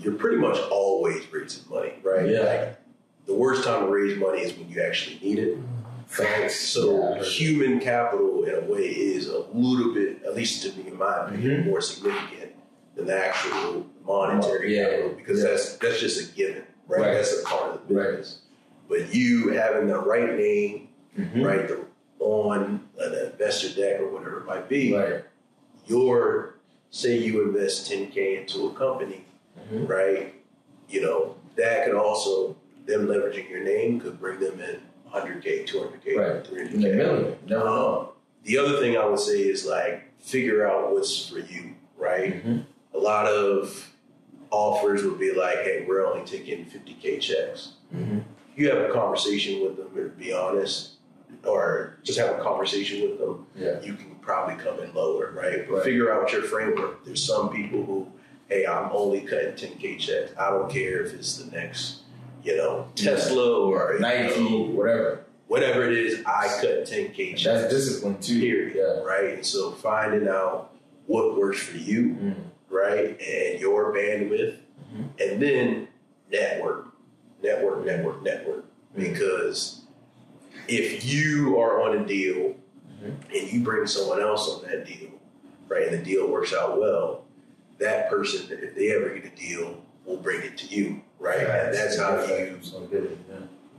you're 0.00 0.14
pretty 0.14 0.36
much 0.38 0.58
always 0.70 1.22
raising 1.32 1.64
money, 1.70 1.94
right? 2.02 2.28
Yeah. 2.28 2.40
Like, 2.40 2.76
the 3.26 3.34
worst 3.34 3.64
time 3.64 3.84
to 3.86 3.90
raise 3.92 4.16
money 4.18 4.40
is 4.40 4.56
when 4.56 4.68
you 4.70 4.80
actually 4.80 5.18
need 5.22 5.38
it. 5.38 5.58
Facts. 6.06 6.58
So 6.60 7.16
Yeah, 7.16 7.22
human 7.22 7.78
capital, 7.80 8.44
in 8.44 8.54
a 8.54 8.60
way, 8.60 8.86
is 8.86 9.28
a 9.28 9.40
little 9.52 9.92
bit, 9.92 10.22
at 10.24 10.34
least 10.34 10.62
to 10.62 10.68
me, 10.78 10.88
in 10.88 10.96
my 10.96 11.26
opinion, 11.26 11.64
Mhm. 11.64 11.66
more 11.66 11.82
significant 11.82 12.47
than 12.98 13.06
the 13.06 13.16
actual 13.26 13.86
monetary 14.04 14.76
Yeah, 14.76 14.84
capital 14.90 15.10
because 15.16 15.42
yeah. 15.42 15.50
that's 15.50 15.76
that's 15.76 16.00
just 16.00 16.20
a 16.30 16.34
given, 16.34 16.64
right? 16.88 17.00
Right. 17.00 17.14
That's 17.14 17.40
a 17.40 17.44
part 17.44 17.74
of 17.76 17.88
the 17.88 17.94
Right. 17.94 18.08
business. 18.16 18.38
But 18.88 19.14
you 19.14 19.48
having 19.50 19.86
the 19.86 19.98
right 19.98 20.36
name, 20.36 20.88
Mhm. 21.18 21.44
right, 21.44 21.68
the, 21.68 21.84
on 22.18 22.88
an 22.98 23.14
investor 23.14 23.68
deck 23.80 24.00
or 24.00 24.08
whatever 24.10 24.40
it 24.40 24.46
might 24.46 24.68
be, 24.68 24.94
Right. 24.94 25.22
your 25.86 26.54
say 26.90 27.16
you 27.18 27.42
invest 27.42 27.90
10k 27.90 28.36
into 28.40 28.66
a 28.66 28.74
company, 28.74 29.24
Mhm. 29.72 29.88
right? 29.88 30.34
You 30.88 31.02
know 31.02 31.36
that 31.56 31.84
could 31.86 31.94
also 31.94 32.56
them 32.86 33.06
leveraging 33.06 33.48
your 33.50 33.60
name 33.60 34.00
could 34.00 34.18
bring 34.18 34.40
them 34.40 34.58
in 34.60 34.80
100k, 35.12 35.64
200k, 35.64 36.16
Right. 36.16 36.42
300k. 36.44 36.74
In 36.74 36.80
the 36.80 36.88
million. 37.04 37.36
Know. 37.46 37.66
Um, 37.66 38.08
the 38.44 38.56
other 38.58 38.78
thing 38.80 38.96
I 38.96 39.04
would 39.04 39.18
say 39.20 39.40
is 39.42 39.66
like 39.66 40.04
figure 40.20 40.66
out 40.66 40.92
what's 40.92 41.28
for 41.28 41.38
you, 41.38 41.74
right? 41.98 42.42
Mhm. 42.44 42.64
A 42.98 43.00
lot 43.00 43.26
of 43.26 43.90
offers 44.50 45.04
would 45.04 45.18
be 45.20 45.32
like, 45.32 45.58
"Hey, 45.58 45.84
we're 45.86 46.04
only 46.04 46.24
taking 46.26 46.64
50k 46.64 47.18
checks." 47.20 47.72
Mhm. 47.94 48.24
You 48.56 48.68
have 48.70 48.90
a 48.90 48.92
conversation 48.92 49.62
with 49.62 49.76
them, 49.76 49.88
or 49.96 50.08
be 50.08 50.32
honest, 50.32 50.94
or 51.46 51.96
just 52.02 52.18
have 52.18 52.36
a 52.38 52.42
conversation 52.42 53.02
with 53.02 53.18
them. 53.20 53.46
Yeah. 53.56 53.80
You 53.82 53.92
can 53.94 54.16
probably 54.20 54.56
come 54.56 54.80
in 54.80 54.92
lower, 54.94 55.30
right? 55.32 55.64
But 55.68 55.74
Right. 55.76 55.84
figure 55.84 56.12
out 56.12 56.32
your 56.32 56.42
framework. 56.42 57.04
There's 57.04 57.22
some 57.22 57.50
people 57.50 57.84
who, 57.84 58.08
hey, 58.48 58.66
I'm 58.66 58.90
only 58.92 59.20
cutting 59.20 59.54
10k 59.54 59.96
checks. 59.96 60.32
I 60.36 60.50
don't 60.50 60.68
care 60.68 61.02
if 61.04 61.14
it's 61.14 61.36
the 61.38 61.50
next, 61.54 61.98
you 62.42 62.56
know, 62.56 62.88
Yeah. 62.96 63.10
Tesla 63.14 63.60
or 63.60 63.92
you 63.94 64.00
Nike, 64.00 64.40
know, 64.40 64.62
whatever. 64.72 65.20
whatever 65.46 65.84
it 65.88 65.96
is. 65.96 66.18
I 66.26 66.48
cut 66.60 66.84
10k 66.84 67.34
checks 67.34 67.44
That's 67.62 67.72
discipline 67.74 68.18
too. 68.20 68.40
period, 68.40 68.74
Yeah. 68.76 69.02
right? 69.04 69.34
And 69.34 69.46
so 69.46 69.70
finding 69.70 70.28
out 70.28 70.70
what 71.06 71.38
works 71.38 71.60
for 71.60 71.76
you, 71.78 72.16
Mhm. 72.20 72.34
Right, 72.70 73.20
and 73.20 73.60
your 73.60 73.92
bandwidth, 73.94 74.56
Mhm. 74.94 75.08
and 75.20 75.42
then 75.42 75.88
network, 76.30 76.86
network, 77.42 77.84
network, 77.84 78.22
network. 78.22 78.64
Mhm. 78.96 79.10
Because 79.10 79.82
if 80.68 81.04
you 81.04 81.58
are 81.58 81.80
on 81.82 81.98
a 81.98 82.06
deal 82.06 82.54
Mhm. 83.02 83.14
and 83.34 83.52
you 83.52 83.60
bring 83.62 83.86
someone 83.86 84.20
else 84.20 84.48
on 84.48 84.62
that 84.68 84.86
deal, 84.86 85.10
right, 85.68 85.88
and 85.88 85.98
the 85.98 86.04
deal 86.04 86.26
works 86.28 86.52
out 86.54 86.78
well, 86.78 87.24
that 87.78 88.10
person, 88.10 88.46
if 88.50 88.74
they 88.74 88.90
ever 88.90 89.10
get 89.10 89.24
a 89.32 89.36
deal, 89.36 89.82
will 90.04 90.16
bring 90.16 90.42
it 90.42 90.56
to 90.58 90.66
you, 90.66 91.00
right? 91.18 91.40
And 91.40 91.74
that's 91.74 91.98
how 91.98 92.22
you 92.24 92.58
So. 92.62 92.88
Yeah. 92.92 93.00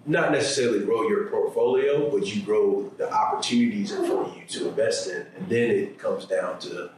not 0.06 0.32
necessarily 0.32 0.80
grow 0.86 1.08
your 1.10 1.26
portfolio, 1.28 2.10
but 2.10 2.34
you 2.34 2.42
grow 2.44 2.92
the 2.98 3.12
opportunities 3.12 3.92
in 3.92 4.06
front 4.06 4.30
of 4.30 4.38
you 4.38 4.44
to 4.48 4.70
invest 4.70 5.08
in, 5.10 5.26
and 5.38 5.50
then 5.50 5.70
it 5.70 5.98
comes 6.00 6.26
down 6.26 6.58
to, 6.60 6.90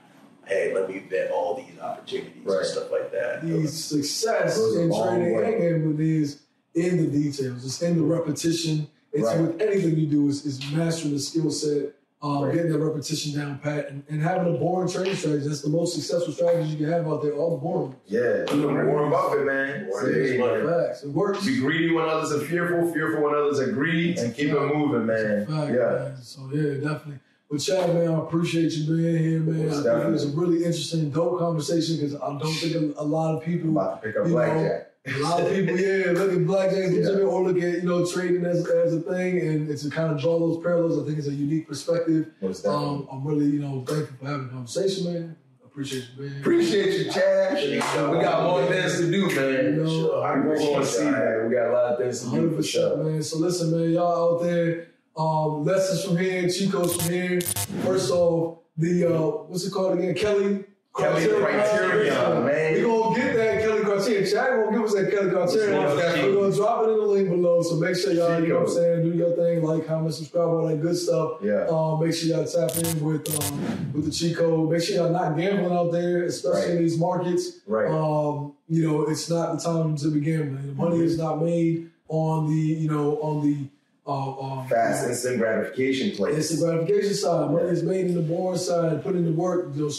hey, 0.51 0.73
let 0.73 0.89
me 0.89 0.99
vet 1.09 1.31
all 1.31 1.55
these 1.55 1.79
opportunities 1.79 2.43
Right. 2.43 2.57
and 2.57 2.65
stuff 2.67 2.91
like 2.91 3.11
that. 3.11 3.41
the 3.47 3.67
success 3.67 4.57
in 4.57 4.91
training 4.91 4.91
trading 4.91 5.35
way. 5.35 5.53
and 5.53 5.61
gambling 5.61 5.99
is 6.21 6.41
in 6.75 6.97
the 6.97 7.07
details. 7.11 7.65
It's 7.65 7.81
in 7.81 7.97
the 7.97 8.03
repetition. 8.03 8.87
It's 9.13 9.25
Right. 9.27 9.41
with 9.41 9.61
anything 9.61 9.97
you 9.97 10.07
do 10.07 10.27
is, 10.27 10.45
is 10.45 10.59
mastering 10.73 11.13
the 11.13 11.19
skill 11.19 11.51
set 11.51 11.93
um, 12.23 12.43
Right. 12.43 12.53
getting 12.53 12.71
that 12.71 12.77
repetition 12.77 13.33
down 13.35 13.57
pat, 13.63 13.89
and, 13.89 14.03
and 14.07 14.21
having 14.21 14.53
a 14.55 14.57
boring 14.59 14.87
training 14.87 15.15
strategy. 15.15 15.47
That's 15.47 15.61
the 15.63 15.69
most 15.71 15.95
successful 15.95 16.31
strategy 16.31 16.69
you 16.69 16.77
can 16.77 16.85
have 16.85 17.07
out 17.07 17.23
there. 17.23 17.33
All 17.33 17.49
the 17.49 17.57
boring 17.57 17.95
Yeah, 18.05 18.45
Warren 18.53 19.09
Buffett, 19.09 19.43
man. 19.47 19.87
Warren 19.87 20.13
Say, 20.13 20.37
facts. 20.37 21.03
It 21.03 21.09
works. 21.09 21.43
Be 21.43 21.59
greedy 21.59 21.91
when 21.91 22.05
others 22.07 22.31
are 22.31 22.45
fearful, 22.45 22.93
fearful 22.93 23.23
when 23.23 23.33
others 23.33 23.59
are 23.59 23.71
greedy, 23.71 24.15
and 24.19 24.35
keep 24.35 24.49
it 24.49 24.75
moving, 24.75 25.07
man. 25.07 25.47
Fact, 25.47 25.73
Yeah. 25.73 26.09
man. 26.11 26.17
So 26.21 26.47
yeah, 26.53 26.73
definitely. 26.75 27.19
But 27.51 27.59
Chad, 27.59 27.93
man, 27.93 28.07
I 28.09 28.19
appreciate 28.19 28.71
you 28.71 28.87
being 28.95 29.17
here, 29.23 29.39
man. 29.41 29.67
Most 29.67 29.85
I 29.85 29.95
think 29.95 30.05
it 30.07 30.11
was 30.11 30.25
a 30.25 30.29
really 30.37 30.57
interesting, 30.59 31.09
dope 31.11 31.37
conversation 31.39 31.97
because 31.97 32.15
I 32.15 32.27
don't 32.39 32.53
think 32.53 32.75
a, 32.75 33.01
a 33.01 33.03
lot 33.03 33.35
of 33.35 33.43
people, 33.43 33.69
About 33.71 34.01
to 34.01 34.07
pick 34.07 34.15
up 34.17 34.25
You 34.25 34.31
know, 34.31 34.37
blackjack. 34.37 34.87
a 35.07 35.19
lot 35.19 35.41
of 35.41 35.49
people, 35.49 35.77
yeah, 35.77 36.11
look 36.13 36.31
at 36.31 36.45
blackjack 36.47 36.77
as 36.79 36.93
Yeah. 36.93 36.99
legitimate 37.01 37.25
or 37.29 37.43
look 37.43 37.57
at 37.61 37.83
you 37.83 37.89
know 37.89 38.05
trading 38.05 38.45
as, 38.45 38.65
as 38.69 38.93
a 38.93 39.01
thing, 39.01 39.39
and 39.45 39.69
it's 39.69 39.83
to 39.83 39.89
kind 39.89 40.13
of 40.13 40.21
draw 40.21 40.39
those 40.39 40.63
parallels. 40.63 40.97
I 41.01 41.05
think 41.05 41.17
it's 41.17 41.27
a 41.27 41.33
unique 41.33 41.67
perspective. 41.67 42.27
Um, 42.65 43.07
I'm 43.11 43.25
really 43.27 43.47
you 43.47 43.59
know 43.59 43.83
thankful 43.85 44.15
for 44.17 44.25
having 44.27 44.45
a 44.45 44.49
conversation, 44.49 45.11
man. 45.13 45.35
Appreciate 45.65 46.03
you 46.03 46.17
being 46.19 46.29
here. 46.31 46.39
Appreciate 46.41 47.05
you, 47.05 47.11
Chad. 47.11 47.63
We 48.11 48.19
got 48.21 48.43
more 48.43 48.65
things 48.65 48.97
to 48.99 49.09
do, 49.11 49.25
man. 49.27 49.63
You 49.63 49.71
know, 49.83 49.89
Sure, 49.89 50.23
I 50.23 50.33
We're 50.35 50.39
appreciate 50.53 50.67
going 50.73 50.81
to 50.81 50.85
see 50.85 51.03
y'all. 51.03 51.11
that. 51.13 51.45
We 51.49 51.55
got 51.55 51.67
a 51.69 51.73
lot 51.73 51.85
of 51.93 51.97
things 51.99 52.19
to 52.23 52.29
do 52.31 52.55
for 52.55 52.63
sure. 52.63 52.97
man. 52.97 53.23
So 53.23 53.37
listen, 53.39 53.71
man, 53.71 53.89
y'all 53.91 54.35
out 54.37 54.43
there, 54.43 54.87
um, 55.15 55.63
lessons 55.63 56.03
from 56.03 56.17
here, 56.17 56.47
Cheat 56.49 56.71
Code's 56.71 56.95
from 56.95 57.13
here. 57.13 57.41
First 57.83 58.11
off, 58.11 58.59
the 58.77 59.05
uh, 59.05 59.21
what's 59.47 59.65
it 59.65 59.71
called 59.71 59.97
again? 59.97 60.15
Kelly. 60.15 60.65
Kelly 60.97 61.25
Criterion, 61.25 62.45
man. 62.45 62.73
We 62.73 62.81
gonna 62.81 63.15
get 63.15 63.35
that 63.37 63.61
Kelly 63.61 63.81
Criterion. 63.81 64.29
Chad 64.29 64.49
gonna 64.49 64.71
give 64.71 64.83
us 64.83 64.93
that 64.93 65.09
Kelly 65.09 65.29
Criterion. 65.29 66.35
We're 66.35 66.41
gonna 66.41 66.53
drop 66.53 66.83
it 66.83 66.89
in 66.91 66.97
the 66.97 67.05
link 67.05 67.29
below. 67.29 67.61
So 67.61 67.75
make 67.77 67.95
sure 67.95 68.11
y'all, 68.11 68.41
you 68.41 68.49
know 68.49 68.59
what 68.59 68.67
I'm 68.67 68.73
saying, 68.73 69.03
do 69.03 69.17
your 69.17 69.33
thing, 69.37 69.63
like, 69.63 69.87
comment, 69.87 70.13
subscribe, 70.13 70.49
all 70.49 70.67
that 70.67 70.81
good 70.81 70.97
stuff. 70.97 71.37
Yeah. 71.41 71.65
Um, 71.69 72.03
make 72.03 72.13
sure 72.13 72.35
y'all 72.35 72.45
tap 72.45 72.75
in 72.75 73.05
with 73.05 73.29
um, 73.41 73.93
with 73.93 74.03
the 74.03 74.11
Chico. 74.11 74.69
Make 74.69 74.83
sure 74.83 74.97
y'all 74.97 75.09
not 75.09 75.37
gambling 75.37 75.71
out 75.71 75.93
there, 75.93 76.25
especially 76.25 76.73
in 76.73 76.79
these 76.79 76.97
markets. 76.97 77.61
Right. 77.65 77.89
Um, 77.89 78.55
you 78.67 78.85
know, 78.85 79.03
it's 79.03 79.29
not 79.29 79.57
the 79.57 79.63
time 79.63 79.95
to 79.95 80.11
be 80.11 80.19
gambling. 80.19 80.67
The 80.67 80.73
money 80.73 80.99
is 80.99 81.17
not 81.17 81.41
made 81.41 81.89
on 82.09 82.49
the, 82.49 82.59
you 82.59 82.89
know, 82.89 83.17
on 83.21 83.45
the 83.45 83.69
uh, 84.07 84.39
um, 84.39 84.67
Fast 84.67 85.07
instant 85.07 85.37
gratification 85.37 86.07
it's 86.09 86.17
plays. 86.17 86.59
the 86.59 86.65
gratification 86.65 87.13
side. 87.13 87.51
Money 87.51 87.69
is 87.69 87.83
made 87.83 88.07
in 88.07 88.15
the 88.15 88.21
boring 88.21 88.57
side, 88.57 89.03
putting 89.03 89.25
the 89.25 89.31
work, 89.31 89.69
you 89.75 89.83
know, 89.83 89.91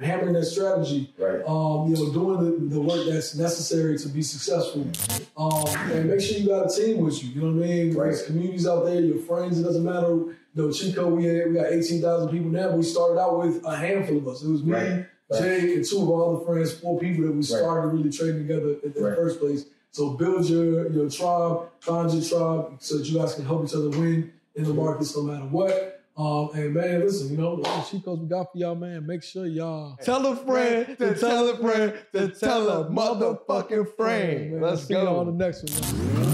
hammering 0.00 0.34
that 0.34 0.44
strategy. 0.44 1.12
Right. 1.18 1.42
Um, 1.46 1.88
you 1.90 1.96
know, 1.96 2.12
doing 2.12 2.68
the, 2.68 2.74
the 2.76 2.80
work 2.80 3.06
that's 3.08 3.34
necessary 3.34 3.98
to 3.98 4.08
be 4.08 4.22
successful. 4.22 4.86
Um, 5.36 5.66
and 5.90 6.08
make 6.08 6.20
sure 6.20 6.38
you 6.38 6.46
got 6.48 6.72
a 6.72 6.74
team 6.76 6.98
with 6.98 7.22
you. 7.24 7.30
You 7.30 7.40
know 7.40 7.56
what 7.58 7.64
I 7.64 7.68
mean? 7.68 7.94
Right. 7.94 8.04
There's 8.06 8.22
communities 8.22 8.66
out 8.68 8.84
there, 8.84 9.00
your 9.00 9.18
friends. 9.18 9.58
It 9.58 9.64
doesn't 9.64 9.84
matter. 9.84 10.08
You 10.08 10.36
know, 10.54 10.70
Cheat 10.70 10.94
Code, 10.94 11.12
we 11.12 11.24
had, 11.24 11.48
we 11.48 11.54
got 11.54 11.72
eighteen 11.72 12.00
thousand 12.00 12.28
people 12.30 12.50
now. 12.50 12.68
But 12.68 12.78
we 12.78 12.84
started 12.84 13.20
out 13.20 13.40
with 13.40 13.64
a 13.64 13.76
handful 13.76 14.18
of 14.18 14.28
us. 14.28 14.42
It 14.44 14.50
was 14.50 14.62
me, 14.62 14.72
Right. 14.72 15.06
Jay, 15.32 15.74
and 15.74 15.84
two 15.84 16.02
of 16.02 16.10
our 16.10 16.36
other 16.36 16.44
friends, 16.44 16.74
four 16.74 17.00
people 17.00 17.24
that 17.24 17.32
we 17.32 17.42
started 17.42 17.90
to 17.90 17.96
really 17.96 18.10
trading 18.12 18.46
together 18.46 18.76
in, 18.84 18.92
the 18.92 19.16
first 19.16 19.40
place. 19.40 19.64
So 19.94 20.10
build 20.14 20.44
your 20.48 20.90
your 20.90 21.08
tribe, 21.08 21.68
find 21.78 22.12
your 22.12 22.20
tribe, 22.22 22.78
so 22.80 22.98
that 22.98 23.06
you 23.06 23.16
guys 23.16 23.36
can 23.36 23.44
help 23.46 23.64
each 23.64 23.74
other 23.74 23.90
win 23.90 24.32
in 24.56 24.64
the 24.64 24.74
markets 24.74 25.16
no 25.16 25.22
matter 25.22 25.44
what. 25.44 26.00
Um, 26.16 26.50
and 26.54 26.74
man, 26.74 27.00
listen, 27.02 27.30
you 27.30 27.36
know, 27.36 27.50
all 27.50 27.56
the 27.58 27.62
Chicos 27.68 28.18
we 28.20 28.26
got 28.26 28.50
for 28.50 28.58
y'all, 28.58 28.74
man. 28.74 29.06
Make 29.06 29.22
sure 29.22 29.46
y'all 29.46 29.96
Tell 30.02 30.26
a 30.26 30.34
friend 30.34 30.98
to 30.98 31.14
tell 31.14 31.48
a 31.48 31.56
friend 31.58 31.94
to 32.12 32.28
tell 32.30 32.68
a 32.70 32.90
motherfucking 32.90 33.94
friend. 33.94 34.50
Man, 34.54 34.60
Let's 34.60 34.82
see 34.84 34.94
y'all 34.94 35.20
on 35.20 35.26
the 35.26 35.44
next 35.44 35.62
one. 35.70 36.24
man. 36.24 36.33